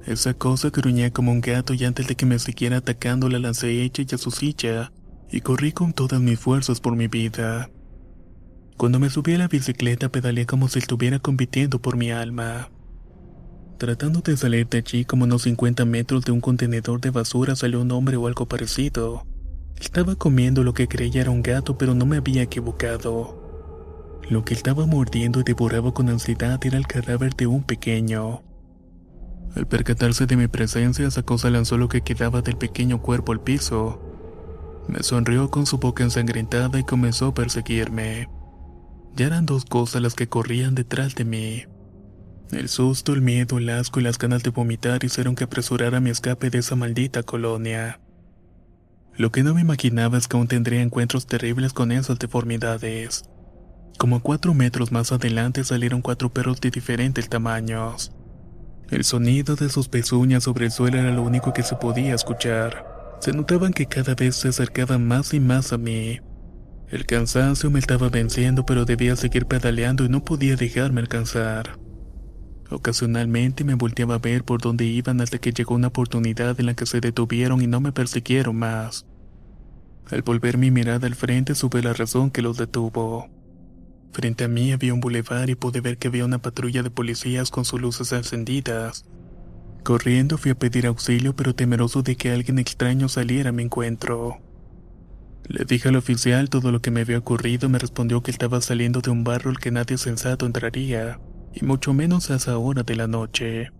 Esa 0.05 0.33
cosa 0.33 0.69
gruñía 0.69 1.11
como 1.11 1.31
un 1.31 1.41
gato 1.41 1.73
y 1.73 1.83
antes 1.83 2.07
de 2.07 2.15
que 2.15 2.25
me 2.25 2.39
siguiera 2.39 2.77
atacando 2.77 3.27
la 3.27 3.39
lancé 3.39 3.69
ella 3.81 4.05
y 4.09 4.15
a 4.15 4.17
su 4.17 4.31
silla 4.31 4.91
y 5.31 5.41
corrí 5.41 5.71
con 5.71 5.93
todas 5.93 6.21
mis 6.21 6.39
fuerzas 6.39 6.79
por 6.79 6.95
mi 6.95 7.07
vida. 7.07 7.69
Cuando 8.77 8.99
me 8.99 9.09
subí 9.09 9.33
a 9.33 9.39
la 9.39 9.47
bicicleta 9.47 10.09
pedaleé 10.09 10.45
como 10.45 10.69
si 10.69 10.79
estuviera 10.79 11.19
compitiendo 11.19 11.81
por 11.81 11.97
mi 11.97 12.11
alma. 12.11 12.69
Tratando 13.79 14.19
de 14.19 14.35
salir 14.35 14.67
de 14.67 14.79
allí 14.79 15.05
como 15.05 15.23
unos 15.23 15.43
50 15.43 15.85
metros 15.85 16.25
de 16.25 16.33
un 16.33 16.41
contenedor 16.41 16.99
de 16.99 17.11
basura 17.11 17.55
salió 17.55 17.79
un 17.79 17.89
hombre 17.93 18.17
o 18.17 18.27
algo 18.27 18.45
parecido. 18.45 19.25
Estaba 19.79 20.15
comiendo 20.15 20.65
lo 20.65 20.73
que 20.73 20.89
creía 20.89 21.21
era 21.21 21.31
un 21.31 21.41
gato 21.41 21.77
pero 21.77 21.95
no 21.95 22.05
me 22.05 22.17
había 22.17 22.41
equivocado. 22.41 24.19
Lo 24.29 24.43
que 24.43 24.53
estaba 24.53 24.85
mordiendo 24.85 25.39
y 25.39 25.43
devoraba 25.43 25.93
con 25.93 26.09
ansiedad 26.09 26.59
era 26.65 26.77
el 26.77 26.87
cadáver 26.87 27.37
de 27.37 27.47
un 27.47 27.63
pequeño. 27.63 28.43
Al 29.55 29.65
percatarse 29.65 30.25
de 30.25 30.35
mi 30.35 30.49
presencia, 30.49 31.07
esa 31.07 31.23
cosa 31.23 31.49
lanzó 31.49 31.77
lo 31.77 31.87
que 31.87 32.01
quedaba 32.01 32.41
del 32.41 32.57
pequeño 32.57 33.01
cuerpo 33.01 33.31
al 33.31 33.39
piso. 33.39 34.01
Me 34.89 35.03
sonrió 35.03 35.49
con 35.49 35.65
su 35.65 35.77
boca 35.77 36.03
ensangrentada 36.03 36.77
y 36.79 36.83
comenzó 36.83 37.27
a 37.27 37.33
perseguirme. 37.33 38.27
Ya 39.15 39.27
eran 39.27 39.45
dos 39.45 39.63
cosas 39.63 40.01
las 40.01 40.15
que 40.15 40.27
corrían 40.27 40.75
detrás 40.75 41.15
de 41.15 41.23
mí. 41.23 41.63
El 42.51 42.67
susto, 42.67 43.13
el 43.13 43.21
miedo, 43.21 43.59
el 43.59 43.69
asco 43.69 43.99
y 43.99 44.03
las 44.03 44.17
ganas 44.17 44.41
de 44.41 44.49
vomitar 44.49 45.03
hicieron 45.03 45.35
que 45.35 45.43
apresurara 45.43 45.99
mi 45.99 46.09
escape 46.09 46.49
de 46.49 46.57
esa 46.57 46.75
maldita 46.75 47.21
colonia. 47.21 47.99
Lo 49.15 49.31
que 49.31 49.43
no 49.43 49.53
me 49.53 49.61
imaginaba 49.61 50.17
es 50.17 50.27
que 50.27 50.37
aún 50.37 50.47
tendría 50.47 50.81
encuentros 50.81 51.27
terribles 51.27 51.73
con 51.73 51.91
esas 51.91 52.17
deformidades. 52.17 53.23
Como 53.99 54.21
cuatro 54.21 54.53
metros 54.53 54.91
más 54.91 55.11
adelante 55.11 55.63
salieron 55.63 56.01
cuatro 56.01 56.29
perros 56.29 56.59
de 56.61 56.71
diferentes 56.71 57.29
tamaños. 57.29 58.13
El 58.89 59.03
sonido 59.03 59.55
de 59.55 59.69
sus 59.69 59.87
pezuñas 59.87 60.45
sobre 60.45 60.65
el 60.65 60.71
suelo 60.71 60.97
era 60.97 61.11
lo 61.11 61.21
único 61.21 61.53
que 61.53 61.61
se 61.63 61.75
podía 61.75 62.15
escuchar. 62.15 62.85
Se 63.19 63.33
notaban 63.33 63.73
que 63.73 63.85
cada 63.85 64.15
vez 64.15 64.37
se 64.37 64.47
acercaban 64.47 65.05
más 65.05 65.33
y 65.33 65.39
más 65.39 65.73
a 65.73 65.77
mí. 65.77 66.19
El 66.89 67.05
cansancio 67.05 67.69
me 67.69 67.79
estaba 67.79 68.09
venciendo, 68.09 68.65
pero 68.65 68.85
debía 68.85 69.15
seguir 69.15 69.45
pedaleando 69.45 70.05
y 70.05 70.09
no 70.09 70.23
podía 70.23 70.55
dejarme 70.55 71.01
alcanzar. 71.01 71.77
Ocasionalmente 72.69 73.63
me 73.63 73.73
volteaba 73.73 74.15
a 74.15 74.19
ver 74.19 74.43
por 74.43 74.61
dónde 74.61 74.85
iban 74.85 75.21
hasta 75.21 75.39
que 75.39 75.51
llegó 75.51 75.75
una 75.75 75.87
oportunidad 75.87 76.59
en 76.59 76.67
la 76.67 76.75
que 76.75 76.85
se 76.85 77.01
detuvieron 77.01 77.61
y 77.61 77.67
no 77.67 77.81
me 77.81 77.91
persiguieron 77.91 78.55
más. 78.57 79.05
Al 80.11 80.21
volver 80.21 80.57
mi 80.57 80.69
mirada 80.69 81.07
al 81.07 81.15
frente 81.15 81.55
supe 81.55 81.81
la 81.81 81.93
razón 81.93 82.29
que 82.29 82.41
los 82.41 82.57
detuvo. 82.57 83.29
Frente 84.11 84.43
a 84.43 84.47
mí 84.47 84.71
había 84.71 84.93
un 84.93 84.99
bulevar 84.99 85.49
y 85.49 85.55
pude 85.55 85.81
ver 85.81 85.97
que 85.97 86.07
había 86.07 86.25
una 86.25 86.41
patrulla 86.41 86.83
de 86.83 86.91
policías 86.91 87.49
con 87.51 87.65
sus 87.65 87.81
luces 87.81 88.11
encendidas. 88.11 89.05
Corriendo 89.83 90.37
fui 90.37 90.51
a 90.51 90.55
pedir 90.55 90.87
auxilio, 90.87 91.35
pero 91.35 91.55
temeroso 91.55 92.03
de 92.03 92.15
que 92.15 92.31
alguien 92.31 92.59
extraño 92.59 93.07
saliera 93.07 93.49
a 93.49 93.53
mi 93.53 93.63
encuentro. 93.63 94.37
Le 95.47 95.65
dije 95.65 95.89
al 95.89 95.95
oficial 95.95 96.49
todo 96.49 96.71
lo 96.71 96.81
que 96.81 96.91
me 96.91 97.01
había 97.01 97.17
ocurrido 97.17 97.67
y 97.67 97.71
me 97.71 97.79
respondió 97.79 98.21
que 98.21 98.29
estaba 98.29 98.61
saliendo 98.61 99.01
de 99.01 99.09
un 99.09 99.23
barrio 99.23 99.49
al 99.49 99.59
que 99.59 99.71
nadie 99.71 99.97
sensato 99.97 100.45
entraría, 100.45 101.19
y 101.53 101.65
mucho 101.65 101.93
menos 101.93 102.29
a 102.29 102.35
esa 102.35 102.57
hora 102.57 102.83
de 102.83 102.95
la 102.95 103.07
noche. 103.07 103.71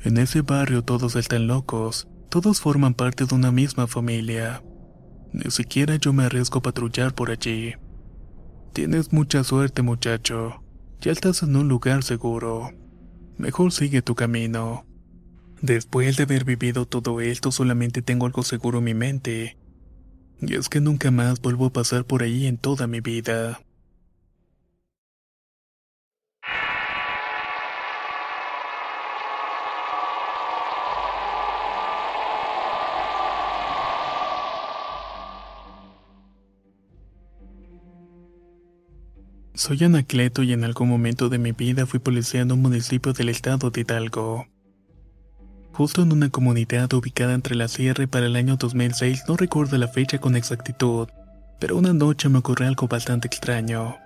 En 0.00 0.16
ese 0.18 0.42
barrio 0.42 0.82
todos 0.82 1.16
están 1.16 1.46
locos, 1.46 2.08
todos 2.28 2.60
forman 2.60 2.94
parte 2.94 3.24
de 3.24 3.34
una 3.34 3.50
misma 3.50 3.86
familia. 3.86 4.62
Ni 5.32 5.50
siquiera 5.50 5.96
yo 5.96 6.12
me 6.12 6.24
arriesgo 6.24 6.58
a 6.58 6.62
patrullar 6.62 7.14
por 7.14 7.30
allí. 7.30 7.74
Tienes 8.72 9.12
mucha 9.12 9.44
suerte, 9.44 9.82
muchacho. 9.82 10.62
Ya 11.00 11.12
estás 11.12 11.42
en 11.42 11.56
un 11.56 11.68
lugar 11.68 12.02
seguro. 12.02 12.70
Mejor 13.36 13.72
sigue 13.72 14.02
tu 14.02 14.14
camino. 14.14 14.84
Después 15.60 16.16
de 16.16 16.22
haber 16.24 16.44
vivido 16.44 16.86
todo 16.86 17.20
esto, 17.20 17.50
solamente 17.50 18.02
tengo 18.02 18.26
algo 18.26 18.42
seguro 18.42 18.78
en 18.78 18.84
mi 18.84 18.94
mente. 18.94 19.58
Y 20.40 20.54
es 20.54 20.68
que 20.68 20.80
nunca 20.80 21.10
más 21.10 21.40
vuelvo 21.40 21.66
a 21.66 21.72
pasar 21.72 22.04
por 22.04 22.22
ahí 22.22 22.46
en 22.46 22.58
toda 22.58 22.86
mi 22.86 23.00
vida. 23.00 23.60
Soy 39.58 39.82
Anacleto 39.82 40.44
y 40.44 40.52
en 40.52 40.62
algún 40.62 40.88
momento 40.88 41.28
de 41.28 41.38
mi 41.38 41.50
vida 41.50 41.84
fui 41.84 41.98
policía 41.98 42.42
en 42.42 42.52
un 42.52 42.62
municipio 42.62 43.12
del 43.12 43.28
estado 43.28 43.70
de 43.72 43.80
Hidalgo. 43.80 44.46
Justo 45.72 46.00
en 46.02 46.12
una 46.12 46.30
comunidad 46.30 46.92
ubicada 46.92 47.34
entre 47.34 47.56
la 47.56 47.66
sierra 47.66 48.06
para 48.06 48.26
el 48.26 48.36
año 48.36 48.54
2006, 48.54 49.24
no 49.26 49.36
recuerdo 49.36 49.76
la 49.76 49.88
fecha 49.88 50.20
con 50.20 50.36
exactitud, 50.36 51.08
pero 51.58 51.76
una 51.76 51.92
noche 51.92 52.28
me 52.28 52.38
ocurrió 52.38 52.68
algo 52.68 52.86
bastante 52.86 53.26
extraño. 53.26 53.96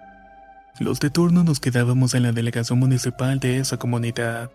Los 0.80 1.00
de 1.00 1.10
turno 1.10 1.44
nos 1.44 1.60
quedábamos 1.60 2.14
en 2.14 2.22
la 2.22 2.32
delegación 2.32 2.78
municipal 2.78 3.38
de 3.38 3.58
esa 3.58 3.76
comunidad. 3.76 4.50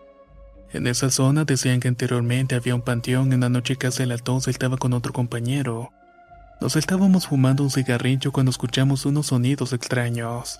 En 0.73 0.87
esa 0.87 1.11
zona 1.11 1.45
decían 1.45 1.79
que 1.79 1.89
anteriormente 1.89 2.55
había 2.55 2.73
un 2.73 2.81
panteón 2.81 3.31
y 3.31 3.35
una 3.35 3.49
noche 3.49 3.75
casi 3.75 4.01
a 4.01 4.07
las 4.07 4.23
12 4.23 4.49
estaba 4.49 4.77
con 4.77 4.93
otro 4.93 5.13
compañero. 5.13 5.91
Nos 6.59 6.75
estábamos 6.75 7.27
fumando 7.27 7.61
un 7.61 7.69
cigarrillo 7.69 8.31
cuando 8.31 8.49
escuchamos 8.49 9.05
unos 9.05 9.27
sonidos 9.27 9.73
extraños. 9.73 10.59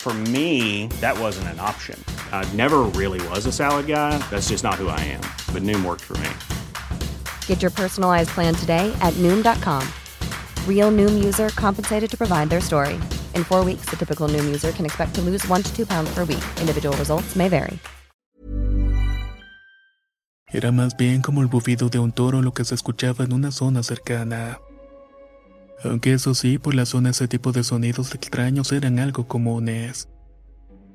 For 0.00 0.14
me, 0.32 0.86
that 1.02 1.20
wasn't 1.20 1.48
an 1.48 1.60
option. 1.60 2.02
I 2.32 2.50
never 2.56 2.88
really 2.96 3.20
was 3.28 3.44
a 3.44 3.52
salad 3.52 3.86
guy. 3.86 4.16
That's 4.30 4.48
just 4.48 4.64
not 4.64 4.76
who 4.76 4.88
I 4.88 4.98
am. 5.00 5.20
But 5.52 5.62
Noom 5.62 5.84
worked 5.84 6.00
for 6.00 6.16
me. 6.16 6.30
Get 7.46 7.60
your 7.60 7.70
personalized 7.70 8.30
plan 8.30 8.54
today 8.54 8.90
at 9.02 9.12
Noom.com. 9.18 9.86
Real 10.66 10.90
Noom 10.90 11.22
user 11.22 11.50
compensated 11.50 12.10
to 12.12 12.16
provide 12.16 12.48
their 12.48 12.62
story. 12.62 12.98
In 13.34 13.44
four 13.44 13.62
weeks, 13.62 13.90
the 13.90 13.96
typical 13.96 14.26
Noom 14.26 14.46
user 14.46 14.72
can 14.72 14.86
expect 14.86 15.14
to 15.16 15.20
lose 15.20 15.46
one 15.48 15.62
to 15.62 15.70
two 15.76 15.84
pounds 15.84 16.08
per 16.14 16.24
week. 16.24 16.44
Individual 16.62 16.96
results 16.96 17.36
may 17.36 17.50
vary. 17.50 17.78
Era 20.52 20.72
más 20.72 20.96
bien 20.96 21.20
como 21.20 21.42
el 21.42 21.48
bufido 21.48 21.90
de 21.90 21.98
un 21.98 22.12
toro 22.12 22.40
lo 22.40 22.52
que 22.54 22.64
se 22.64 22.74
escuchaba 22.74 23.24
en 23.24 23.34
una 23.34 23.52
zona 23.52 23.82
cercana. 23.82 24.58
Aunque 25.84 26.12
eso 26.12 26.34
sí, 26.34 26.58
por 26.58 26.74
la 26.74 26.86
zona 26.86 27.10
ese 27.10 27.28
tipo 27.28 27.52
de 27.52 27.64
sonidos 27.64 28.14
extraños 28.14 28.72
eran 28.72 28.98
algo 28.98 29.26
comunes. 29.26 30.08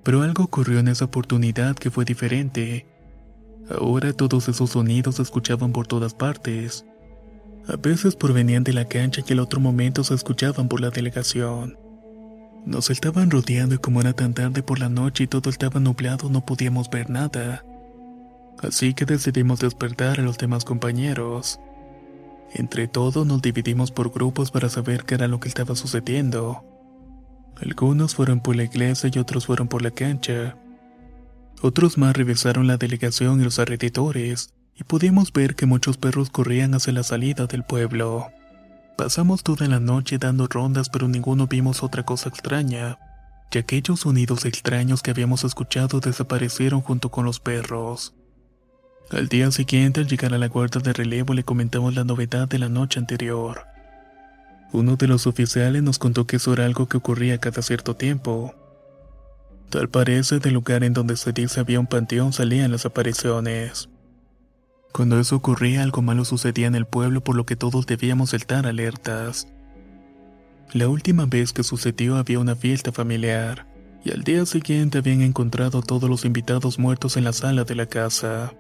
Pero 0.04 0.22
algo 0.22 0.44
ocurrió 0.44 0.80
en 0.80 0.88
esa 0.88 1.06
oportunidad 1.06 1.76
que 1.76 1.90
fue 1.90 2.06
diferente. 2.06 2.86
Ahora 3.70 4.14
todos 4.14 4.48
esos 4.48 4.72
sonidos 4.72 5.16
se 5.16 5.24
escuchaban 5.24 5.72
por 5.72 5.88
todas 5.88 6.14
partes. 6.14 6.86
A 7.68 7.78
veces 7.78 8.16
provenían 8.16 8.64
de 8.64 8.74
la 8.74 8.86
cancha 8.86 9.24
y 9.28 9.34
en 9.34 9.40
otro 9.40 9.60
momento 9.60 10.04
se 10.04 10.14
escuchaban 10.14 10.68
por 10.68 10.82
la 10.82 10.92
delegación. 10.92 11.80
Nos 12.66 12.92
estaban 12.92 13.32
rodeando 13.32 13.76
y 13.76 13.78
como 13.80 14.02
era 14.02 14.14
tan 14.14 14.36
tarde 14.36 14.62
por 14.62 14.80
la 14.80 14.90
noche 14.90 15.24
y 15.24 15.28
todo 15.28 15.50
estaba 15.50 15.80
nublado 15.80 16.30
no 16.30 16.46
podíamos 16.46 16.90
ver 16.92 17.10
nada. 17.10 17.66
Así 18.60 18.94
que 18.94 19.06
decidimos 19.06 19.60
despertar 19.60 20.20
a 20.20 20.24
los 20.24 20.38
demás 20.38 20.64
compañeros. 20.64 21.60
Entre 22.58 22.88
todos 22.88 23.28
nos 23.28 23.42
dividimos 23.42 23.92
por 23.92 24.12
grupos 24.14 24.50
para 24.50 24.70
saber 24.70 25.04
qué 25.04 25.16
era 25.16 25.28
lo 25.28 25.42
que 25.42 25.50
estaba 25.50 25.76
sucediendo. 25.76 26.64
Algunos 27.62 28.16
fueron 28.16 28.40
por 28.40 28.56
la 28.56 28.64
iglesia 28.64 29.12
y 29.14 29.20
otros 29.20 29.46
fueron 29.46 29.68
por 29.68 29.82
la 29.82 29.92
cancha. 29.92 30.56
Otros 31.62 31.98
más 31.98 32.16
revisaron 32.16 32.66
la 32.66 32.78
delegación 32.78 33.42
y 33.42 33.44
los 33.44 33.60
alrededores, 33.60 34.54
y 34.74 34.86
pudimos 34.86 35.34
ver 35.34 35.56
que 35.56 35.66
muchos 35.66 35.98
perros 35.98 36.30
corrían 36.30 36.74
hacia 36.76 36.94
la 36.94 37.04
salida 37.04 37.46
del 37.46 37.64
pueblo. 37.64 38.28
Pasamos 38.98 39.44
toda 39.44 39.68
la 39.68 39.82
noche 39.82 40.18
dando 40.18 40.48
rondas, 40.48 40.88
pero 40.88 41.10
ninguno 41.10 41.48
vimos 41.48 41.84
otra 41.84 42.04
cosa 42.04 42.30
extraña, 42.30 43.00
y 43.52 43.58
aquellos 43.58 44.02
sonidos 44.02 44.46
extraños 44.46 45.02
que 45.02 45.12
habíamos 45.12 45.44
escuchado 45.44 46.00
desaparecieron 46.00 46.80
junto 46.80 47.12
con 47.12 47.26
los 47.26 47.42
perros. 47.42 48.14
Al 49.12 49.28
día 49.28 49.52
siguiente, 49.52 50.02
al 50.02 50.08
llegar 50.08 50.34
a 50.34 50.40
la 50.40 50.48
guardia 50.48 50.82
de 50.82 50.92
relevo, 50.92 51.34
le 51.36 51.44
comentamos 51.44 51.94
la 51.94 52.04
novedad 52.04 52.48
de 52.48 52.58
la 52.58 52.70
noche 52.70 53.00
anterior. 53.00 53.62
Uno 54.72 54.96
de 54.96 55.08
los 55.08 55.28
oficiales 55.28 55.84
nos 55.84 56.00
contó 56.00 56.26
que 56.26 56.38
eso 56.38 56.54
era 56.54 56.66
algo 56.66 56.88
que 56.88 56.98
ocurría 56.98 57.38
cada 57.38 57.62
cierto 57.62 57.96
tiempo. 57.96 58.56
Tal 59.70 59.90
parece 59.90 60.40
del 60.40 60.56
lugar 60.56 60.84
en 60.84 60.94
donde 60.94 61.18
se 61.18 61.32
dice 61.34 61.60
había 61.60 61.80
un 61.80 61.88
panteón 61.88 62.34
salían 62.34 62.72
las 62.72 62.86
apariciones. 62.86 63.90
Cuando 64.92 65.20
eso 65.20 65.36
ocurría 65.36 65.84
algo 65.84 66.02
malo 66.02 66.26
sucedía 66.26 66.68
en 66.68 66.76
el 66.76 66.86
pueblo 66.86 67.24
por 67.24 67.36
lo 67.36 67.46
que 67.46 67.56
todos 67.56 67.86
debíamos 67.86 68.34
estar 68.34 68.66
alertas. 68.66 69.48
La 70.74 70.88
última 70.88 71.26
vez 71.26 71.54
que 71.54 71.64
sucedió 71.64 72.18
había 72.18 72.40
una 72.40 72.56
fiesta 72.56 72.92
familiar 72.92 73.68
y 74.04 74.12
al 74.12 74.24
día 74.24 74.46
siguiente 74.46 74.98
habían 74.98 75.22
encontrado 75.22 75.80
a 75.80 75.84
todos 75.84 76.10
los 76.10 76.26
invitados 76.26 76.80
muertos 76.80 77.18
en 77.18 77.24
la 77.24 77.34
sala 77.34 77.66
de 77.66 77.76
la 77.76 77.86
casa. 77.86 78.54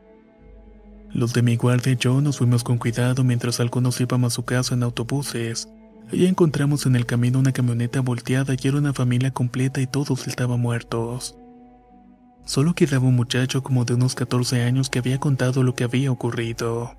Los 1.16 1.32
de 1.32 1.44
mi 1.44 1.56
guardia 1.56 1.94
y 1.94 1.96
yo 1.96 2.20
nos 2.20 2.40
fuimos 2.40 2.66
con 2.66 2.78
cuidado 2.78 3.24
mientras 3.24 3.62
algunos 3.62 4.02
íbamos 4.02 4.34
a 4.34 4.36
su 4.36 4.44
casa 4.44 4.76
en 4.76 4.84
autobuses. 4.84 5.70
Allí 6.12 6.26
encontramos 6.26 6.86
en 6.86 6.98
el 6.98 7.06
camino 7.06 7.40
una 7.40 7.54
camioneta 7.54 8.02
volteada 8.02 8.54
y 8.54 8.68
era 8.68 8.80
una 8.80 8.92
familia 8.92 9.32
completa 9.32 9.80
y 9.80 9.88
todos 9.88 10.28
estaban 10.28 10.60
muertos. 10.60 11.38
Solo 12.44 12.76
quedaba 12.76 13.08
un 13.08 13.16
muchacho 13.16 13.64
como 13.64 13.86
de 13.86 13.94
unos 13.94 14.14
14 14.14 14.64
años 14.64 14.90
que 14.90 15.00
había 15.00 15.18
contado 15.18 15.64
lo 15.64 15.74
que 15.74 15.86
había 15.86 16.12
ocurrido. 16.12 16.98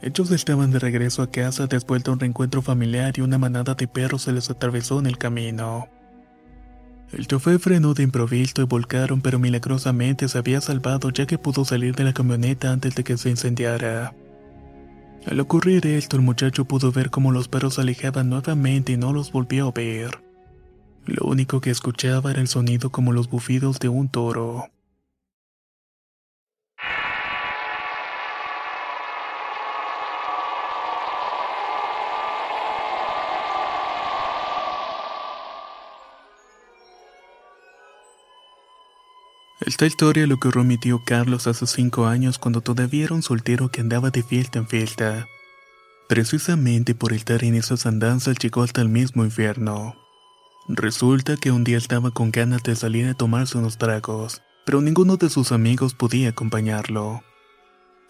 Ellos 0.00 0.32
estaban 0.32 0.72
de 0.72 0.80
regreso 0.80 1.22
a 1.22 1.30
casa 1.30 1.68
después 1.68 2.02
de 2.02 2.10
un 2.10 2.18
reencuentro 2.18 2.60
familiar 2.60 3.14
y 3.16 3.20
una 3.20 3.38
manada 3.38 3.76
de 3.76 3.86
perros 3.86 4.22
se 4.22 4.32
les 4.32 4.50
atravesó 4.50 4.98
en 4.98 5.06
el 5.06 5.16
camino. 5.16 5.86
El 7.12 7.26
chofer 7.26 7.58
frenó 7.58 7.92
de 7.92 8.04
improviso 8.04 8.62
y 8.62 8.64
volcaron, 8.64 9.20
pero 9.20 9.38
milagrosamente 9.38 10.28
se 10.28 10.38
había 10.38 10.62
salvado 10.62 11.10
ya 11.10 11.26
que 11.26 11.36
pudo 11.36 11.64
salir 11.64 11.94
de 11.94 12.04
la 12.04 12.14
camioneta 12.14 12.72
antes 12.72 12.94
de 12.94 13.04
que 13.04 13.18
se 13.18 13.28
incendiara. 13.28 14.14
Al 15.26 15.38
ocurrir 15.38 15.86
esto, 15.86 16.16
el 16.16 16.22
muchacho 16.22 16.64
pudo 16.64 16.90
ver 16.90 17.10
cómo 17.10 17.30
los 17.30 17.48
perros 17.48 17.74
se 17.74 17.82
alejaban 17.82 18.30
nuevamente 18.30 18.92
y 18.92 18.96
no 18.96 19.12
los 19.12 19.30
volvió 19.30 19.68
a 19.68 19.72
ver. 19.72 20.22
Lo 21.04 21.26
único 21.26 21.60
que 21.60 21.70
escuchaba 21.70 22.30
era 22.30 22.40
el 22.40 22.48
sonido 22.48 22.90
como 22.90 23.12
los 23.12 23.28
bufidos 23.28 23.78
de 23.78 23.88
un 23.88 24.08
toro. 24.08 24.70
Esta 39.66 39.86
historia 39.86 40.26
lo 40.26 40.34
ocurrió 40.34 40.64
mi 40.64 40.76
tío 40.76 41.02
Carlos 41.04 41.46
hace 41.46 41.66
cinco 41.66 42.06
años 42.06 42.38
cuando 42.38 42.62
todavía 42.62 43.04
era 43.04 43.14
un 43.14 43.22
soltero 43.22 43.70
que 43.70 43.80
andaba 43.80 44.10
de 44.10 44.22
fiesta 44.22 44.58
en 44.58 44.66
fiesta. 44.66 45.28
Precisamente 46.08 46.94
por 46.94 47.12
estar 47.12 47.44
en 47.44 47.54
esas 47.54 47.86
andanzas 47.86 48.36
llegó 48.38 48.62
hasta 48.62 48.82
el 48.82 48.88
mismo 48.88 49.24
infierno. 49.24 49.94
Resulta 50.68 51.36
que 51.36 51.52
un 51.52 51.64
día 51.64 51.78
estaba 51.78 52.10
con 52.10 52.32
ganas 52.32 52.62
de 52.64 52.74
salir 52.74 53.06
a 53.06 53.14
tomarse 53.14 53.56
unos 53.56 53.78
tragos, 53.78 54.42
pero 54.64 54.80
ninguno 54.80 55.16
de 55.16 55.30
sus 55.30 55.52
amigos 55.52 55.94
podía 55.94 56.30
acompañarlo. 56.30 57.22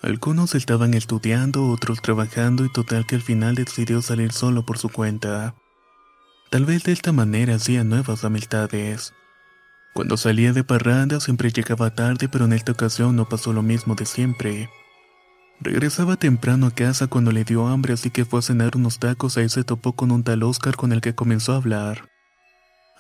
Algunos 0.01 0.55
estaban 0.55 0.95
estudiando, 0.95 1.69
otros 1.69 2.01
trabajando 2.01 2.65
y 2.65 2.73
total 2.73 3.07
que 3.07 3.17
al 3.17 3.23
final 3.23 3.55
decidió 3.55 4.01
salir 4.01 4.33
solo 4.33 4.65
por 4.65 4.79
su 4.79 4.89
cuenta. 4.89 5.55
Tal 6.51 6.65
vez 6.65 6.83
de 6.85 6.93
esta 6.93 7.13
manera 7.13 7.55
hacía 7.57 7.85
nuevas 7.85 8.25
amistades. 8.25 9.13
Cuando 9.93 10.17
salía 10.17 10.53
de 10.53 10.65
parranda 10.65 11.21
siempre 11.21 11.51
llegaba 11.51 11.95
tarde, 11.95 12.29
pero 12.29 12.47
en 12.47 12.55
esta 12.55 12.73
ocasión 12.73 13.15
no 13.15 13.29
pasó 13.29 13.53
lo 13.53 13.63
mismo 13.63 13.95
de 13.95 14.07
siempre. 14.07 14.71
Regresaba 15.61 16.17
temprano 16.17 16.67
a 16.67 16.71
casa 16.71 17.07
cuando 17.07 17.31
le 17.31 17.45
dio 17.45 17.69
hambre, 17.69 17.93
así 17.93 18.11
que 18.11 18.25
fue 18.25 18.41
a 18.41 18.43
cenar 18.43 18.77
unos 18.77 18.99
tacos, 18.99 19.37
ahí 19.37 19.49
se 19.49 19.65
topó 19.65 19.93
con 19.93 20.11
un 20.11 20.25
tal 20.25 20.43
Oscar 20.43 20.77
con 20.77 20.93
el 20.93 21.01
que 21.01 21.15
comenzó 21.15 21.53
a 21.53 21.57
hablar. 21.57 22.09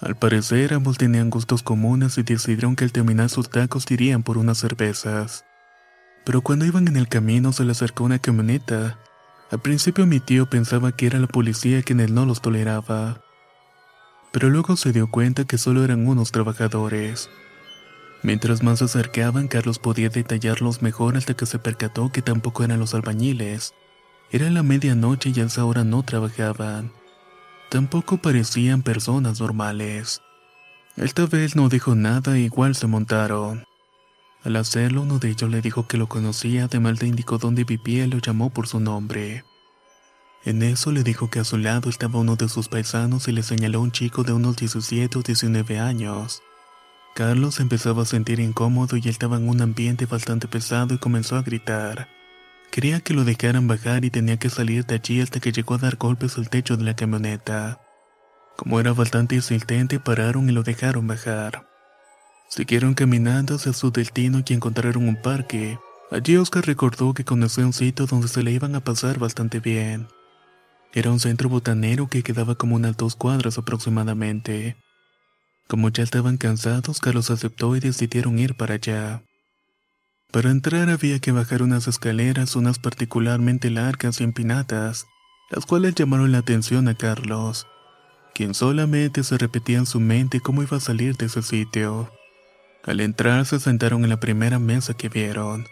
Al 0.00 0.16
parecer 0.16 0.74
ambos 0.74 0.98
tenían 0.98 1.30
gustos 1.30 1.62
comunes 1.62 2.18
y 2.18 2.24
decidieron 2.24 2.76
que 2.76 2.84
al 2.84 2.92
terminar 2.92 3.30
sus 3.30 3.48
tacos 3.48 3.90
irían 3.90 4.22
por 4.22 4.36
unas 4.36 4.58
cervezas. 4.58 5.44
Pero 6.24 6.42
cuando 6.42 6.66
iban 6.66 6.86
en 6.88 6.96
el 6.96 7.08
camino 7.08 7.52
se 7.52 7.64
le 7.64 7.72
acercó 7.72 8.04
una 8.04 8.18
camioneta. 8.18 8.98
Al 9.50 9.60
principio 9.60 10.06
mi 10.06 10.20
tío 10.20 10.48
pensaba 10.50 10.92
que 10.92 11.06
era 11.06 11.18
la 11.18 11.26
policía 11.26 11.82
quien 11.82 12.00
él 12.00 12.14
no 12.14 12.26
los 12.26 12.42
toleraba. 12.42 13.22
Pero 14.32 14.50
luego 14.50 14.76
se 14.76 14.92
dio 14.92 15.08
cuenta 15.08 15.44
que 15.44 15.58
solo 15.58 15.84
eran 15.84 16.06
unos 16.06 16.32
trabajadores. 16.32 17.30
Mientras 18.22 18.62
más 18.62 18.78
se 18.78 18.86
acercaban, 18.86 19.48
Carlos 19.48 19.78
podía 19.78 20.08
detallarlos 20.08 20.80
mejor 20.80 21.16
hasta 21.16 21.34
que 21.34 21.46
se 21.46 21.58
percató 21.58 22.10
que 22.10 22.22
tampoco 22.22 22.64
eran 22.64 22.80
los 22.80 22.94
albañiles. 22.94 23.74
Era 24.30 24.48
la 24.50 24.62
medianoche 24.62 25.32
y 25.34 25.40
a 25.40 25.44
esa 25.44 25.64
hora 25.64 25.84
no 25.84 26.02
trabajaban. 26.02 26.92
Tampoco 27.68 28.16
parecían 28.18 28.82
personas 28.82 29.40
normales. 29.40 30.22
Esta 30.96 31.26
vez 31.26 31.56
no 31.56 31.68
dijo 31.68 31.94
nada 31.94 32.38
igual 32.38 32.74
se 32.74 32.86
montaron. 32.86 33.64
Al 34.44 34.56
hacerlo, 34.56 35.02
uno 35.02 35.18
de 35.18 35.30
ellos 35.30 35.50
le 35.50 35.60
dijo 35.60 35.86
que 35.86 35.96
lo 35.96 36.08
conocía, 36.08 36.64
además 36.64 37.00
le 37.00 37.08
indicó 37.08 37.38
dónde 37.38 37.64
vivía 37.64 38.04
y 38.04 38.08
lo 38.08 38.18
llamó 38.18 38.50
por 38.50 38.66
su 38.66 38.80
nombre. 38.80 39.44
En 40.44 40.62
eso 40.62 40.90
le 40.90 41.04
dijo 41.04 41.30
que 41.30 41.38
a 41.38 41.44
su 41.44 41.56
lado 41.56 41.88
estaba 41.88 42.18
uno 42.18 42.34
de 42.34 42.48
sus 42.48 42.68
paisanos 42.68 43.28
y 43.28 43.32
le 43.32 43.44
señaló 43.44 43.78
a 43.78 43.82
un 43.82 43.92
chico 43.92 44.24
de 44.24 44.32
unos 44.32 44.56
17 44.56 45.18
o 45.18 45.22
19 45.22 45.78
años. 45.78 46.42
Carlos 47.14 47.60
empezaba 47.60 48.02
a 48.02 48.06
sentir 48.06 48.40
incómodo 48.40 48.96
y 48.96 49.08
estaba 49.08 49.36
en 49.36 49.48
un 49.48 49.60
ambiente 49.60 50.06
bastante 50.06 50.48
pesado 50.48 50.94
y 50.94 50.98
comenzó 50.98 51.36
a 51.36 51.42
gritar. 51.42 52.08
Quería 52.72 53.00
que 53.00 53.14
lo 53.14 53.24
dejaran 53.24 53.68
bajar 53.68 54.04
y 54.04 54.10
tenía 54.10 54.38
que 54.38 54.48
salir 54.48 54.86
de 54.86 54.96
allí 54.96 55.20
hasta 55.20 55.38
que 55.38 55.52
llegó 55.52 55.74
a 55.74 55.78
dar 55.78 55.96
golpes 55.96 56.38
al 56.38 56.48
techo 56.48 56.76
de 56.76 56.84
la 56.84 56.96
camioneta. 56.96 57.80
Como 58.56 58.80
era 58.80 58.92
bastante 58.94 59.36
insistente, 59.36 60.00
pararon 60.00 60.48
y 60.48 60.52
lo 60.52 60.62
dejaron 60.62 61.06
bajar. 61.06 61.68
Siguieron 62.48 62.94
caminando 62.94 63.54
hacia 63.56 63.72
su 63.74 63.92
destino 63.92 64.42
y 64.46 64.54
encontraron 64.54 65.06
un 65.06 65.16
parque. 65.16 65.78
Allí 66.10 66.36
Oscar 66.36 66.66
recordó 66.66 67.14
que 67.14 67.24
conocía 67.24 67.64
un 67.64 67.72
sitio 67.72 68.06
donde 68.06 68.28
se 68.28 68.42
le 68.42 68.50
iban 68.50 68.74
a 68.74 68.80
pasar 68.80 69.18
bastante 69.18 69.60
bien. 69.60 70.08
Era 70.94 71.10
un 71.10 71.20
centro 71.20 71.48
botanero 71.48 72.08
que 72.08 72.22
quedaba 72.22 72.54
como 72.54 72.76
unas 72.76 72.96
dos 72.96 73.16
cuadras 73.16 73.56
aproximadamente. 73.56 74.76
Como 75.66 75.88
ya 75.88 76.02
estaban 76.02 76.36
cansados, 76.36 77.00
Carlos 77.00 77.30
aceptó 77.30 77.74
y 77.76 77.80
decidieron 77.80 78.38
ir 78.38 78.56
para 78.56 78.74
allá. 78.74 79.22
Para 80.30 80.50
entrar 80.50 80.90
había 80.90 81.18
que 81.18 81.32
bajar 81.32 81.62
unas 81.62 81.88
escaleras, 81.88 82.56
unas 82.56 82.78
particularmente 82.78 83.70
largas 83.70 84.20
y 84.20 84.24
empinadas, 84.24 85.06
las 85.50 85.64
cuales 85.64 85.94
llamaron 85.94 86.32
la 86.32 86.38
atención 86.38 86.88
a 86.88 86.94
Carlos, 86.94 87.66
quien 88.34 88.54
solamente 88.54 89.24
se 89.24 89.38
repetía 89.38 89.78
en 89.78 89.86
su 89.86 90.00
mente 90.00 90.40
cómo 90.40 90.62
iba 90.62 90.76
a 90.76 90.80
salir 90.80 91.16
de 91.16 91.26
ese 91.26 91.42
sitio. 91.42 92.10
Al 92.84 93.00
entrar 93.00 93.46
se 93.46 93.60
sentaron 93.60 94.04
en 94.04 94.10
la 94.10 94.20
primera 94.20 94.58
mesa 94.58 94.94
que 94.94 95.08
vieron. 95.08 95.66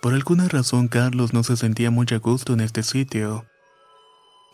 Por 0.00 0.14
alguna 0.14 0.48
razón 0.48 0.88
Carlos 0.88 1.32
no 1.32 1.42
se 1.44 1.56
sentía 1.56 1.90
muy 1.90 2.06
a 2.10 2.18
gusto 2.18 2.52
en 2.52 2.60
este 2.60 2.82
sitio. 2.82 3.46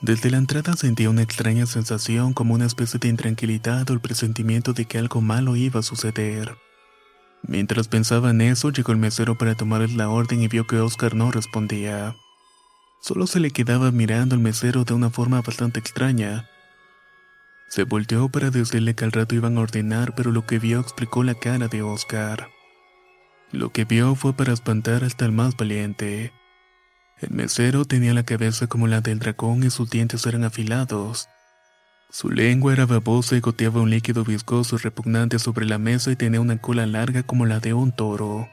Desde 0.00 0.30
la 0.30 0.38
entrada 0.38 0.76
sentía 0.76 1.10
una 1.10 1.22
extraña 1.22 1.66
sensación 1.66 2.32
como 2.32 2.54
una 2.54 2.66
especie 2.66 3.00
de 3.00 3.08
intranquilidad 3.08 3.90
o 3.90 3.92
el 3.92 4.00
presentimiento 4.00 4.72
de 4.72 4.84
que 4.84 4.98
algo 4.98 5.20
malo 5.20 5.56
iba 5.56 5.80
a 5.80 5.82
suceder. 5.82 6.56
Mientras 7.42 7.88
pensaba 7.88 8.30
en 8.30 8.40
eso, 8.40 8.70
llegó 8.70 8.92
el 8.92 8.98
mesero 8.98 9.36
para 9.36 9.56
tomar 9.56 9.88
la 9.90 10.08
orden 10.08 10.40
y 10.40 10.48
vio 10.48 10.66
que 10.66 10.78
Oscar 10.78 11.14
no 11.14 11.32
respondía. 11.32 12.16
Solo 13.00 13.26
se 13.26 13.40
le 13.40 13.50
quedaba 13.50 13.90
mirando 13.90 14.34
al 14.36 14.40
mesero 14.40 14.84
de 14.84 14.94
una 14.94 15.10
forma 15.10 15.40
bastante 15.40 15.80
extraña. 15.80 16.48
Se 17.68 17.84
volteó 17.84 18.28
para 18.28 18.50
decirle 18.50 18.94
que 18.94 19.04
al 19.04 19.12
rato 19.12 19.34
iban 19.34 19.58
a 19.58 19.60
ordenar, 19.60 20.14
pero 20.14 20.30
lo 20.30 20.46
que 20.46 20.58
vio 20.58 20.80
explicó 20.80 21.24
la 21.24 21.34
cara 21.34 21.68
de 21.68 21.82
Oscar. 21.82 22.50
Lo 23.50 23.72
que 23.72 23.84
vio 23.84 24.14
fue 24.14 24.32
para 24.32 24.52
espantar 24.52 25.04
hasta 25.04 25.24
el 25.24 25.32
más 25.32 25.56
valiente. 25.56 26.32
El 27.20 27.30
mesero 27.30 27.84
tenía 27.84 28.14
la 28.14 28.22
cabeza 28.22 28.68
como 28.68 28.86
la 28.86 29.00
del 29.00 29.18
dragón 29.18 29.64
y 29.64 29.70
sus 29.70 29.90
dientes 29.90 30.24
eran 30.26 30.44
afilados. 30.44 31.28
Su 32.10 32.30
lengua 32.30 32.72
era 32.72 32.86
babosa 32.86 33.36
y 33.36 33.40
goteaba 33.40 33.82
un 33.82 33.90
líquido 33.90 34.24
viscoso 34.24 34.76
y 34.76 34.78
repugnante 34.78 35.38
sobre 35.38 35.66
la 35.66 35.78
mesa 35.78 36.12
y 36.12 36.16
tenía 36.16 36.40
una 36.40 36.58
cola 36.58 36.86
larga 36.86 37.24
como 37.24 37.44
la 37.44 37.58
de 37.58 37.74
un 37.74 37.90
toro. 37.92 38.48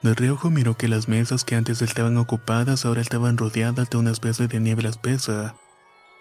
De 0.00 0.14
reojo 0.14 0.48
miró 0.48 0.76
que 0.76 0.88
las 0.88 1.08
mesas 1.08 1.44
que 1.44 1.56
antes 1.56 1.82
estaban 1.82 2.16
ocupadas 2.18 2.84
ahora 2.84 3.00
estaban 3.00 3.36
rodeadas 3.36 3.90
de 3.90 3.96
una 3.98 4.12
especie 4.12 4.46
de 4.46 4.60
niebla 4.60 4.88
espesa. 4.88 5.56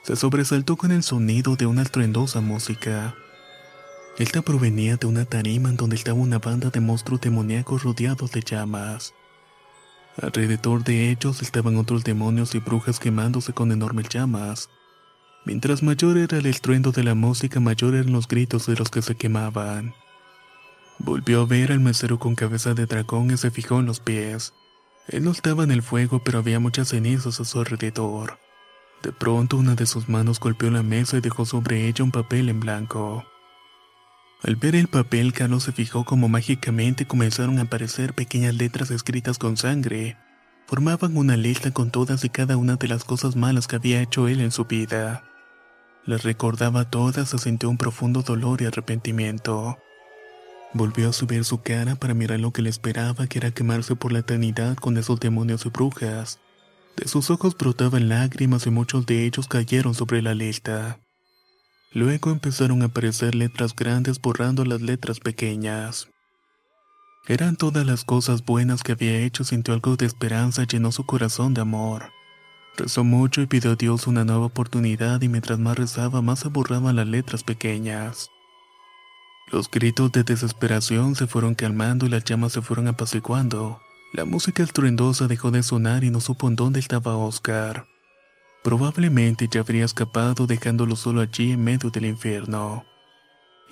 Se 0.04 0.15
sobresaltó 0.15 0.78
con 0.78 0.91
el 0.91 1.04
sonido 1.04 1.56
de 1.56 1.67
una 1.67 1.84
estruendosa 1.84 2.41
música. 2.41 3.15
Esta 4.17 4.41
provenía 4.41 4.97
de 4.97 5.06
una 5.06 5.26
tarima 5.26 5.69
en 5.69 5.78
donde 5.78 5.95
estaba 5.95 6.19
una 6.19 6.39
banda 6.39 6.69
de 6.69 6.82
monstruos 6.82 7.21
demoníacos 7.21 7.84
rodeados 7.84 8.32
de 8.32 8.41
llamas. 8.41 9.13
Alrededor 10.17 10.84
de 10.84 11.10
ellos 11.10 11.41
estaban 11.41 11.78
otros 11.78 12.04
demonios 12.04 12.54
y 12.56 12.60
brujas 12.60 13.00
quemándose 13.00 13.54
con 13.54 13.71
enormes 13.71 14.10
llamas. 14.10 14.69
Mientras 15.45 15.82
mayor 15.82 16.17
era 16.17 16.38
el 16.38 16.45
estruendo 16.45 16.91
de 16.91 17.04
la 17.04 17.15
música, 17.15 17.60
mayor 17.60 17.95
eran 17.95 18.12
los 18.12 18.28
gritos 18.28 18.67
de 18.67 18.76
los 18.76 18.89
que 18.89 19.02
se 19.02 19.15
quemaban. 19.15 19.93
Volvió 21.00 21.41
a 21.41 21.45
ver 21.45 21.71
al 21.71 21.80
mesero 21.80 22.19
con 22.19 22.36
cabeza 22.36 22.74
de 22.74 22.86
dragón 22.86 23.32
y 23.32 23.38
se 23.38 23.50
fijó 23.50 23.80
en 23.80 23.88
los 23.88 24.00
pies. 24.00 24.54
Él 25.08 25.24
no 25.24 25.32
estaba 25.32 25.63
en 25.63 25.71
el 25.71 25.82
fuego, 25.82 26.21
pero 26.24 26.39
había 26.39 26.60
muchas 26.60 26.89
cenizas 26.89 27.39
a 27.39 27.45
su 27.45 27.60
alrededor. 27.60 28.38
De 29.02 29.12
pronto 29.12 29.58
una 29.58 29.74
de 29.74 29.88
sus 29.88 30.08
manos 30.10 30.39
golpeó 30.39 30.69
la 30.69 30.84
mesa 30.84 31.17
y 31.17 31.21
dejó 31.21 31.45
sobre 31.45 31.88
ella 31.88 32.04
un 32.04 32.12
papel 32.12 32.50
en 32.50 32.60
blanco. 32.60 33.26
Al 34.43 34.56
ver 34.56 34.75
el 34.75 34.88
papel, 34.88 35.34
Carlos 35.34 35.63
se 35.63 35.71
fijó 35.71 36.04
como 36.04 36.27
mágicamente 36.27 37.06
comenzaron 37.06 37.60
a 37.60 37.63
aparecer 37.63 38.15
pequeñas 38.15 38.56
letras 38.56 38.89
escritas 38.89 39.38
con 39.38 39.56
sangre. 39.56 40.17
Formaban 40.65 41.15
una 41.15 41.38
lista 41.38 41.71
con 41.71 41.91
todas 41.91 42.23
y 42.23 42.30
cada 42.30 42.58
una 42.58 42.75
de 42.75 42.88
las 42.88 43.04
cosas 43.04 43.36
malas 43.36 43.67
que 43.67 43.75
había 43.75 44.01
hecho 44.01 44.27
él 44.27 44.41
en 44.41 44.51
su 44.51 44.65
vida. 44.65 45.23
Las 46.06 46.23
recordaba 46.23 46.89
todas 46.89 47.34
y 47.36 47.38
sintió 47.38 47.69
un 47.69 47.77
profundo 47.77 48.23
dolor 48.23 48.63
y 48.63 48.65
arrepentimiento. 48.65 49.77
Volvió 50.73 51.10
a 51.10 51.13
subir 51.13 51.45
su 51.45 51.62
cara 51.62 51.95
para 51.95 52.15
mirar 52.15 52.39
lo 52.39 52.51
que 52.51 52.63
le 52.63 52.69
esperaba, 52.69 53.27
que 53.27 53.38
era 53.38 53.51
quemarse 53.51 53.95
por 53.95 54.12
la 54.12 54.19
eternidad 54.19 54.75
con 54.75 54.97
esos 54.97 55.19
demonios 55.19 55.67
y 55.67 55.69
brujas. 55.69 56.39
De 56.97 57.08
sus 57.08 57.30
ojos 57.30 57.56
brotaban 57.56 58.10
lágrimas 58.10 58.65
y 58.65 58.71
muchos 58.71 59.06
de 59.06 59.25
ellos 59.25 59.47
cayeron 59.47 59.93
sobre 59.93 60.23
la 60.23 60.34
lista. 60.34 60.99
Luego 61.93 62.32
empezaron 62.32 62.82
a 62.84 62.86
aparecer 62.86 63.36
letras 63.36 63.75
grandes 63.75 64.21
borrando 64.21 64.63
las 64.63 64.82
letras 64.82 65.19
pequeñas. 65.19 66.08
Eran 67.27 67.58
todas 67.58 67.86
las 67.86 68.06
cosas 68.06 68.45
buenas 68.45 68.82
que 68.82 68.93
había 68.93 69.19
hecho, 69.19 69.43
sintió 69.43 69.73
algo 69.73 69.97
de 69.97 70.06
esperanza, 70.06 70.63
llenó 70.63 70.93
su 70.93 71.06
corazón 71.06 71.54
de 71.54 71.62
amor. 71.62 72.12
Rezó 72.77 73.04
mucho 73.04 73.41
y 73.41 73.45
pidió 73.45 73.71
a 73.71 73.75
Dios 73.75 74.08
una 74.08 74.23
nueva 74.23 74.45
oportunidad 74.45 75.21
y 75.21 75.27
mientras 75.27 75.60
más 75.60 75.77
rezaba 75.77 76.21
más 76.21 76.39
se 76.39 76.47
borraban 76.47 76.95
las 76.95 77.08
letras 77.08 77.43
pequeñas. 77.43 78.30
Los 79.51 79.69
gritos 79.69 80.13
de 80.13 80.23
desesperación 80.23 81.15
se 81.15 81.27
fueron 81.27 81.56
calmando 81.56 82.06
y 82.06 82.10
las 82.10 82.23
llamas 82.23 82.54
se 82.54 82.62
fueron 82.62 82.88
apaciguando. 82.88 83.82
La 84.13 84.23
música 84.23 84.63
estruendosa 84.63 85.27
dejó 85.27 85.51
de 85.51 85.62
sonar 85.62 86.06
y 86.06 86.10
no 86.10 86.21
supo 86.21 86.47
en 86.47 86.56
dónde 86.56 86.80
estaba 86.80 87.17
Oscar. 87.17 87.90
Probablemente 88.63 89.47
ya 89.52 89.62
habría 89.62 89.86
escapado 89.86 90.45
dejándolo 90.45 90.95
solo 90.95 91.21
allí 91.21 91.52
en 91.52 91.63
medio 91.63 91.89
del 91.89 92.06
infierno. 92.06 92.86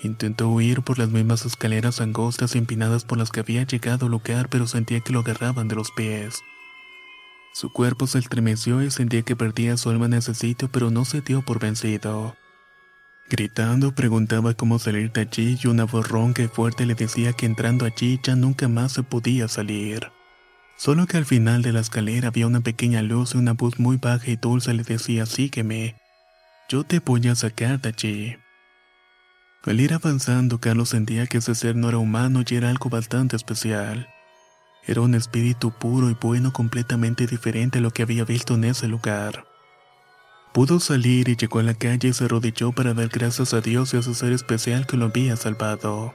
Intentó 0.02 0.48
huir 0.48 0.82
por 0.82 0.98
las 0.98 1.10
mismas 1.10 1.46
escaleras 1.46 2.02
angostas 2.02 2.56
y 2.56 2.58
empinadas 2.58 3.04
por 3.04 3.18
las 3.18 3.30
que 3.32 3.42
había 3.42 3.64
llegado 3.64 4.06
al 4.06 4.12
lugar, 4.14 4.50
pero 4.50 4.66
sentía 4.66 5.02
que 5.02 5.14
lo 5.14 5.20
agarraban 5.20 5.68
de 5.68 5.76
los 5.76 5.92
pies. 5.92 6.42
Su 7.54 7.72
cuerpo 7.72 8.08
se 8.08 8.20
estremeció 8.20 8.82
y 8.82 8.90
sentía 8.90 9.24
que 9.24 9.36
perdía 9.36 9.78
su 9.78 9.90
alma 9.90 10.06
en 10.06 10.14
ese 10.14 10.34
sitio, 10.34 10.70
pero 10.72 10.90
no 10.90 11.06
se 11.06 11.22
dio 11.22 11.44
por 11.44 11.60
vencido. 11.60 12.36
Gritando, 13.30 13.94
preguntaba 13.94 14.56
cómo 14.56 14.80
salir 14.80 15.12
de 15.12 15.22
allí 15.22 15.60
y 15.64 15.68
una 15.68 15.84
voz 15.84 16.08
ronca 16.08 16.42
y 16.42 16.48
fuerte 16.48 16.88
le 16.88 16.96
decía 16.96 17.34
que 17.34 17.46
entrando 17.46 17.86
allí 17.86 18.20
ya 18.24 18.36
nunca 18.36 18.68
más 18.68 18.94
se 18.94 19.04
podía 19.04 19.48
salir. 19.48 20.12
Solo 20.80 21.08
que 21.08 21.18
al 21.18 21.26
final 21.26 21.62
de 21.62 21.74
la 21.74 21.82
escalera 21.82 22.30
había 22.30 22.48
una 22.48 22.62
pequeña 22.62 23.02
luz 23.02 23.36
y 23.36 23.38
una 23.38 23.52
voz 23.52 23.80
muy 23.80 23.98
baja 23.98 24.32
y 24.32 24.38
dulce 24.38 24.74
le 24.74 24.84
decía 24.84 25.26
sígueme. 25.26 25.98
Yo 26.70 26.86
te 26.86 27.00
voy 27.00 27.28
a 27.28 27.36
sacar 27.36 27.82
de 27.82 27.90
allí. 27.90 28.38
Al 29.66 29.82
ir 29.82 29.94
avanzando, 29.94 30.62
Carlos 30.62 30.88
sentía 30.88 31.28
que 31.28 31.40
ese 31.40 31.54
ser 31.54 31.76
no 31.76 31.90
era 31.90 31.98
humano 31.98 32.44
y 32.48 32.56
era 32.56 32.70
algo 32.70 32.90
bastante 32.90 33.36
especial. 33.36 34.08
Era 34.88 35.02
un 35.02 35.16
espíritu 35.16 35.72
puro 35.72 36.10
y 36.10 36.14
bueno 36.14 36.54
completamente 36.54 37.28
diferente 37.28 37.80
a 37.80 37.82
lo 37.82 37.92
que 37.92 38.04
había 38.04 38.24
visto 38.24 38.56
en 38.56 38.64
ese 38.64 38.88
lugar. 38.88 39.44
Pudo 40.54 40.80
salir 40.80 41.28
y 41.28 41.36
llegó 41.36 41.60
a 41.60 41.64
la 41.64 41.74
calle 41.74 42.08
y 42.08 42.14
se 42.14 42.24
arrodilló 42.24 42.72
para 42.72 42.94
dar 42.94 43.10
gracias 43.10 43.54
a 43.54 43.60
Dios 43.60 43.94
y 43.94 43.98
a 43.98 44.00
ese 44.00 44.14
ser 44.14 44.32
especial 44.32 44.88
que 44.88 44.96
lo 44.96 45.08
había 45.08 45.36
salvado. 45.36 46.14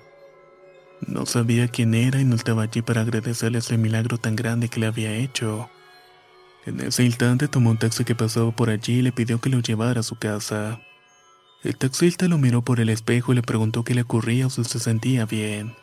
No 1.06 1.26
sabía 1.26 1.68
quién 1.68 1.94
era 1.94 2.20
y 2.20 2.24
no 2.24 2.36
estaba 2.36 2.62
allí 2.62 2.82
para 2.82 3.02
agradecerle 3.02 3.58
ese 3.58 3.76
milagro 3.76 4.18
tan 4.18 4.36
grande 4.36 4.68
que 4.68 4.80
le 4.80 4.86
había 4.86 5.12
hecho. 5.14 5.68
En 6.66 6.80
ese 6.80 7.04
instante 7.04 7.46
tomó 7.48 7.70
un 7.70 7.78
taxi 7.78 8.04
que 8.04 8.14
pasaba 8.14 8.50
por 8.52 8.70
allí 8.70 8.94
y 8.94 9.02
le 9.02 9.12
pidió 9.12 9.40
que 9.40 9.50
lo 9.50 9.60
llevara 9.60 10.00
a 10.00 10.04
su 10.04 10.16
casa. 10.16 10.80
El 11.62 11.76
taxista 11.76 12.26
lo 12.28 12.38
miró 12.38 12.62
por 12.62 12.80
el 12.80 12.88
espejo 12.88 13.32
y 13.32 13.36
le 13.36 13.42
preguntó 13.42 13.84
qué 13.84 13.94
le 13.94 14.02
ocurría 14.02 14.46
o 14.46 14.50
si 14.50 14.64
se 14.64 14.78
sentía 14.78 15.26
bien. 15.26 15.74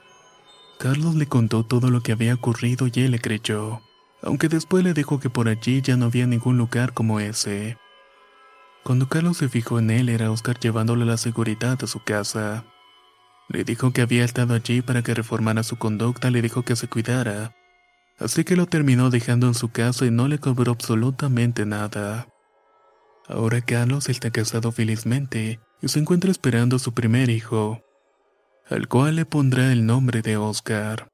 Carlos 0.80 1.14
le 1.16 1.28
contó 1.28 1.64
todo 1.64 1.92
lo 1.92 2.02
que 2.02 2.12
había 2.12 2.34
ocurrido 2.34 2.88
y 2.88 3.02
él 3.02 3.12
le 3.12 3.20
creyó, 3.20 3.82
aunque 4.24 4.48
después 4.48 4.84
le 4.84 4.94
dijo 4.94 5.20
que 5.20 5.30
por 5.30 5.48
allí 5.48 5.82
ya 5.82 5.98
no 5.98 6.06
había 6.06 6.26
ningún 6.26 6.58
lugar 6.58 6.94
como 6.94 7.20
ese. 7.20 7.78
Cuando 8.84 9.08
Carlos 9.08 9.38
se 9.38 9.50
fijó 9.50 9.78
en 9.78 9.92
él 9.92 10.10
era 10.10 10.32
Oscar 10.32 10.60
llevándole 10.60 11.06
la 11.06 11.18
seguridad 11.18 11.78
a 11.84 11.88
su 11.88 12.00
casa. 12.04 12.66
Le 13.52 13.64
dijo 13.66 13.92
que 13.92 14.02
había 14.02 14.24
estado 14.24 14.54
allí 14.54 14.82
para 14.82 15.02
que 15.02 15.14
reformara 15.14 15.64
su 15.64 15.78
conducta, 15.78 16.32
le 16.32 16.42
dijo 16.42 16.64
que 16.64 16.76
se 16.76 16.88
cuidara. 16.88 17.54
Así 18.18 18.44
que 18.44 18.56
lo 18.56 18.66
terminó 18.66 19.10
dejando 19.10 19.48
en 19.48 19.56
su 19.56 19.70
casa 19.72 20.06
y 20.06 20.12
no 20.12 20.28
le 20.28 20.40
cobró 20.40 20.72
absolutamente 20.72 21.66
nada. 21.66 22.28
Ahora 23.28 23.62
Carlos 23.62 24.10
está 24.10 24.32
casado 24.32 24.72
felizmente 24.72 25.60
y 25.82 25.88
se 25.88 26.00
encuentra 26.00 26.32
esperando 26.32 26.78
a 26.78 26.80
su 26.80 26.94
primer 26.94 27.30
hijo, 27.30 27.84
al 28.70 28.88
cual 28.88 29.18
le 29.18 29.26
pondrá 29.26 29.72
el 29.72 29.86
nombre 29.86 30.22
de 30.22 30.38
Oscar. 30.38 31.11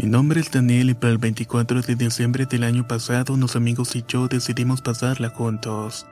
Mi 0.00 0.08
nombre 0.08 0.40
es 0.40 0.52
Daniel 0.52 0.90
y 0.90 0.94
para 0.94 1.10
el 1.10 1.18
24 1.18 1.82
de 1.82 1.96
diciembre 1.96 2.46
del 2.46 2.62
año 2.62 2.86
pasado 2.86 3.34
unos 3.34 3.56
amigos 3.56 3.96
y 3.96 4.04
yo 4.06 4.28
decidimos 4.28 4.80
pasarla 4.80 5.30
juntos. 5.30 6.06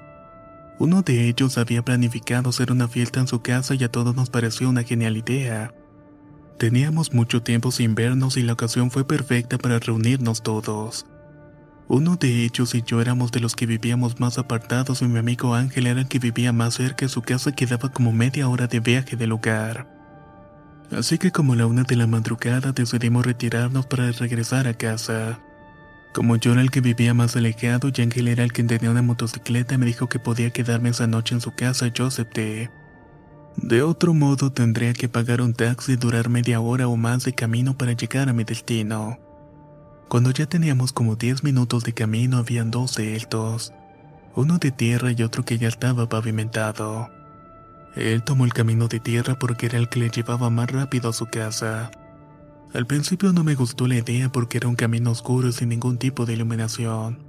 Uno 0.81 1.03
de 1.03 1.29
ellos 1.29 1.57
había 1.57 1.85
planificado 1.85 2.51
hacer 2.51 2.72
una 2.72 2.88
fiesta 2.88 3.20
en 3.20 3.29
su 3.29 3.42
casa 3.42 3.77
y 3.77 3.85
a 3.85 3.88
todos 3.88 4.16
nos 4.16 4.29
pareció 4.29 4.68
una 4.68 4.83
genial 4.83 5.16
idea. 5.16 5.72
Teníamos 6.59 7.14
mucho 7.14 7.44
tiempo 7.44 7.70
sin 7.70 7.94
vernos 7.94 8.37
y 8.37 8.42
la 8.42 8.55
ocasión 8.55 8.90
fue 8.90 9.07
perfecta 9.07 9.57
para 9.57 9.79
reunirnos 9.79 10.42
todos. 10.42 11.07
Uno 11.87 12.16
de 12.16 12.44
ellos 12.44 12.75
y 12.75 12.83
yo 12.83 13.01
éramos 13.01 13.31
de 13.31 13.38
los 13.38 13.55
que 13.55 13.66
vivíamos 13.66 14.18
más 14.18 14.37
apartados 14.38 15.01
y 15.01 15.05
mi 15.05 15.20
amigo 15.20 15.55
Ángel 15.55 15.87
era 15.87 16.01
el 16.01 16.09
que 16.09 16.18
vivía 16.18 16.53
más 16.53 16.75
cerca 16.75 17.05
y 17.05 17.09
su 17.09 17.22
casa 17.22 17.53
quedaba 17.53 17.92
como 17.92 18.10
media 18.10 18.48
hora 18.48 18.67
de 18.67 18.81
viaje 18.81 19.15
del 19.15 19.31
lugar. 19.31 19.96
Así 20.92 21.18
que 21.18 21.32
como 21.32 21.54
la 21.54 21.66
una 21.66 21.82
de 21.82 21.96
la 21.96 22.06
madrugada 22.06 22.72
decidimos 22.72 23.26
retirarnos 23.26 23.87
para 23.87 24.10
regresar 24.12 24.68
a 24.68 24.74
casa. 24.74 25.40
Como 26.14 26.37
yo 26.37 26.52
era 26.52 26.62
el 26.62 26.70
que 26.70 26.80
vivía 26.80 27.12
más 27.12 27.37
alejado 27.37 27.90
y 27.94 28.00
Ángel 28.00 28.28
era 28.28 28.44
el 28.44 28.52
que 28.52 28.62
tenía 28.64 28.90
una 28.90 29.02
motocicleta, 29.02 29.76
me 29.76 29.87
dijo 29.87 30.08
que 30.08 30.18
podía 30.18 30.50
quedarme 30.50 30.90
esa 30.90 31.06
noche 31.06 31.34
en 31.34 31.40
su 31.40 31.52
casa 31.54 31.88
y 31.88 31.92
yo 31.92 32.06
acepté. 32.06 32.70
De 33.56 33.82
otro 33.82 34.14
modo 34.14 34.52
tendría 34.52 34.92
que 34.92 35.08
pagar 35.08 35.40
un 35.40 35.54
taxi 35.54 35.92
y 35.92 35.96
durar 35.96 36.28
media 36.28 36.60
hora 36.60 36.88
o 36.88 36.96
más 36.96 37.24
de 37.24 37.34
camino 37.34 37.76
para 37.76 37.92
llegar 37.92 38.28
a 38.28 38.32
mi 38.32 38.44
destino. 38.44 39.18
Cuando 40.08 40.30
ya 40.30 40.46
teníamos 40.46 40.92
como 40.92 41.16
10 41.16 41.42
minutos 41.42 41.82
de 41.84 41.92
camino 41.92 42.38
habían 42.38 42.70
dos 42.70 42.94
de 42.94 43.16
estos, 43.16 43.72
uno 44.37 44.58
de 44.58 44.70
tierra 44.70 45.10
y 45.10 45.22
otro 45.22 45.44
que 45.44 45.58
ya 45.58 45.68
estaba 45.68 46.08
pavimentado. 46.08 47.10
Él 47.97 48.23
tomó 48.23 48.44
el 48.44 48.53
camino 48.53 48.88
de 48.88 49.01
tierra 49.01 49.38
porque 49.38 49.67
era 49.67 49.79
el 49.79 49.88
que 49.88 50.01
le 50.01 50.11
llevaba 50.11 50.51
más 50.51 50.71
rápido 50.71 51.09
a 51.09 51.15
su 51.15 51.27
casa. 51.27 51.90
Al 52.75 52.87
principio 52.87 53.33
no 53.33 53.42
me 53.42 53.55
gustó 53.55 53.88
la 53.88 53.97
idea 53.97 54.31
porque 54.31 54.59
era 54.59 54.69
un 54.69 54.77
camino 54.77 55.11
oscuro 55.11 55.51
sin 55.51 55.71
ningún 55.71 55.97
tipo 55.97 56.27
de 56.27 56.35
iluminación. 56.35 57.25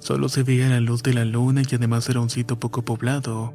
Solo 0.00 0.30
se 0.30 0.42
veía 0.42 0.68
la 0.68 0.80
luz 0.80 1.02
de 1.02 1.12
la 1.12 1.26
luna 1.26 1.62
y 1.68 1.74
además 1.74 2.08
era 2.08 2.20
un 2.20 2.30
sitio 2.30 2.58
poco 2.58 2.84
poblado. 2.84 3.52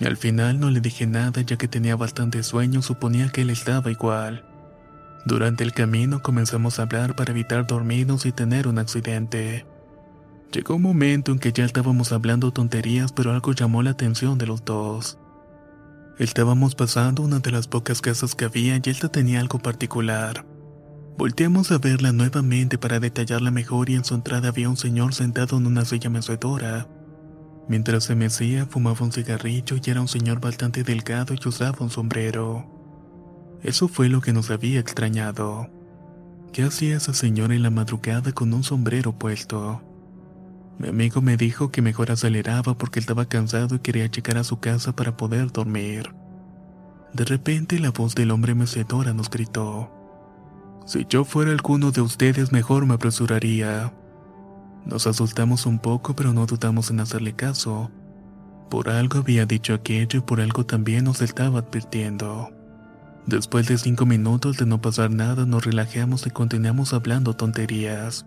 Al 0.00 0.16
final 0.16 0.58
no 0.58 0.70
le 0.70 0.80
dije 0.80 1.06
nada 1.06 1.42
ya 1.42 1.56
que 1.56 1.68
tenía 1.68 1.96
bastante 1.96 2.42
sueño, 2.42 2.80
suponía 2.80 3.28
que 3.28 3.42
él 3.42 3.50
estaba 3.50 3.90
igual. 3.90 4.46
Durante 5.26 5.62
el 5.64 5.72
camino 5.72 6.22
comenzamos 6.22 6.78
a 6.78 6.82
hablar 6.82 7.14
para 7.14 7.32
evitar 7.32 7.66
dormirnos 7.66 8.24
y 8.24 8.32
tener 8.32 8.66
un 8.66 8.78
accidente. 8.78 9.66
Llegó 10.52 10.74
un 10.74 10.82
momento 10.82 11.30
en 11.30 11.38
que 11.38 11.52
ya 11.52 11.64
estábamos 11.64 12.10
hablando 12.10 12.52
tonterías, 12.52 13.12
pero 13.12 13.32
algo 13.32 13.52
llamó 13.52 13.82
la 13.82 13.90
atención 13.90 14.36
de 14.36 14.46
los 14.46 14.64
dos. 14.64 15.16
Estábamos 16.18 16.74
pasando 16.74 17.22
una 17.22 17.38
de 17.38 17.52
las 17.52 17.68
pocas 17.68 18.00
casas 18.00 18.34
que 18.34 18.46
había 18.46 18.76
y 18.76 18.90
esta 18.90 19.08
tenía 19.08 19.40
algo 19.40 19.60
particular. 19.60 20.44
Volteamos 21.16 21.70
a 21.70 21.78
verla 21.78 22.12
nuevamente 22.12 22.78
para 22.78 22.98
detallarla 22.98 23.52
mejor 23.52 23.90
y 23.90 23.94
en 23.94 24.04
su 24.04 24.14
entrada 24.14 24.48
había 24.48 24.68
un 24.68 24.76
señor 24.76 25.14
sentado 25.14 25.56
en 25.56 25.66
una 25.66 25.84
silla 25.84 26.10
mecedora. 26.10 26.88
Mientras 27.68 28.04
se 28.04 28.16
mecía, 28.16 28.66
fumaba 28.66 29.04
un 29.04 29.12
cigarrillo 29.12 29.76
y 29.76 29.90
era 29.90 30.00
un 30.00 30.08
señor 30.08 30.40
bastante 30.40 30.82
delgado 30.82 31.34
y 31.34 31.48
usaba 31.48 31.78
un 31.78 31.90
sombrero. 31.90 32.66
Eso 33.62 33.86
fue 33.86 34.08
lo 34.08 34.20
que 34.20 34.32
nos 34.32 34.50
había 34.50 34.80
extrañado. 34.80 35.70
¿Qué 36.52 36.64
hacía 36.64 36.96
ese 36.96 37.14
señor 37.14 37.52
en 37.52 37.62
la 37.62 37.70
madrugada 37.70 38.32
con 38.32 38.52
un 38.52 38.64
sombrero 38.64 39.16
puesto? 39.16 39.82
Mi 40.80 40.88
amigo 40.88 41.20
me 41.20 41.36
dijo 41.36 41.70
que 41.70 41.82
mejor 41.82 42.10
aceleraba 42.10 42.72
porque 42.72 43.00
estaba 43.00 43.26
cansado 43.26 43.74
y 43.74 43.80
quería 43.80 44.06
llegar 44.06 44.38
a 44.38 44.44
su 44.44 44.60
casa 44.60 44.96
para 44.96 45.14
poder 45.14 45.52
dormir. 45.52 46.14
De 47.12 47.26
repente 47.26 47.78
la 47.78 47.90
voz 47.90 48.14
del 48.14 48.30
hombre 48.30 48.54
mecedora 48.54 49.12
nos 49.12 49.28
gritó. 49.28 49.92
Si 50.86 51.04
yo 51.06 51.26
fuera 51.26 51.50
alguno 51.50 51.90
de 51.90 52.00
ustedes 52.00 52.50
mejor 52.50 52.86
me 52.86 52.94
apresuraría. 52.94 53.92
Nos 54.86 55.06
asustamos 55.06 55.66
un 55.66 55.80
poco 55.80 56.16
pero 56.16 56.32
no 56.32 56.46
dudamos 56.46 56.90
en 56.90 57.00
hacerle 57.00 57.34
caso. 57.34 57.90
Por 58.70 58.88
algo 58.88 59.18
había 59.18 59.44
dicho 59.44 59.74
aquello 59.74 60.20
y 60.20 60.22
por 60.22 60.40
algo 60.40 60.64
también 60.64 61.04
nos 61.04 61.20
estaba 61.20 61.58
advirtiendo. 61.58 62.48
Después 63.26 63.68
de 63.68 63.76
cinco 63.76 64.06
minutos 64.06 64.56
de 64.56 64.64
no 64.64 64.80
pasar 64.80 65.10
nada 65.10 65.44
nos 65.44 65.62
relajamos 65.62 66.26
y 66.26 66.30
continuamos 66.30 66.94
hablando 66.94 67.36
tonterías. 67.36 68.24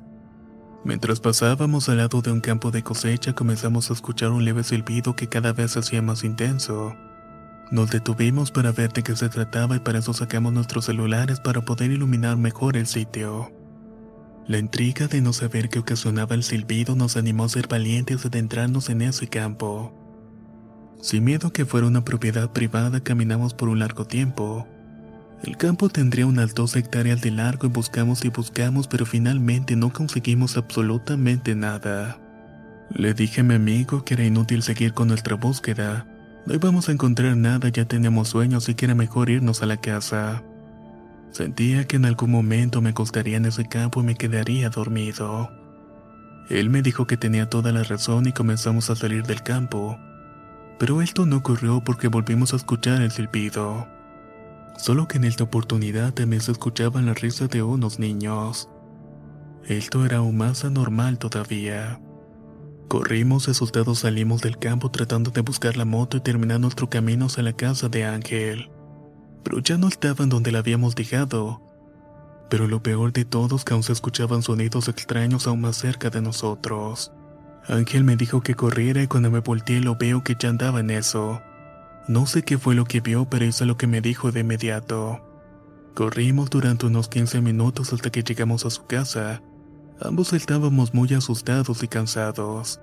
Mientras 0.86 1.22
pasábamos 1.22 1.88
al 1.88 1.98
lado 1.98 2.22
de 2.22 2.32
un 2.32 2.42
campo 2.42 2.70
de 2.70 2.84
cosecha 2.84 3.34
comenzamos 3.34 3.90
a 3.90 3.94
escuchar 3.94 4.32
un 4.32 4.44
leve 4.44 4.64
silbido 4.64 5.16
que 5.16 5.30
cada 5.30 5.54
vez 5.54 5.78
hacía 5.78 6.02
más 6.02 6.26
intenso. 6.26 6.96
Nos 7.72 7.90
detuvimos 7.90 8.52
para 8.52 8.74
ver 8.74 8.92
de 8.92 9.02
qué 9.02 9.16
se 9.16 9.30
trataba 9.30 9.78
y 9.78 9.80
para 9.80 10.00
eso 10.00 10.14
sacamos 10.14 10.52
nuestros 10.52 10.86
celulares 10.86 11.40
para 11.40 11.62
poder 11.62 11.92
iluminar 11.92 12.36
mejor 12.36 12.76
el 12.76 12.86
sitio. 12.86 13.52
La 14.46 14.58
intriga 14.58 15.08
de 15.08 15.22
no 15.22 15.32
saber 15.32 15.70
qué 15.70 15.80
ocasionaba 15.80 16.36
el 16.36 16.44
silbido 16.44 16.96
nos 16.96 17.16
animó 17.16 17.46
a 17.46 17.50
ser 17.50 17.70
valientes 17.70 18.24
y 18.24 18.28
adentrarnos 18.28 18.90
en 18.90 19.04
ese 19.04 19.28
campo. 19.28 19.94
Sin 21.02 21.24
miedo 21.24 21.52
que 21.54 21.66
fuera 21.66 21.88
una 21.88 22.04
propiedad 22.04 22.52
privada 22.52 23.02
caminamos 23.02 23.54
por 23.54 23.70
un 23.70 23.80
largo 23.80 24.06
tiempo. 24.06 24.68
El 25.44 25.58
campo 25.58 25.90
tendría 25.90 26.26
unas 26.26 26.56
dos 26.56 26.78
hectáreas 26.78 27.22
de 27.22 27.30
largo 27.30 27.68
y 27.68 27.70
buscamos 27.70 28.24
y 28.24 28.30
buscamos, 28.30 28.88
pero 28.88 29.06
finalmente 29.06 29.76
no 29.76 29.92
conseguimos 29.92 30.56
absolutamente 30.56 31.54
nada. 31.54 32.18
Le 32.90 33.14
dije 33.14 33.42
a 33.42 33.44
mi 33.44 33.56
amigo 33.56 34.06
que 34.06 34.14
era 34.14 34.24
inútil 34.24 34.64
seguir 34.64 34.94
con 34.94 35.10
nuestra 35.10 35.36
búsqueda. 35.36 36.08
No 36.46 36.54
íbamos 36.54 36.88
a 36.88 36.94
encontrar 36.94 37.36
nada, 37.36 37.68
ya 37.68 37.84
teníamos 37.84 38.30
sueños 38.30 38.70
y 38.70 38.76
que 38.76 38.86
era 38.86 38.96
mejor 38.96 39.30
irnos 39.30 39.62
a 39.62 39.66
la 39.66 39.76
casa. 39.76 40.44
Sentía 41.32 41.88
que 41.88 41.98
en 41.98 42.06
algún 42.06 42.32
momento 42.32 42.82
me 42.82 42.92
acostaría 42.92 43.36
en 43.36 43.46
ese 43.46 43.68
campo 43.68 44.00
y 44.00 44.04
me 44.04 44.16
quedaría 44.16 44.70
dormido. 44.70 45.52
Él 46.50 46.70
me 46.70 46.82
dijo 46.82 47.06
que 47.06 47.18
tenía 47.18 47.50
toda 47.50 47.74
la 47.74 47.84
razón 47.84 48.28
y 48.28 48.32
comenzamos 48.32 48.90
a 48.90 48.96
salir 48.96 49.24
del 49.24 49.44
campo. 49.44 50.00
Pero 50.80 51.02
esto 51.02 51.26
no 51.26 51.38
ocurrió 51.38 51.84
porque 51.84 52.08
volvimos 52.08 52.54
a 52.54 52.58
escuchar 52.58 53.02
el 53.02 53.12
silbido. 53.12 53.88
Solo 54.78 55.08
que 55.08 55.18
en 55.18 55.26
esta 55.26 55.44
oportunidad 55.44 56.14
también 56.14 56.42
se 56.42 56.52
escuchaban 56.52 57.06
las 57.06 57.22
risas 57.22 57.50
de 57.50 57.64
unos 57.64 58.00
niños. 58.00 58.70
Esto 59.66 60.06
era 60.06 60.18
aún 60.18 60.38
más 60.38 60.66
anormal 60.66 61.18
todavía. 61.20 62.02
Corrimos 62.90 63.48
asustados 63.48 64.00
salimos 64.00 64.42
del 64.42 64.58
campo 64.58 64.92
tratando 64.92 65.32
de 65.32 65.42
buscar 65.42 65.78
la 65.78 65.86
moto 65.86 66.18
y 66.18 66.22
terminar 66.22 66.60
nuestro 66.60 66.90
camino 66.90 67.26
hacia 67.26 67.44
la 67.44 67.54
casa 67.54 67.88
de 67.90 68.06
Ángel. 68.06 68.70
Pero 69.44 69.60
ya 69.60 69.78
no 69.78 69.88
estaban 69.88 70.30
donde 70.30 70.52
la 70.52 70.60
habíamos 70.60 70.96
dejado. 70.96 71.62
Pero 72.50 72.68
lo 72.68 72.84
peor 72.84 73.14
de 73.14 73.26
todo 73.26 73.56
es 73.56 73.64
que 73.64 73.74
aún 73.74 73.84
se 73.84 73.94
escuchaban 73.94 74.44
sonidos 74.44 74.88
extraños 74.90 75.48
aún 75.48 75.62
más 75.62 75.78
cerca 75.78 76.10
de 76.10 76.22
nosotros. 76.22 77.12
Ángel 77.68 78.04
me 78.04 78.18
dijo 78.18 78.42
que 78.42 78.56
corriera 78.56 79.02
y 79.02 79.08
cuando 79.08 79.32
me 79.32 79.40
volteé 79.40 79.80
lo 79.80 79.96
veo 79.96 80.24
que 80.24 80.36
ya 80.38 80.50
andaba 80.50 80.82
en 80.82 80.92
eso. 80.92 81.42
No 82.08 82.26
sé 82.26 82.44
qué 82.44 82.58
fue 82.58 82.76
lo 82.76 82.84
que 82.84 83.00
vio, 83.00 83.26
pero 83.30 83.46
hizo 83.46 83.66
lo 83.66 83.78
que 83.78 83.88
me 83.88 84.02
dijo 84.02 84.32
de 84.32 84.42
inmediato. 84.42 85.22
Corrimos 85.94 86.50
durante 86.50 86.86
unos 86.86 87.08
15 87.08 87.40
minutos 87.40 87.94
hasta 87.94 88.10
que 88.10 88.24
llegamos 88.24 88.66
a 88.66 88.70
su 88.70 88.86
casa. 88.86 89.42
Ambos 90.02 90.34
estábamos 90.34 90.94
muy 90.94 91.14
asustados 91.14 91.82
y 91.82 91.88
cansados. 91.88 92.82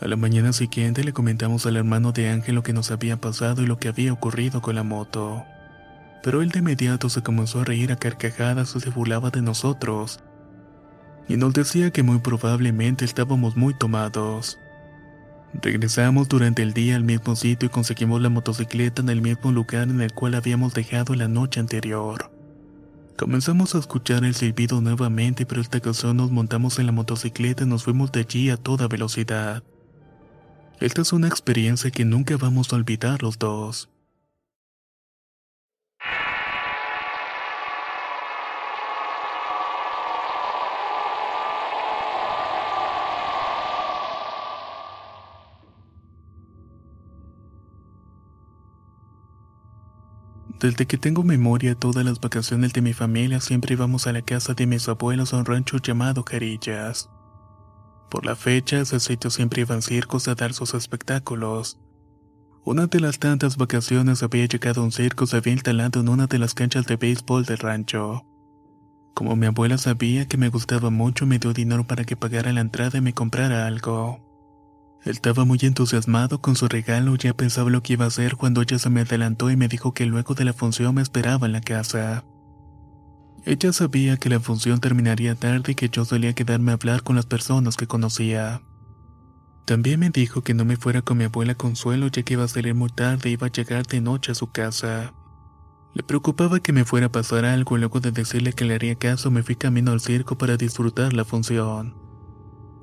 A 0.00 0.08
la 0.08 0.16
mañana 0.16 0.52
siguiente 0.52 1.04
le 1.04 1.12
comentamos 1.12 1.66
al 1.66 1.76
hermano 1.76 2.12
de 2.12 2.30
Ángel 2.30 2.54
lo 2.54 2.62
que 2.62 2.72
nos 2.72 2.90
había 2.90 3.20
pasado 3.20 3.62
y 3.62 3.66
lo 3.66 3.78
que 3.78 3.88
había 3.88 4.12
ocurrido 4.12 4.62
con 4.62 4.74
la 4.74 4.84
moto. 4.84 5.44
Pero 6.22 6.40
él 6.40 6.48
de 6.48 6.60
inmediato 6.60 7.10
se 7.10 7.22
comenzó 7.22 7.60
a 7.60 7.64
reír 7.64 7.92
a 7.92 7.96
carcajadas 7.96 8.74
y 8.74 8.80
se 8.80 8.90
burlaba 8.90 9.30
de 9.30 9.42
nosotros. 9.42 10.20
Y 11.28 11.36
nos 11.36 11.52
decía 11.52 11.90
que 11.90 12.02
muy 12.02 12.20
probablemente 12.20 13.04
estábamos 13.04 13.56
muy 13.56 13.74
tomados. 13.74 14.58
Regresamos 15.62 16.28
durante 16.28 16.62
el 16.62 16.74
día 16.74 16.96
al 16.96 17.04
mismo 17.04 17.36
sitio 17.36 17.66
y 17.66 17.70
conseguimos 17.70 18.20
la 18.20 18.28
motocicleta 18.28 19.02
en 19.02 19.08
el 19.08 19.22
mismo 19.22 19.52
lugar 19.52 19.88
en 19.88 20.00
el 20.00 20.12
cual 20.12 20.34
habíamos 20.34 20.74
dejado 20.74 21.14
la 21.14 21.28
noche 21.28 21.60
anterior. 21.60 22.30
Comenzamos 23.16 23.74
a 23.74 23.78
escuchar 23.78 24.24
el 24.24 24.34
silbido 24.34 24.80
nuevamente, 24.80 25.46
pero 25.46 25.60
esta 25.60 25.78
ocasión 25.78 26.16
nos 26.16 26.32
montamos 26.32 26.78
en 26.80 26.86
la 26.86 26.92
motocicleta 26.92 27.62
y 27.62 27.66
nos 27.66 27.84
fuimos 27.84 28.10
de 28.10 28.20
allí 28.20 28.50
a 28.50 28.56
toda 28.56 28.88
velocidad. 28.88 29.62
Esta 30.80 31.02
es 31.02 31.12
una 31.12 31.28
experiencia 31.28 31.92
que 31.92 32.04
nunca 32.04 32.36
vamos 32.36 32.72
a 32.72 32.76
olvidar 32.76 33.22
los 33.22 33.38
dos. 33.38 33.88
Desde 50.64 50.86
que 50.86 50.96
tengo 50.96 51.22
memoria, 51.22 51.74
todas 51.74 52.06
las 52.06 52.20
vacaciones 52.20 52.72
de 52.72 52.80
mi 52.80 52.94
familia 52.94 53.38
siempre 53.42 53.74
íbamos 53.74 54.06
a 54.06 54.12
la 54.12 54.22
casa 54.22 54.54
de 54.54 54.66
mis 54.66 54.88
abuelos 54.88 55.34
a 55.34 55.36
un 55.36 55.44
rancho 55.44 55.76
llamado 55.76 56.24
Carillas. 56.24 57.10
Por 58.10 58.24
la 58.24 58.34
fecha, 58.34 58.80
ese 58.80 58.98
sitio 58.98 59.28
siempre 59.28 59.60
iban 59.60 59.82
circos 59.82 60.26
a 60.26 60.34
dar 60.34 60.54
sus 60.54 60.72
espectáculos. 60.72 61.78
Una 62.64 62.86
de 62.86 62.98
las 62.98 63.18
tantas 63.18 63.58
vacaciones 63.58 64.22
había 64.22 64.46
llegado 64.46 64.82
un 64.82 64.90
circo 64.90 65.26
se 65.26 65.36
había 65.36 65.52
instalado 65.52 66.00
en 66.00 66.08
una 66.08 66.28
de 66.28 66.38
las 66.38 66.54
canchas 66.54 66.86
de 66.86 66.96
béisbol 66.96 67.44
del 67.44 67.58
rancho. 67.58 68.24
Como 69.12 69.36
mi 69.36 69.44
abuela 69.44 69.76
sabía 69.76 70.26
que 70.28 70.38
me 70.38 70.48
gustaba 70.48 70.88
mucho, 70.88 71.26
me 71.26 71.38
dio 71.38 71.52
dinero 71.52 71.86
para 71.86 72.06
que 72.06 72.16
pagara 72.16 72.54
la 72.54 72.62
entrada 72.62 72.96
y 72.96 73.02
me 73.02 73.12
comprara 73.12 73.66
algo. 73.66 74.23
Estaba 75.04 75.44
muy 75.44 75.58
entusiasmado 75.60 76.40
con 76.40 76.56
su 76.56 76.66
regalo, 76.66 77.14
ya 77.16 77.34
pensaba 77.34 77.68
lo 77.68 77.82
que 77.82 77.92
iba 77.92 78.06
a 78.06 78.08
hacer 78.08 78.36
cuando 78.36 78.62
ella 78.62 78.78
se 78.78 78.88
me 78.88 79.02
adelantó 79.02 79.50
y 79.50 79.56
me 79.56 79.68
dijo 79.68 79.92
que 79.92 80.06
luego 80.06 80.34
de 80.34 80.46
la 80.46 80.54
función 80.54 80.94
me 80.94 81.02
esperaba 81.02 81.46
en 81.46 81.52
la 81.52 81.60
casa. 81.60 82.24
Ella 83.44 83.74
sabía 83.74 84.16
que 84.16 84.30
la 84.30 84.40
función 84.40 84.80
terminaría 84.80 85.34
tarde 85.34 85.72
y 85.72 85.74
que 85.74 85.90
yo 85.90 86.06
solía 86.06 86.32
quedarme 86.32 86.70
a 86.70 86.74
hablar 86.74 87.02
con 87.02 87.16
las 87.16 87.26
personas 87.26 87.76
que 87.76 87.86
conocía. 87.86 88.62
También 89.66 90.00
me 90.00 90.08
dijo 90.08 90.42
que 90.42 90.54
no 90.54 90.64
me 90.64 90.78
fuera 90.78 91.02
con 91.02 91.18
mi 91.18 91.24
abuela 91.24 91.54
Consuelo 91.54 92.08
ya 92.08 92.22
que 92.22 92.34
iba 92.34 92.44
a 92.44 92.48
salir 92.48 92.74
muy 92.74 92.88
tarde 92.88 93.28
y 93.28 93.34
iba 93.34 93.48
a 93.48 93.52
llegar 93.52 93.86
de 93.86 94.00
noche 94.00 94.32
a 94.32 94.34
su 94.34 94.52
casa. 94.52 95.12
Le 95.92 96.02
preocupaba 96.02 96.60
que 96.60 96.72
me 96.72 96.86
fuera 96.86 97.06
a 97.06 97.12
pasar 97.12 97.44
algo 97.44 97.76
y 97.76 97.80
luego 97.80 98.00
de 98.00 98.10
decirle 98.10 98.54
que 98.54 98.64
le 98.64 98.74
haría 98.74 98.94
caso 98.94 99.30
me 99.30 99.42
fui 99.42 99.56
camino 99.56 99.92
al 99.92 100.00
circo 100.00 100.38
para 100.38 100.56
disfrutar 100.56 101.12
la 101.12 101.26
función. 101.26 102.03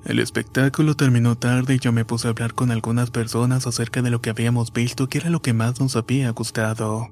El 0.04 0.18
espectáculo 0.18 0.96
terminó 0.96 1.36
tarde 1.36 1.76
y 1.76 1.78
yo 1.78 1.92
me 1.92 2.04
puse 2.04 2.26
a 2.26 2.30
hablar 2.30 2.54
con 2.54 2.72
algunas 2.72 3.10
personas 3.10 3.66
acerca 3.66 4.02
de 4.02 4.10
lo 4.10 4.20
que 4.20 4.30
habíamos 4.30 4.72
visto 4.72 5.08
que 5.08 5.18
era 5.18 5.30
lo 5.30 5.42
que 5.42 5.52
más 5.52 5.80
nos 5.80 5.94
había 5.94 6.30
gustado. 6.30 7.08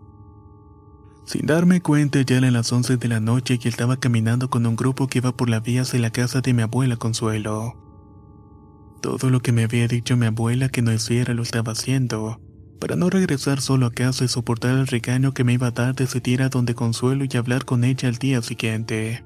Sin 1.25 1.47
darme 1.47 1.81
cuenta 1.81 2.21
ya 2.23 2.39
eran 2.39 2.55
las 2.55 2.73
11 2.73 2.97
de 2.97 3.09
la 3.09 3.21
noche 3.21 3.61
y 3.63 3.69
estaba 3.69 3.99
caminando 3.99 4.51
con 4.51 4.67
un 4.67 4.75
grupo 4.75 5.07
que 5.07 5.19
iba 5.19 5.37
por 5.37 5.49
la 5.49 5.61
vía 5.61 5.83
hacia 5.83 6.01
la 6.01 6.11
casa 6.11 6.41
de 6.41 6.53
mi 6.53 6.63
abuela 6.63 6.97
Consuelo. 6.97 7.77
Todo 9.01 9.31
lo 9.31 9.41
que 9.41 9.53
me 9.53 9.63
había 9.63 9.87
dicho 9.87 10.17
mi 10.17 10.27
abuela 10.27 10.69
que 10.69 10.83
no 10.83 10.93
hiciera 10.93 11.33
lo 11.33 11.43
estaba 11.43 11.73
haciendo, 11.73 12.41
para 12.81 12.97
no 12.97 13.09
regresar 13.09 13.61
solo 13.61 13.87
a 13.87 13.93
casa 13.93 14.25
y 14.25 14.29
soportar 14.29 14.73
el 14.73 14.89
regaño 14.89 15.33
que 15.33 15.45
me 15.45 15.53
iba 15.53 15.69
a 15.69 15.71
dar 15.71 15.95
de 15.95 16.09
ir 16.25 16.43
a 16.43 16.49
donde 16.49 16.75
Consuelo 16.75 17.25
y 17.31 17.37
hablar 17.37 17.65
con 17.65 17.85
ella 17.85 18.09
al 18.09 18.17
día 18.17 18.43
siguiente. 18.43 19.25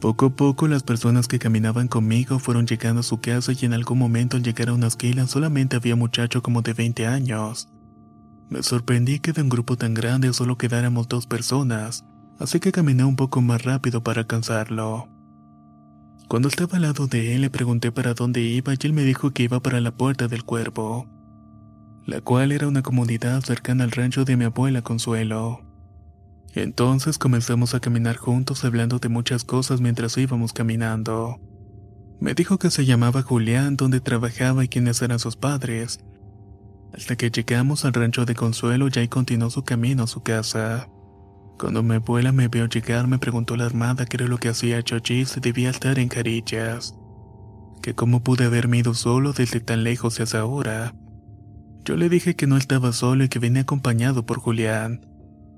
Poco 0.00 0.26
a 0.26 0.30
poco 0.30 0.68
las 0.68 0.82
personas 0.82 1.28
que 1.28 1.38
caminaban 1.38 1.88
conmigo 1.88 2.38
fueron 2.38 2.66
llegando 2.66 3.00
a 3.00 3.04
su 3.04 3.20
casa 3.20 3.52
y 3.58 3.64
en 3.64 3.72
algún 3.72 3.98
momento 3.98 4.36
al 4.36 4.42
llegar 4.42 4.68
a 4.68 4.74
una 4.74 4.88
esquina 4.88 5.26
solamente 5.26 5.76
había 5.76 5.94
un 5.94 6.00
muchacho 6.00 6.42
como 6.42 6.60
de 6.62 6.74
20 6.74 7.06
años. 7.06 7.68
Me 8.50 8.62
sorprendí 8.62 9.20
que 9.20 9.32
de 9.32 9.42
un 9.42 9.48
grupo 9.48 9.76
tan 9.76 9.94
grande 9.94 10.32
solo 10.32 10.58
quedáramos 10.58 11.08
dos 11.08 11.26
personas, 11.26 12.04
así 12.38 12.60
que 12.60 12.72
caminé 12.72 13.04
un 13.04 13.16
poco 13.16 13.40
más 13.40 13.62
rápido 13.64 14.02
para 14.02 14.20
alcanzarlo. 14.20 15.08
Cuando 16.28 16.48
estaba 16.48 16.76
al 16.76 16.82
lado 16.82 17.06
de 17.06 17.34
él 17.34 17.40
le 17.40 17.50
pregunté 17.50 17.90
para 17.90 18.14
dónde 18.14 18.42
iba 18.42 18.74
y 18.74 18.78
él 18.82 18.92
me 18.92 19.02
dijo 19.02 19.30
que 19.30 19.44
iba 19.44 19.60
para 19.60 19.80
la 19.80 19.92
Puerta 19.92 20.28
del 20.28 20.44
Cuervo, 20.44 21.06
la 22.06 22.20
cual 22.20 22.52
era 22.52 22.68
una 22.68 22.82
comunidad 22.82 23.40
cercana 23.42 23.84
al 23.84 23.90
rancho 23.90 24.24
de 24.24 24.36
mi 24.36 24.44
abuela 24.44 24.82
Consuelo. 24.82 25.63
Entonces 26.54 27.18
comenzamos 27.18 27.74
a 27.74 27.80
caminar 27.80 28.16
juntos 28.16 28.64
hablando 28.64 29.00
de 29.00 29.08
muchas 29.08 29.42
cosas 29.42 29.80
mientras 29.80 30.16
íbamos 30.16 30.52
caminando. 30.52 31.40
Me 32.20 32.34
dijo 32.34 32.58
que 32.58 32.70
se 32.70 32.84
llamaba 32.84 33.22
Julián, 33.22 33.76
donde 33.76 34.00
trabajaba 34.00 34.64
y 34.64 34.68
quiénes 34.68 35.02
eran 35.02 35.18
sus 35.18 35.34
padres. 35.34 35.98
Hasta 36.92 37.16
que 37.16 37.30
llegamos 37.30 37.84
al 37.84 37.92
rancho 37.92 38.24
de 38.24 38.36
Consuelo 38.36 38.86
y 38.86 39.08
continuó 39.08 39.50
su 39.50 39.64
camino 39.64 40.04
a 40.04 40.06
su 40.06 40.22
casa. 40.22 40.88
Cuando 41.58 41.82
mi 41.82 41.96
abuela 41.96 42.30
me 42.30 42.46
vio 42.46 42.66
llegar 42.66 43.08
me 43.08 43.18
preguntó 43.18 43.56
la 43.56 43.66
armada 43.66 44.06
qué 44.06 44.16
era 44.16 44.26
lo 44.28 44.38
que 44.38 44.48
hacía 44.48 44.82
Chochi 44.82 45.24
si 45.24 45.40
debía 45.40 45.70
estar 45.70 45.98
en 45.98 46.08
Carillas. 46.08 46.94
Que 47.82 47.94
cómo 47.94 48.22
pude 48.22 48.44
haberme 48.44 48.78
ido 48.78 48.94
solo 48.94 49.32
desde 49.32 49.58
tan 49.58 49.82
lejos 49.82 50.20
hasta 50.20 50.38
ahora. 50.38 50.94
Yo 51.84 51.96
le 51.96 52.08
dije 52.08 52.36
que 52.36 52.46
no 52.46 52.56
estaba 52.56 52.92
solo 52.92 53.24
y 53.24 53.28
que 53.28 53.40
venía 53.40 53.62
acompañado 53.62 54.24
por 54.24 54.38
Julián 54.38 55.13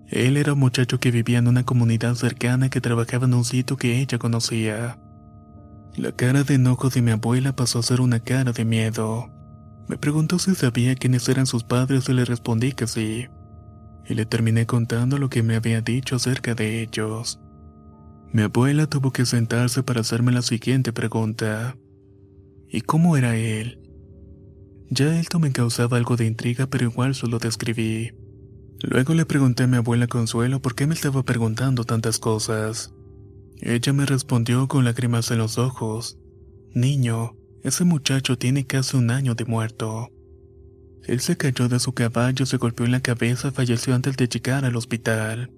él 0.09 0.37
era 0.37 0.53
un 0.53 0.61
muchacho 0.61 1.01
que 1.01 1.11
vivía 1.11 1.39
en 1.39 1.49
una 1.49 1.65
comunidad 1.65 2.15
cercana 2.15 2.69
que 2.69 2.81
trabajaba 2.81 3.27
en 3.27 3.35
un 3.35 3.45
sitio 3.45 3.77
que 3.77 4.01
ella 4.01 4.19
conocía. 4.19 4.99
La 5.97 6.13
cara 6.13 6.45
de 6.45 6.55
enojo 6.55 6.91
de 6.91 7.03
mi 7.03 7.11
abuela 7.11 7.57
pasó 7.57 7.81
a 7.81 7.83
ser 7.83 8.01
una 8.01 8.21
cara 8.21 8.53
de 8.53 8.65
miedo. 8.65 9.31
Me 9.89 9.97
preguntó 9.97 10.39
si 10.39 10.55
sabía 10.55 10.95
quiénes 10.95 11.29
eran 11.29 11.47
sus 11.47 11.65
padres 11.65 12.09
y 12.09 12.13
le 12.13 12.25
respondí 12.25 12.73
que 12.73 12.87
sí. 12.87 13.27
Y 14.05 14.15
le 14.15 14.27
terminé 14.27 14.67
contando 14.67 15.19
lo 15.19 15.29
que 15.29 15.43
me 15.43 15.57
había 15.57 15.81
dicho 15.81 16.17
acerca 16.17 16.55
de 16.55 16.83
ellos. 16.83 17.41
Mi 18.33 18.43
abuela 18.43 18.87
tuvo 18.87 19.13
que 19.13 19.25
sentarse 19.25 19.83
para 19.83 20.03
hacerme 20.03 20.33
la 20.33 20.43
siguiente 20.43 20.93
pregunta. 20.93 21.77
¿Y 22.69 22.83
cómo 22.83 23.17
era 23.17 23.37
él? 23.37 23.81
Ya 24.91 25.19
esto 25.19 25.41
me 25.41 25.51
causaba 25.51 25.97
algo 25.97 26.17
de 26.17 26.27
intriga, 26.27 26.67
pero 26.67 26.85
igual 26.85 27.15
solo 27.15 27.39
describí. 27.39 28.13
Luego 28.83 29.14
le 29.14 29.24
pregunté 29.24 29.64
a 29.64 29.66
mi 29.66 29.77
abuela 29.77 30.07
Consuelo 30.07 30.61
por 30.61 30.74
qué 30.74 30.87
me 30.87 30.95
estaba 30.95 31.22
preguntando 31.22 31.85
tantas 31.85 32.18
cosas. 32.18 32.93
Ella 33.61 33.93
me 33.93 34.05
respondió 34.05 34.68
con 34.68 34.85
lágrimas 34.85 35.31
en 35.31 35.39
los 35.39 35.57
ojos. 35.57 36.18
Niño, 36.74 37.37
ese 37.62 37.85
muchacho 37.85 38.37
tiene 38.37 38.66
casi 38.66 38.97
un 38.97 39.11
año 39.11 39.35
de 39.35 39.47
muerto. 39.47 40.11
Él 41.05 41.20
se 41.20 41.37
cayó 41.37 41.68
de 41.68 41.79
su 41.79 41.93
caballo, 41.93 42.45
se 42.45 42.59
golpeó 42.59 42.85
en 42.85 42.93
la 42.93 43.01
cabeza 43.01 43.51
falleció 43.51 43.95
antes 43.95 44.16
de 44.16 44.29
llegar 44.29 44.64
al 44.64 44.77
hospital. 44.77 45.51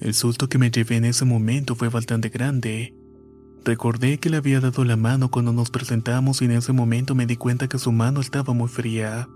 El 0.00 0.14
susto 0.14 0.48
que 0.48 0.58
me 0.58 0.70
llevé 0.70 0.96
en 0.96 1.06
ese 1.06 1.24
momento 1.24 1.74
fue 1.74 1.88
bastante 1.88 2.28
grande. 2.28 2.94
Recordé 3.64 4.18
que 4.18 4.30
le 4.30 4.36
había 4.36 4.60
dado 4.60 4.84
la 4.84 4.96
mano 4.96 5.30
cuando 5.30 5.52
nos 5.52 5.70
presentamos 5.70 6.42
y 6.42 6.44
en 6.44 6.52
ese 6.52 6.72
momento 6.72 7.14
me 7.14 7.26
di 7.26 7.36
cuenta 7.36 7.68
que 7.68 7.78
su 7.78 7.90
mano 7.90 8.20
estaba 8.20 8.52
muy 8.52 8.68
fría. 8.68 9.28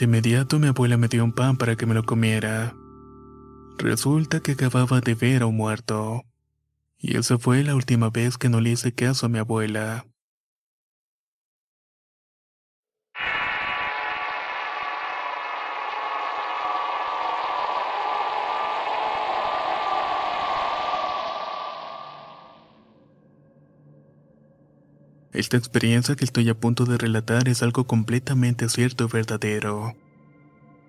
De 0.00 0.06
inmediato 0.06 0.58
mi 0.58 0.66
abuela 0.66 0.96
me 0.96 1.08
dio 1.08 1.22
un 1.22 1.32
pan 1.32 1.58
para 1.58 1.76
que 1.76 1.84
me 1.84 1.92
lo 1.92 2.04
comiera. 2.04 2.74
Resulta 3.76 4.40
que 4.40 4.52
acababa 4.52 5.02
de 5.02 5.14
ver 5.14 5.42
a 5.42 5.46
un 5.46 5.58
muerto. 5.58 6.22
Y 6.96 7.18
esa 7.18 7.36
fue 7.36 7.62
la 7.62 7.74
última 7.74 8.08
vez 8.08 8.38
que 8.38 8.48
no 8.48 8.62
le 8.62 8.70
hice 8.70 8.94
caso 8.94 9.26
a 9.26 9.28
mi 9.28 9.36
abuela. 9.36 10.06
Esta 25.32 25.56
experiencia 25.56 26.16
que 26.16 26.24
estoy 26.24 26.48
a 26.48 26.58
punto 26.58 26.86
de 26.86 26.98
relatar 26.98 27.48
es 27.48 27.62
algo 27.62 27.86
completamente 27.86 28.68
cierto 28.68 29.04
y 29.04 29.08
verdadero. 29.08 29.94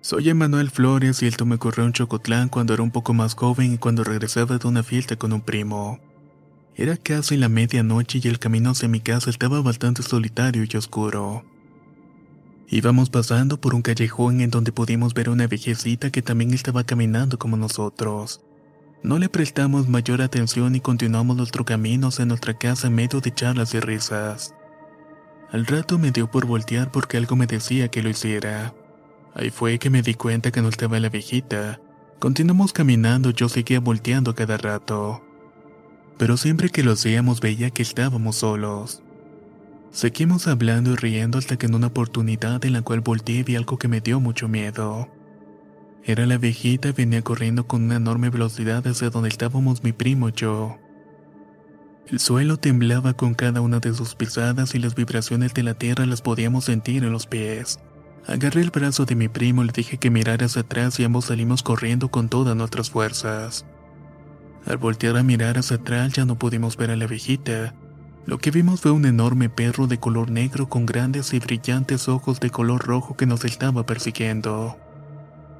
Soy 0.00 0.30
Emanuel 0.30 0.70
Flores 0.70 1.22
y 1.22 1.28
esto 1.28 1.46
me 1.46 1.54
ocurrió 1.54 1.84
en 1.84 1.92
Chocotlán 1.92 2.48
cuando 2.48 2.74
era 2.74 2.82
un 2.82 2.90
poco 2.90 3.14
más 3.14 3.34
joven 3.34 3.74
y 3.74 3.78
cuando 3.78 4.02
regresaba 4.02 4.58
de 4.58 4.66
una 4.66 4.82
fiesta 4.82 5.14
con 5.14 5.32
un 5.32 5.42
primo. 5.42 6.00
Era 6.74 6.96
casi 6.96 7.36
la 7.36 7.48
medianoche 7.48 8.18
y 8.20 8.26
el 8.26 8.40
camino 8.40 8.70
hacia 8.70 8.88
mi 8.88 8.98
casa 8.98 9.30
estaba 9.30 9.62
bastante 9.62 10.02
solitario 10.02 10.64
y 10.68 10.76
oscuro. 10.76 11.44
Íbamos 12.68 13.10
pasando 13.10 13.60
por 13.60 13.76
un 13.76 13.82
callejón 13.82 14.40
en 14.40 14.50
donde 14.50 14.72
pudimos 14.72 15.14
ver 15.14 15.28
a 15.28 15.32
una 15.32 15.46
viejecita 15.46 16.10
que 16.10 16.22
también 16.22 16.52
estaba 16.52 16.82
caminando 16.82 17.38
como 17.38 17.56
nosotros. 17.56 18.40
No 19.02 19.18
le 19.18 19.28
prestamos 19.28 19.88
mayor 19.88 20.22
atención 20.22 20.76
y 20.76 20.80
continuamos 20.80 21.36
nuestro 21.36 21.64
camino 21.64 22.08
hacia 22.08 22.24
nuestra 22.24 22.54
casa 22.54 22.86
en 22.86 22.94
medio 22.94 23.20
de 23.20 23.34
charlas 23.34 23.74
y 23.74 23.80
risas. 23.80 24.54
Al 25.50 25.66
rato 25.66 25.98
me 25.98 26.12
dio 26.12 26.30
por 26.30 26.46
voltear 26.46 26.92
porque 26.92 27.16
algo 27.16 27.34
me 27.34 27.46
decía 27.46 27.88
que 27.88 28.00
lo 28.00 28.10
hiciera. 28.10 28.74
Ahí 29.34 29.50
fue 29.50 29.80
que 29.80 29.90
me 29.90 30.02
di 30.02 30.14
cuenta 30.14 30.52
que 30.52 30.62
no 30.62 30.68
estaba 30.68 31.00
la 31.00 31.08
viejita. 31.08 31.80
Continuamos 32.20 32.72
caminando, 32.72 33.30
yo 33.30 33.48
seguía 33.48 33.80
volteando 33.80 34.36
cada 34.36 34.56
rato. 34.56 35.20
Pero 36.16 36.36
siempre 36.36 36.70
que 36.70 36.84
lo 36.84 36.92
hacíamos 36.92 37.40
veía 37.40 37.70
que 37.70 37.82
estábamos 37.82 38.36
solos. 38.36 39.02
Seguimos 39.90 40.46
hablando 40.46 40.92
y 40.92 40.96
riendo 40.96 41.38
hasta 41.38 41.56
que 41.56 41.66
en 41.66 41.74
una 41.74 41.88
oportunidad 41.88 42.64
en 42.64 42.74
la 42.74 42.82
cual 42.82 43.00
volteé 43.00 43.42
vi 43.42 43.56
algo 43.56 43.78
que 43.78 43.88
me 43.88 44.00
dio 44.00 44.20
mucho 44.20 44.46
miedo. 44.46 45.08
Era 46.04 46.26
la 46.26 46.36
viejita 46.36 46.88
y 46.88 46.92
venía 46.92 47.22
corriendo 47.22 47.66
con 47.66 47.84
una 47.84 47.96
enorme 47.96 48.28
velocidad 48.28 48.84
hacia 48.86 49.10
donde 49.10 49.28
estábamos 49.28 49.84
mi 49.84 49.92
primo 49.92 50.28
y 50.28 50.32
yo. 50.32 50.78
El 52.08 52.18
suelo 52.18 52.56
temblaba 52.56 53.14
con 53.14 53.34
cada 53.34 53.60
una 53.60 53.78
de 53.78 53.94
sus 53.94 54.16
pisadas 54.16 54.74
y 54.74 54.80
las 54.80 54.96
vibraciones 54.96 55.54
de 55.54 55.62
la 55.62 55.74
tierra 55.74 56.04
las 56.04 56.20
podíamos 56.20 56.64
sentir 56.64 57.04
en 57.04 57.12
los 57.12 57.26
pies. 57.26 57.78
Agarré 58.26 58.62
el 58.62 58.70
brazo 58.70 59.04
de 59.04 59.14
mi 59.14 59.28
primo 59.28 59.62
le 59.62 59.72
dije 59.72 59.98
que 59.98 60.10
mirara 60.10 60.46
hacia 60.46 60.62
atrás 60.62 60.98
y 60.98 61.04
ambos 61.04 61.26
salimos 61.26 61.62
corriendo 61.62 62.10
con 62.10 62.28
todas 62.28 62.56
nuestras 62.56 62.90
fuerzas. 62.90 63.64
Al 64.66 64.78
voltear 64.78 65.16
a 65.16 65.22
mirar 65.22 65.58
hacia 65.58 65.76
atrás 65.76 66.12
ya 66.12 66.24
no 66.24 66.36
pudimos 66.36 66.76
ver 66.76 66.90
a 66.90 66.96
la 66.96 67.06
viejita. 67.06 67.74
Lo 68.26 68.38
que 68.38 68.50
vimos 68.50 68.80
fue 68.80 68.90
un 68.90 69.06
enorme 69.06 69.48
perro 69.48 69.86
de 69.86 69.98
color 69.98 70.30
negro 70.30 70.68
con 70.68 70.86
grandes 70.86 71.32
y 71.32 71.38
brillantes 71.38 72.08
ojos 72.08 72.40
de 72.40 72.50
color 72.50 72.84
rojo 72.84 73.16
que 73.16 73.26
nos 73.26 73.44
estaba 73.44 73.86
persiguiendo. 73.86 74.76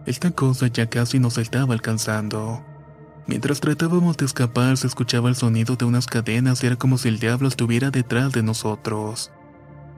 Esta 0.05 0.33
cosa 0.33 0.67
ya 0.67 0.89
casi 0.89 1.19
nos 1.19 1.39
estaba 1.39 1.75
alcanzando. 1.75 2.65
Mientras 3.27 3.61
tratábamos 3.61 4.17
de 4.17 4.25
escapar 4.25 4.77
se 4.77 4.89
escuchaba 4.89 5.29
el 5.29 5.37
sonido 5.37 5.77
de 5.77 5.85
unas 5.85 6.07
cadenas 6.07 6.63
y 6.63 6.67
era 6.67 6.77
como 6.77 6.99
si 6.99 7.09
el 7.09 7.21
diablo 7.21 7.47
estuviera 7.47 7.91
detrás 7.91 8.33
de 8.33 8.43
nosotros. 8.43 9.31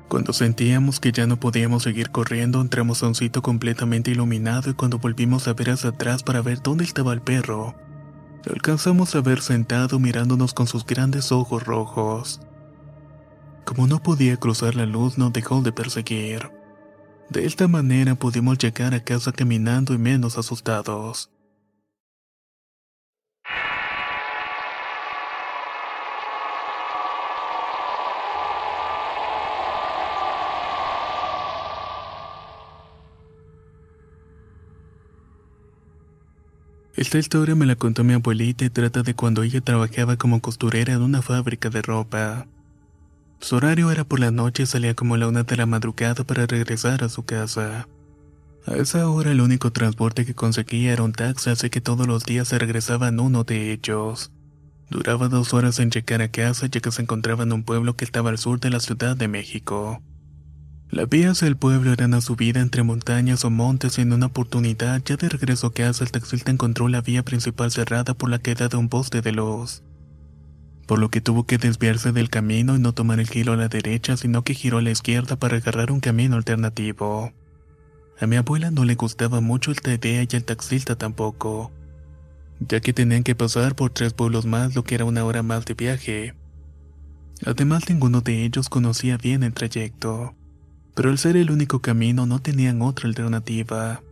Cuando 0.09 0.35
sentíamos 0.35 1.01
que 1.01 1.13
ya 1.13 1.27
no 1.27 1.41
podíamos 1.41 1.83
seguir 1.83 2.11
corriendo, 2.11 2.61
entramos 2.61 3.03
a 3.03 3.09
un 3.09 3.15
sitio 3.15 3.41
completamente 3.41 4.11
iluminado 4.11 4.71
y 4.71 4.75
cuando 4.75 4.99
volvimos 4.99 5.49
a 5.49 5.55
ver 5.55 5.71
hacia 5.71 5.91
atrás 5.91 6.23
para 6.23 6.43
ver 6.43 6.61
dónde 6.63 6.85
estaba 6.85 7.15
el 7.15 7.23
perro, 7.23 7.75
lo 8.45 8.53
alcanzamos 8.53 9.15
a 9.17 9.23
ver 9.23 9.41
sentado 9.41 9.99
mirándonos 9.99 10.53
con 10.53 10.67
sus 10.67 10.85
grandes 10.85 11.33
ojos 11.33 11.65
rojos. 11.65 12.41
Como 13.65 13.87
no 13.87 14.03
podía 14.03 14.37
cruzar 14.37 14.75
la 14.75 14.85
luz, 14.85 15.17
no 15.17 15.31
dejó 15.31 15.63
de 15.63 15.73
perseguir. 15.73 16.51
De 17.35 17.45
esta 17.47 17.67
manera 17.67 18.15
pudimos 18.15 18.59
llegar 18.59 18.95
a 18.95 19.03
casa 19.03 19.33
caminando 19.33 19.93
y 19.93 19.99
menos 19.99 20.39
asustados. 20.39 21.31
Esta 36.95 37.19
historia 37.19 37.57
me 37.57 37.67
la 37.67 37.75
contó 37.75 38.05
mi 38.05 38.13
abuelita 38.13 38.65
y 38.65 38.71
trata 38.71 39.03
de 39.03 39.15
cuando 39.15 39.43
ella 39.43 39.61
trabajaba 39.61 40.17
como 40.17 40.41
costurera 40.41 40.93
en 40.93 41.03
una 41.03 41.21
fábrica 41.21 41.69
de 41.69 41.83
ropa. 41.83 42.47
Su 43.45 43.57
horario 43.57 43.91
era 43.91 44.05
por 44.05 44.21
la 44.21 44.31
noche 44.31 44.63
y 44.63 44.67
salía 44.67 44.95
como 44.95 45.19
la 45.19 45.29
una 45.29 45.43
de 45.43 45.55
la 45.59 45.67
madrugada 45.67 46.25
para 46.25 46.47
regresar 46.47 47.05
a 47.05 47.11
su 47.11 47.27
casa. 47.27 47.87
A 48.67 48.77
esa 48.77 49.07
hora 49.11 49.33
el 49.33 49.43
único 49.43 49.71
transporte 49.71 50.25
que 50.25 50.33
conseguía 50.33 50.95
era 50.95 51.03
un 51.03 51.13
taxi, 51.13 51.51
así 51.51 51.69
que 51.69 51.83
todos 51.83 52.07
los 52.07 52.25
días 52.25 52.49
se 52.49 52.59
regresaba 52.59 53.09
en 53.09 53.21
uno 53.21 53.45
de 53.45 53.71
ellos. 53.71 54.33
Duraba 54.89 55.29
dos 55.29 55.53
horas 55.53 55.79
en 55.79 55.91
llegar 55.91 56.23
a 56.23 56.29
casa 56.29 56.69
ya 56.69 56.81
que 56.81 56.91
se 56.91 57.03
encontraba 57.03 57.43
en 57.43 57.53
un 57.53 57.65
pueblo 57.65 57.97
que 57.97 58.07
estaba 58.07 58.31
al 58.31 58.39
sur 58.39 58.61
de 58.61 58.71
la 58.71 58.81
Ciudad 58.81 59.15
de 59.15 59.29
México. 59.29 60.03
Las 60.89 61.11
vías 61.11 61.41
del 61.41 61.59
pueblo 61.59 61.93
eran 61.93 62.15
a 62.15 62.23
subida 62.23 62.63
entre 62.63 62.83
montañas 62.83 63.45
o 63.45 63.51
montes 63.51 63.99
y 63.99 64.01
en 64.01 64.15
una 64.15 64.27
oportunidad, 64.27 65.03
ya 65.05 65.19
de 65.19 65.29
regreso 65.29 65.67
a 65.67 65.73
casa, 65.75 66.03
el 66.03 66.13
taxista 66.13 66.51
encontró 66.51 66.89
la 66.89 67.03
vía 67.03 67.23
principal 67.23 67.71
cerrada 67.71 68.15
por 68.15 68.31
la 68.31 68.39
queda 68.39 68.69
de 68.69 68.79
un 68.79 68.89
poste 68.89 69.21
de 69.21 69.33
luz. 69.33 69.83
Por 70.87 70.99
lo 70.99 71.11
que 71.11 71.21
tuvo 71.21 71.45
que 71.45 71.59
desviarse 71.59 72.13
del 72.13 72.31
camino 72.31 72.77
y 72.77 72.79
no 72.79 72.93
tomar 72.93 73.21
el 73.21 73.29
giro 73.29 73.53
a 73.53 73.57
la 73.57 73.69
derecha, 73.69 74.17
sino 74.17 74.43
que 74.43 74.55
giró 74.55 74.79
a 74.79 74.83
la 74.83 74.91
izquierda 74.91 75.37
para 75.37 75.57
agarrar 75.57 75.91
un 75.91 76.01
camino 76.01 76.37
alternativo. 76.37 77.33
A 78.21 78.27
mi 78.27 78.37
abuela 78.37 78.71
no 78.71 78.85
le 78.85 78.95
gustaba 78.95 79.41
mucho 79.41 79.73
esta 79.73 79.93
idea 79.93 80.23
y 80.23 80.37
al 80.37 80.45
taxista 80.45 80.97
tampoco, 80.97 81.73
ya 82.61 82.81
que 82.81 82.93
tenían 82.93 83.25
que 83.25 83.35
pasar 83.35 83.75
por 83.75 83.91
tres 83.91 84.13
pueblos 84.13 84.47
más, 84.47 84.75
lo 84.75 84.85
que 84.85 84.95
era 84.95 85.05
una 85.05 85.25
hora 85.25 85.43
más 85.43 85.65
de 85.65 85.75
viaje. 85.75 86.35
Además, 87.45 87.89
ninguno 87.89 88.21
de 88.21 88.45
ellos 88.45 88.69
conocía 88.69 89.17
bien 89.17 89.43
el 89.43 89.55
trayecto 89.55 90.35
pero 90.95 91.11
al 91.11 91.19
ser 91.19 91.37
el 91.37 91.51
único 91.51 91.81
camino 91.81 92.25
no 92.25 92.41
tenían 92.41 92.81
otra 92.83 93.09
alternativa. 93.09 94.03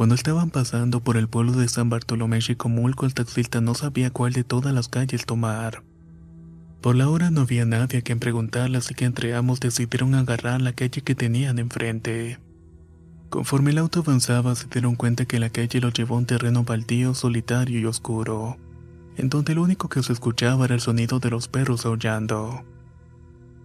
Cuando 0.00 0.14
estaban 0.14 0.48
pasando 0.48 1.00
por 1.00 1.18
el 1.18 1.28
pueblo 1.28 1.52
de 1.52 1.68
San 1.68 1.90
Bartolomé 1.90 2.38
Chicomulco, 2.38 3.04
el 3.04 3.12
taxista 3.12 3.60
no 3.60 3.74
sabía 3.74 4.10
cuál 4.10 4.32
de 4.32 4.44
todas 4.44 4.72
las 4.72 4.88
calles 4.88 5.26
tomar. 5.26 5.82
Por 6.80 6.96
la 6.96 7.10
hora 7.10 7.30
no 7.30 7.42
había 7.42 7.66
nadie 7.66 7.98
a 7.98 8.00
quien 8.00 8.18
preguntarle, 8.18 8.78
así 8.78 8.94
que 8.94 9.04
entre 9.04 9.34
ambos 9.34 9.60
decidieron 9.60 10.14
agarrar 10.14 10.62
la 10.62 10.72
calle 10.72 11.02
que 11.02 11.14
tenían 11.14 11.58
enfrente. 11.58 12.38
Conforme 13.28 13.72
el 13.72 13.76
auto 13.76 14.00
avanzaba, 14.00 14.54
se 14.54 14.68
dieron 14.68 14.94
cuenta 14.94 15.26
que 15.26 15.38
la 15.38 15.50
calle 15.50 15.82
lo 15.82 15.90
llevó 15.90 16.14
a 16.14 16.20
un 16.20 16.24
terreno 16.24 16.64
baldío, 16.64 17.12
solitario 17.12 17.78
y 17.78 17.84
oscuro, 17.84 18.56
en 19.18 19.28
donde 19.28 19.54
lo 19.54 19.62
único 19.64 19.90
que 19.90 20.02
se 20.02 20.14
escuchaba 20.14 20.64
era 20.64 20.76
el 20.76 20.80
sonido 20.80 21.20
de 21.20 21.28
los 21.28 21.48
perros 21.48 21.84
aullando. 21.84 22.64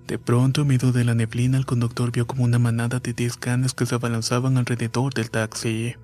De 0.06 0.20
pronto, 0.20 0.64
en 0.64 0.68
medio 0.68 0.92
de 0.92 1.06
la 1.06 1.16
neblina, 1.16 1.58
el 1.58 1.66
conductor 1.66 2.12
vio 2.12 2.28
como 2.28 2.44
una 2.44 2.60
manada 2.60 3.00
de 3.00 3.14
diez 3.14 3.38
canes 3.38 3.74
que 3.74 3.86
se 3.86 3.96
abalanzaban 3.96 4.58
alrededor 4.58 5.14
del 5.14 5.32
taxi. 5.32 5.96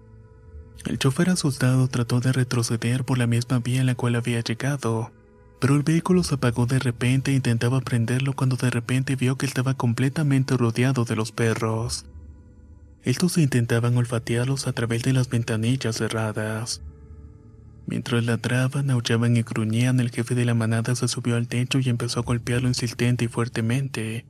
El 0.85 0.97
chofer 0.97 1.29
asustado 1.29 1.87
trató 1.87 2.19
de 2.19 2.31
retroceder 2.31 3.03
por 3.03 3.17
la 3.17 3.27
misma 3.27 3.59
vía 3.59 3.81
en 3.81 3.85
la 3.85 3.95
cual 3.95 4.15
había 4.15 4.41
llegado, 4.41 5.11
pero 5.59 5.75
el 5.75 5.83
vehículo 5.83 6.23
se 6.23 6.35
apagó 6.35 6.65
de 6.65 6.79
repente 6.79 7.31
e 7.31 7.35
intentaba 7.35 7.81
prenderlo 7.81 8.33
cuando 8.33 8.55
de 8.55 8.71
repente 8.71 9.15
vio 9.15 9.37
que 9.37 9.45
estaba 9.45 9.75
completamente 9.75 10.57
rodeado 10.57 11.05
de 11.05 11.15
los 11.15 11.31
perros. 11.31 12.05
Estos 13.03 13.37
intentaban 13.37 13.95
olfatearlos 13.95 14.67
a 14.67 14.73
través 14.73 15.03
de 15.03 15.13
las 15.13 15.29
ventanillas 15.29 15.97
cerradas. 15.97 16.81
Mientras 17.87 18.23
ladraban, 18.23 18.89
aullaban 18.89 19.37
y 19.37 19.43
gruñían, 19.43 19.99
el 19.99 20.11
jefe 20.11 20.33
de 20.33 20.45
la 20.45 20.53
manada 20.53 20.95
se 20.95 21.07
subió 21.07 21.35
al 21.35 21.47
techo 21.47 21.79
y 21.79 21.89
empezó 21.89 22.19
a 22.21 22.23
golpearlo 22.23 22.67
insistente 22.67 23.25
y 23.25 23.27
fuertemente. 23.27 24.25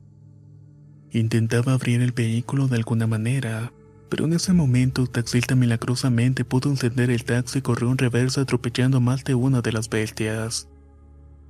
Intentaba 1.12 1.74
abrir 1.74 2.00
el 2.00 2.12
vehículo 2.12 2.68
de 2.68 2.76
alguna 2.76 3.06
manera, 3.06 3.72
pero 4.12 4.26
en 4.26 4.34
ese 4.34 4.52
momento 4.52 5.00
el 5.00 5.08
taxista 5.08 5.54
milagrosamente 5.54 6.44
pudo 6.44 6.68
encender 6.68 7.08
el 7.08 7.24
taxi 7.24 7.60
y 7.60 7.62
corrió 7.62 7.90
en 7.90 7.96
reversa 7.96 8.42
atropellando 8.42 9.00
más 9.00 9.24
de 9.24 9.34
una 9.34 9.62
de 9.62 9.72
las 9.72 9.88
bestias. 9.88 10.68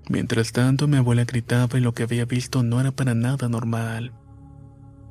Mientras 0.09 0.53
tanto, 0.53 0.87
mi 0.87 0.97
abuela 0.97 1.25
gritaba 1.25 1.77
y 1.77 1.81
lo 1.81 1.93
que 1.93 2.05
había 2.05 2.25
visto 2.25 2.63
no 2.63 2.81
era 2.81 2.93
para 2.93 3.15
nada 3.17 3.49
normal. 3.49 4.13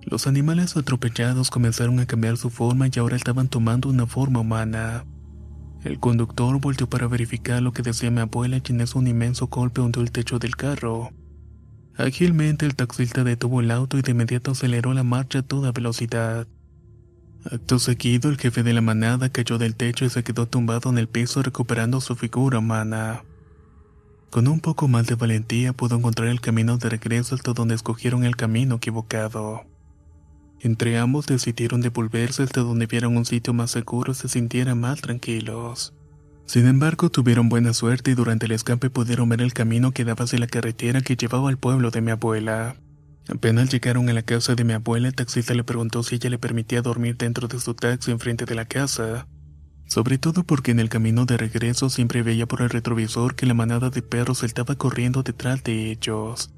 Los 0.03 0.27
animales 0.27 0.77
atropellados 0.77 1.49
comenzaron 1.49 1.99
a 1.99 2.05
cambiar 2.05 2.37
su 2.37 2.49
forma 2.49 2.87
y 2.87 2.97
ahora 2.97 3.17
estaban 3.17 3.49
tomando 3.49 3.89
una 3.89 4.07
forma 4.07 4.39
humana. 4.39 5.03
El 5.83 5.99
conductor 5.99 6.57
volteó 6.61 6.87
para 6.87 7.07
verificar 7.07 7.61
lo 7.61 7.73
que 7.73 7.81
decía 7.81 8.11
mi 8.11 8.21
abuela 8.21 8.61
y 8.65 8.71
en 8.71 8.85
un 8.95 9.07
inmenso 9.07 9.47
golpe 9.47 9.81
hundió 9.81 10.01
el 10.01 10.13
techo 10.13 10.39
del 10.39 10.55
carro. 10.55 11.09
Ágilmente 11.97 12.65
el 12.65 12.77
taxista 12.77 13.25
detuvo 13.25 13.59
el 13.59 13.71
auto 13.71 13.97
y 13.97 14.03
de 14.03 14.11
inmediato 14.11 14.51
aceleró 14.51 14.93
la 14.93 15.03
marcha 15.03 15.39
a 15.39 15.43
toda 15.43 15.73
velocidad. 15.73 16.47
Acto 17.49 17.79
seguido, 17.79 18.29
el 18.29 18.37
jefe 18.37 18.61
de 18.61 18.73
la 18.73 18.81
manada 18.81 19.29
cayó 19.29 19.57
del 19.57 19.75
techo 19.75 20.05
y 20.05 20.09
se 20.09 20.23
quedó 20.23 20.47
tumbado 20.47 20.91
en 20.91 20.99
el 20.99 21.07
piso 21.07 21.41
recuperando 21.41 21.99
su 21.99 22.15
figura 22.15 22.59
humana. 22.59 23.23
Con 24.29 24.47
un 24.47 24.59
poco 24.59 24.87
más 24.87 25.07
de 25.07 25.15
valentía 25.15 25.73
pudo 25.73 25.95
encontrar 25.97 26.27
el 26.27 26.39
camino 26.39 26.77
de 26.77 26.89
regreso 26.89 27.33
hasta 27.33 27.53
donde 27.53 27.73
escogieron 27.73 28.25
el 28.25 28.35
camino 28.35 28.75
equivocado. 28.75 29.65
Entre 30.59 30.99
ambos 30.99 31.25
decidieron 31.25 31.81
devolverse 31.81 32.43
hasta 32.43 32.61
donde 32.61 32.85
vieron 32.85 33.17
un 33.17 33.25
sitio 33.25 33.53
más 33.53 33.71
seguro 33.71 34.11
y 34.11 34.15
se 34.15 34.27
sintieran 34.27 34.79
más 34.79 35.01
tranquilos. 35.01 35.95
Sin 36.45 36.67
embargo, 36.67 37.09
tuvieron 37.09 37.49
buena 37.49 37.73
suerte 37.73 38.11
y 38.11 38.13
durante 38.13 38.45
el 38.45 38.51
escape 38.51 38.91
pudieron 38.91 39.27
ver 39.29 39.41
el 39.41 39.53
camino 39.53 39.91
que 39.91 40.05
daba 40.05 40.25
hacia 40.25 40.37
la 40.37 40.47
carretera 40.47 41.01
que 41.01 41.15
llevaba 41.15 41.49
al 41.49 41.57
pueblo 41.57 41.89
de 41.89 42.01
mi 42.01 42.11
abuela. 42.11 42.75
Apenas 43.27 43.69
llegaron 43.69 44.09
a 44.09 44.13
la 44.13 44.23
casa 44.23 44.55
de 44.55 44.63
mi 44.63 44.73
abuela, 44.73 45.07
el 45.07 45.15
taxista 45.15 45.53
le 45.53 45.63
preguntó 45.63 46.03
si 46.03 46.15
ella 46.15 46.29
le 46.29 46.39
permitía 46.39 46.81
dormir 46.81 47.17
dentro 47.17 47.47
de 47.47 47.59
su 47.59 47.73
taxi 47.73 48.11
enfrente 48.11 48.45
de 48.45 48.55
la 48.55 48.65
casa. 48.65 49.27
Sobre 49.85 50.17
todo 50.17 50.43
porque 50.43 50.71
en 50.71 50.79
el 50.79 50.89
camino 50.89 51.25
de 51.25 51.37
regreso 51.37 51.89
siempre 51.89 52.23
veía 52.23 52.45
por 52.47 52.61
el 52.61 52.69
retrovisor 52.69 53.35
que 53.35 53.45
la 53.45 53.53
manada 53.53 53.89
de 53.89 54.01
perros 54.01 54.43
estaba 54.43 54.75
corriendo 54.75 55.21
detrás 55.21 55.63
de 55.63 55.91
ellos. 55.91 56.51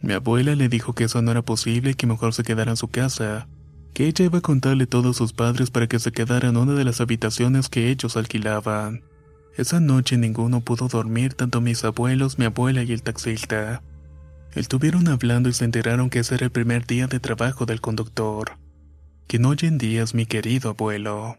Mi 0.00 0.12
abuela 0.12 0.54
le 0.54 0.68
dijo 0.68 0.94
que 0.94 1.04
eso 1.04 1.20
no 1.20 1.32
era 1.32 1.42
posible 1.42 1.90
y 1.90 1.94
que 1.94 2.06
mejor 2.06 2.32
se 2.32 2.44
quedara 2.44 2.70
en 2.70 2.76
su 2.76 2.88
casa, 2.88 3.48
que 3.94 4.06
ella 4.06 4.24
iba 4.24 4.38
a 4.38 4.42
contarle 4.42 4.86
todo 4.86 5.10
a 5.10 5.14
sus 5.14 5.32
padres 5.32 5.70
para 5.70 5.88
que 5.88 5.98
se 5.98 6.12
quedara 6.12 6.48
en 6.48 6.56
una 6.56 6.74
de 6.74 6.84
las 6.84 7.00
habitaciones 7.00 7.68
que 7.68 7.90
ellos 7.90 8.16
alquilaban. 8.16 9.02
Esa 9.56 9.80
noche 9.80 10.16
ninguno 10.16 10.60
pudo 10.60 10.86
dormir, 10.86 11.34
tanto 11.34 11.60
mis 11.60 11.82
abuelos, 11.82 12.38
mi 12.38 12.44
abuela 12.44 12.84
y 12.84 12.92
el 12.92 13.02
taxista. 13.02 13.82
Estuvieron 14.58 15.06
hablando 15.06 15.48
y 15.48 15.52
se 15.52 15.64
enteraron 15.64 16.10
que 16.10 16.18
ese 16.18 16.34
era 16.34 16.44
el 16.44 16.50
primer 16.50 16.84
día 16.84 17.06
de 17.06 17.20
trabajo 17.20 17.64
del 17.64 17.80
conductor. 17.80 18.58
Que 19.28 19.38
no 19.38 19.50
hoy 19.50 19.58
en 19.62 19.78
día 19.78 20.02
es 20.02 20.14
mi 20.14 20.26
querido 20.26 20.70
abuelo. 20.70 21.38